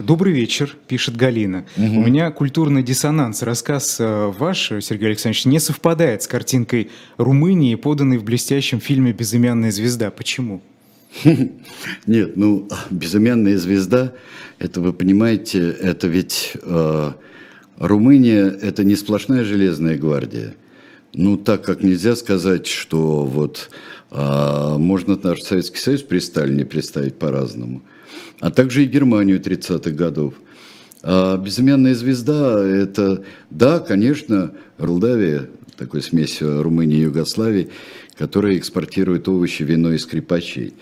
Добрый 0.00 0.32
вечер, 0.32 0.74
пишет 0.88 1.14
Галина. 1.14 1.66
Угу. 1.76 1.84
У 1.84 2.00
меня 2.00 2.30
культурный 2.30 2.82
диссонанс. 2.82 3.42
Рассказ 3.42 3.96
ваш, 4.00 4.72
Сергей 4.80 5.08
Александрович, 5.08 5.44
не 5.44 5.60
совпадает 5.60 6.22
с 6.22 6.26
картинкой 6.26 6.90
Румынии, 7.18 7.74
поданной 7.74 8.16
в 8.16 8.24
блестящем 8.24 8.80
фильме 8.80 9.12
«Безымянная 9.12 9.70
звезда». 9.70 10.10
Почему? 10.10 10.62
Нет, 12.06 12.36
ну, 12.36 12.66
«Безымянная 12.90 13.58
звезда», 13.58 14.14
это, 14.58 14.80
вы 14.80 14.94
понимаете, 14.94 15.70
это 15.70 16.06
ведь 16.06 16.54
Румыния– 17.76 18.46
это 18.62 18.84
не 18.84 18.96
сплошная 18.96 19.44
железная 19.44 19.98
гвардия. 19.98 20.54
Ну, 21.12 21.36
так 21.36 21.64
как 21.64 21.82
нельзя 21.82 22.14
сказать, 22.14 22.66
что 22.66 23.24
вот 23.24 23.70
а, 24.10 24.78
можно 24.78 25.18
наш 25.20 25.42
Советский 25.42 25.78
Союз 25.78 26.02
при 26.02 26.20
Сталине 26.20 26.64
представить 26.64 27.16
по-разному, 27.16 27.82
а 28.38 28.50
также 28.50 28.84
и 28.84 28.88
Германию 28.88 29.40
30-х 29.40 29.90
годов. 29.90 30.34
А 31.02 31.36
безымянная 31.36 31.94
звезда– 31.94 32.64
это, 32.66 33.24
да, 33.50 33.80
конечно, 33.80 34.52
Ролдавия, 34.78 35.48
такой 35.76 36.02
смесь 36.02 36.42
Румынии 36.42 36.98
и 36.98 37.02
Югославии, 37.02 37.70
которая 38.16 38.56
экспортирует 38.56 39.28
овощи, 39.28 39.62
вино 39.64 39.92
и 39.92 39.98
скрипачей. 39.98 40.74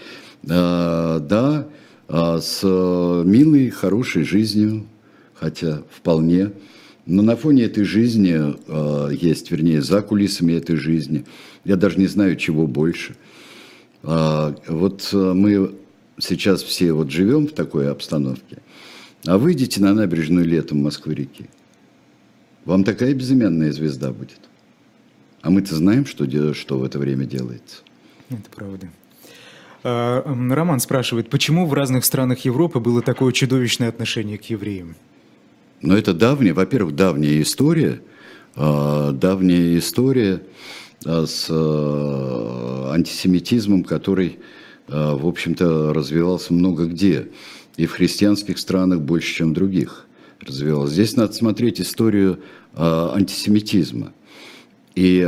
А, 0.50 1.20
да, 1.20 1.68
а, 2.06 2.38
с 2.40 2.62
милой, 2.64 3.70
хорошей 3.70 4.24
жизнью, 4.24 4.86
хотя 5.34 5.82
вполне. 5.90 6.52
Но 7.08 7.22
на 7.22 7.36
фоне 7.36 7.64
этой 7.64 7.84
жизни 7.84 8.36
э, 8.36 9.14
есть, 9.14 9.50
вернее, 9.50 9.80
за 9.80 10.02
кулисами 10.02 10.52
этой 10.52 10.76
жизни. 10.76 11.24
Я 11.64 11.76
даже 11.76 11.98
не 11.98 12.06
знаю, 12.06 12.36
чего 12.36 12.66
больше. 12.66 13.16
Э, 14.02 14.54
вот 14.68 15.08
мы 15.12 15.74
сейчас 16.18 16.62
все 16.62 16.92
вот 16.92 17.10
живем 17.10 17.46
в 17.46 17.52
такой 17.52 17.90
обстановке. 17.90 18.58
А 19.26 19.38
выйдите 19.38 19.80
на 19.80 19.94
набережную 19.94 20.44
летом 20.46 20.82
Москвы-реки. 20.82 21.46
Вам 22.66 22.84
такая 22.84 23.14
безымянная 23.14 23.72
звезда 23.72 24.12
будет. 24.12 24.40
А 25.40 25.48
мы-то 25.48 25.74
знаем, 25.74 26.04
что, 26.04 26.26
что 26.52 26.78
в 26.78 26.84
это 26.84 26.98
время 26.98 27.24
делается. 27.24 27.78
Это 28.28 28.50
правда. 28.54 28.90
А, 29.82 30.22
Роман 30.22 30.78
спрашивает, 30.80 31.30
почему 31.30 31.66
в 31.66 31.72
разных 31.72 32.04
странах 32.04 32.40
Европы 32.44 32.80
было 32.80 33.00
такое 33.00 33.32
чудовищное 33.32 33.88
отношение 33.88 34.36
к 34.36 34.44
евреям? 34.44 34.96
Но 35.80 35.96
это 35.96 36.12
давняя, 36.12 36.54
во-первых, 36.54 36.96
давняя 36.96 37.40
история, 37.40 38.00
а, 38.56 39.12
давняя 39.12 39.78
история 39.78 40.42
а, 41.04 41.26
с 41.26 41.48
антисемитизмом, 42.92 43.84
который, 43.84 44.38
в 44.88 45.26
общем-то, 45.26 45.92
развивался 45.92 46.52
много 46.54 46.86
где. 46.86 47.28
И 47.76 47.86
в 47.86 47.92
христианских 47.92 48.58
странах 48.58 49.00
больше, 49.00 49.34
чем 49.34 49.50
в 49.50 49.52
других 49.52 50.06
развивался. 50.40 50.94
Здесь 50.94 51.14
надо 51.14 51.32
смотреть 51.34 51.80
историю 51.80 52.40
антисемитизма. 52.74 54.12
И 54.94 55.18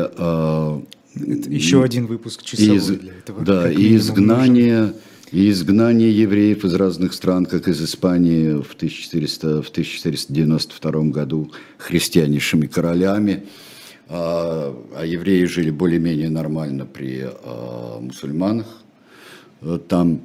еще 1.14 1.84
один 1.84 2.07
выпуск 2.07 2.42
часовой 2.42 2.76
из, 2.76 2.86
для 2.86 3.12
этого. 3.12 3.44
Да, 3.44 3.70
и 3.70 3.94
изгнание, 3.96 4.80
нужен 4.80 4.96
и 5.33 5.51
изгнание 5.51 6.11
евреев 6.11 6.64
из 6.64 6.74
разных 6.74 7.12
стран, 7.12 7.47
как 7.47 7.68
из 7.68 7.83
Испании 7.83 8.55
в, 8.55 8.74
1400, 8.74 9.62
в 9.62 9.68
1492 9.70 11.03
году 11.05 11.53
христианейшими 11.78 12.66
королями, 12.66 13.45
а, 14.09 14.74
а 14.97 15.07
евреи 15.07 15.45
жили 15.45 15.70
более-менее 15.70 16.31
нормально 16.31 16.85
при 16.85 17.22
а, 17.22 18.01
мусульманах 18.01 18.66
э, 19.62 19.78
там. 19.89 20.22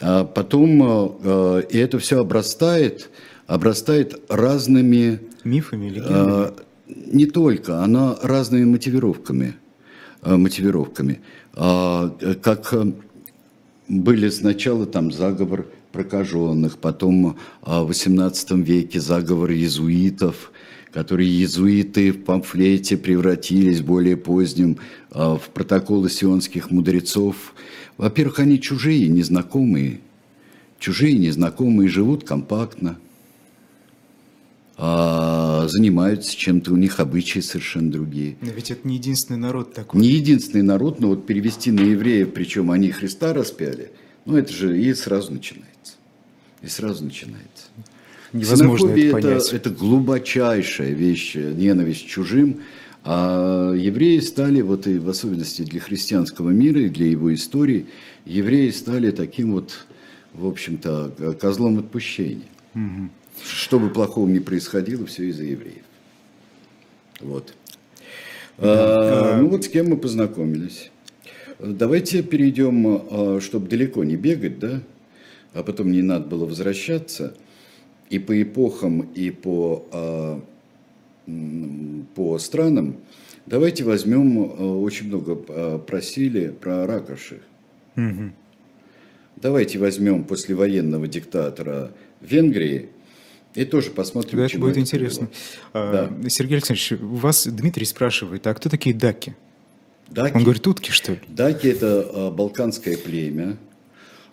А 0.00 0.24
потом, 0.24 0.82
а, 0.82 1.60
и 1.60 1.78
это 1.78 2.00
все 2.00 2.18
обрастает, 2.18 3.10
обрастает 3.46 4.20
разными... 4.28 5.20
Мифами, 5.44 5.88
легендами? 5.88 6.52
Не 6.88 7.26
только, 7.26 7.78
оно 7.78 8.18
разными 8.22 8.64
мотивировками. 8.64 9.54
мотивировками. 10.24 11.20
Как 11.54 12.74
были 14.00 14.30
сначала 14.30 14.86
там 14.86 15.12
заговор 15.12 15.66
прокаженных, 15.92 16.78
потом 16.78 17.36
а, 17.60 17.84
в 17.84 17.90
XVIII 17.90 18.62
веке 18.62 19.00
заговор 19.00 19.50
иезуитов, 19.50 20.50
которые 20.92 21.28
иезуиты 21.28 22.12
в 22.12 22.24
памфлете 22.24 22.96
превратились 22.96 23.82
более 23.82 24.16
поздним 24.16 24.78
а, 25.10 25.36
в 25.36 25.50
протоколы 25.50 26.08
сионских 26.08 26.70
мудрецов. 26.70 27.54
Во-первых, 27.98 28.38
они 28.38 28.60
чужие, 28.60 29.08
незнакомые. 29.08 30.00
Чужие, 30.78 31.18
незнакомые, 31.18 31.88
живут 31.88 32.24
компактно– 32.24 32.98
а, 34.84 35.68
занимаются 35.68 36.36
чем-то, 36.36 36.72
у 36.72 36.76
них 36.76 36.98
обычаи 36.98 37.38
совершенно 37.38 37.88
другие. 37.92 38.36
Но 38.40 38.50
ведь 38.50 38.72
это 38.72 38.88
не 38.88 38.96
единственный 38.96 39.36
народ 39.36 39.74
такой. 39.74 40.00
Не 40.00 40.08
единственный 40.08 40.62
народ, 40.62 40.98
но 40.98 41.10
вот 41.10 41.24
перевести 41.24 41.70
на 41.70 41.82
евреев, 41.82 42.32
причем 42.32 42.68
они 42.72 42.90
Христа 42.90 43.32
распяли, 43.32 43.92
ну 44.24 44.36
это 44.36 44.52
же 44.52 44.76
и 44.76 44.92
сразу 44.94 45.32
начинается. 45.32 45.94
И 46.62 46.66
сразу 46.66 47.04
начинается. 47.04 47.66
Невозможно 48.32 48.90
это 48.90 49.12
понять. 49.12 49.46
Это, 49.46 49.56
это 49.56 49.70
глубочайшая 49.70 50.90
вещь, 50.94 51.36
ненависть 51.36 52.08
чужим. 52.08 52.62
А 53.04 53.72
евреи 53.74 54.18
стали, 54.18 54.62
вот 54.62 54.88
и 54.88 54.98
в 54.98 55.08
особенности 55.08 55.62
для 55.62 55.78
христианского 55.78 56.50
мира 56.50 56.80
и 56.80 56.88
для 56.88 57.06
его 57.06 57.32
истории, 57.32 57.86
евреи 58.24 58.70
стали 58.70 59.12
таким 59.12 59.52
вот, 59.52 59.86
в 60.34 60.44
общем-то, 60.44 61.36
козлом 61.40 61.78
отпущения. 61.78 62.48
Угу. 62.74 63.10
Что 63.44 63.78
бы 63.78 63.90
плохого 63.90 64.28
ни 64.28 64.38
происходило, 64.38 65.06
все 65.06 65.28
из-за 65.28 65.44
евреев. 65.44 65.84
Вот. 67.20 67.54
А, 68.58 69.38
ну 69.38 69.48
вот 69.48 69.64
с 69.64 69.68
кем 69.68 69.90
мы 69.90 69.96
познакомились. 69.96 70.90
Давайте 71.58 72.22
перейдем, 72.22 72.86
а, 72.86 73.40
чтобы 73.40 73.68
далеко 73.68 74.04
не 74.04 74.16
бегать, 74.16 74.58
да, 74.58 74.82
а 75.52 75.62
потом 75.62 75.90
не 75.90 76.02
надо 76.02 76.26
было 76.26 76.46
возвращаться. 76.46 77.34
И 78.10 78.18
по 78.18 78.40
эпохам, 78.40 79.00
и 79.14 79.30
по, 79.30 79.86
а, 79.90 80.40
по 82.14 82.38
странам. 82.38 82.96
Давайте 83.46 83.84
возьмем, 83.84 84.38
а, 84.38 84.78
очень 84.78 85.08
много 85.08 85.78
просили 85.78 86.48
про 86.48 86.86
Ракоши. 86.86 87.40
Угу. 87.96 88.32
Давайте 89.36 89.78
возьмем 89.78 90.24
послевоенного 90.24 91.08
диктатора 91.08 91.90
Венгрии– 92.20 92.90
и 93.54 93.64
тоже 93.64 93.90
посмотрим, 93.90 94.38
да, 94.38 94.46
это 94.46 94.58
будет 94.58 94.72
это 94.72 94.80
интересно. 94.80 95.28
А, 95.72 96.08
да. 96.22 96.28
Сергей 96.30 96.54
Александрович, 96.54 96.92
вас 97.00 97.46
Дмитрий 97.46 97.84
спрашивает, 97.84 98.46
а 98.46 98.54
кто 98.54 98.70
такие 98.70 98.94
даки? 98.94 99.34
Даки? 100.08 100.36
Он 100.36 100.42
говорит, 100.44 100.66
утки, 100.66 100.90
что 100.90 101.12
ли? 101.12 101.20
Даки– 101.28 101.66
это 101.68 102.08
а, 102.12 102.30
балканское 102.30 102.96
племя, 102.96 103.58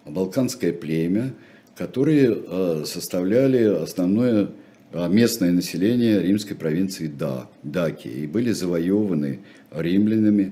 балканское 0.05 0.71
племя, 0.71 1.33
которые 1.75 2.31
а, 2.33 2.83
составляли 2.85 3.63
основное 3.63 4.51
местное 4.91 5.51
население 5.51 6.19
римской 6.19 6.55
провинции 6.55 7.05
да, 7.05 7.47
Даки 7.61 8.07
и 8.07 8.25
были 8.25 8.51
завоеваны 8.51 9.41
римлянами. 9.69 10.51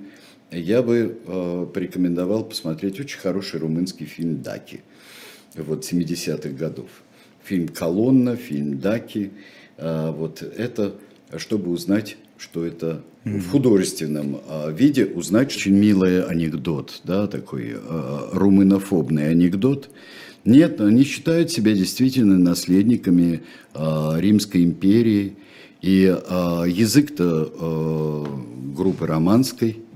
Я 0.51 0.83
бы 0.83 1.17
порекомендовал 1.73 2.43
посмотреть 2.43 2.99
очень 2.99 3.17
хороший 3.17 3.59
румынский 3.59 4.05
фильм 4.05 4.43
«Даки» 4.43 4.81
вот 5.55 5.83
70-х 5.83 6.49
годов 6.49 6.87
фильм 7.47 7.67
«Колонна», 7.67 8.35
фильм 8.35 8.79
«Даки». 8.79 9.31
А, 9.77 10.11
вот 10.11 10.41
это, 10.41 10.95
чтобы 11.37 11.71
узнать, 11.71 12.17
что 12.37 12.65
это 12.65 13.03
в 13.23 13.49
художественном 13.49 14.39
а, 14.47 14.69
виде, 14.69 15.05
узнать 15.05 15.55
очень 15.55 15.73
милый 15.73 16.23
анекдот, 16.23 17.01
да, 17.03 17.27
такой 17.27 17.75
а, 17.75 18.29
румынофобный 18.33 19.29
анекдот. 19.29 19.89
Нет, 20.45 20.81
они 20.81 21.03
считают 21.03 21.51
себя 21.51 21.73
действительно 21.73 22.37
наследниками 22.37 23.41
Римской 23.75 24.63
империи, 24.63 25.35
и 25.81 26.03
язык-то 26.65 28.25
группы 28.73 29.05
романской– 29.05 29.81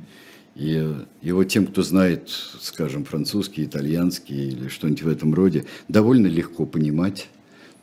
и 0.56 0.94
его 1.22 1.44
тем, 1.44 1.66
кто 1.66 1.82
знает, 1.82 2.30
скажем, 2.60 3.06
французский, 3.06 3.64
итальянский 3.64 4.50
или 4.50 4.68
что-нибудь 4.68 5.04
в 5.04 5.08
этом 5.08 5.34
роде, 5.34 5.66
довольно 5.88 6.28
легко 6.28 6.66
понимать 6.66 7.30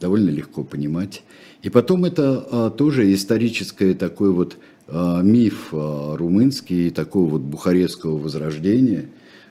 довольно 0.01 0.30
легко 0.30 0.64
понимать. 0.64 1.22
И 1.62 1.70
потом 1.70 2.05
это 2.05 2.46
а, 2.51 2.70
тоже 2.70 3.12
историческое 3.12 3.94
такой 3.94 4.32
вот 4.32 4.59
а, 4.86 5.20
миф 5.22 5.68
а, 5.72 6.16
румынский, 6.16 6.90
такого 6.90 7.30
вот 7.30 7.42
бухарестского 7.42 8.16
возрождения. 8.16 9.07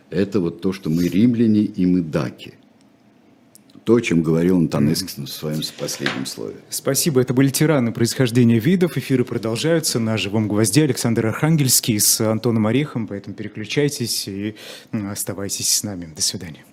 Это 0.10 0.40
вот 0.40 0.62
то, 0.62 0.72
что 0.72 0.90
мы 0.90 1.08
римляне 1.08 1.62
и 1.62 1.86
мы 1.86 2.02
даки. 2.02 2.54
То, 3.84 3.96
о 3.96 4.02
чем 4.02 4.22
говорил 4.22 4.58
Антонеск 4.58 5.18
в 5.18 5.28
своем 5.28 5.62
последнем 5.80 6.26
слове. 6.26 6.56
Спасибо. 6.70 7.22
Это 7.22 7.34
были 7.34 7.48
«Тираны. 7.48 7.94
Происхождение 7.94 8.60
видов». 8.60 8.98
Эфиры 8.98 9.24
продолжаются 9.24 9.98
на 9.98 10.18
«Живом 10.18 10.50
гвозде». 10.50 10.84
Александр 10.84 11.28
Архангельский 11.28 11.98
с 11.98 12.20
Антоном 12.20 12.68
Орехом. 12.68 13.08
Поэтому 13.08 13.34
переключайтесь 13.34 14.28
и 14.28 14.56
оставайтесь 14.92 15.70
с 15.70 15.84
нами. 15.84 16.10
До 16.14 16.22
свидания. 16.22 16.66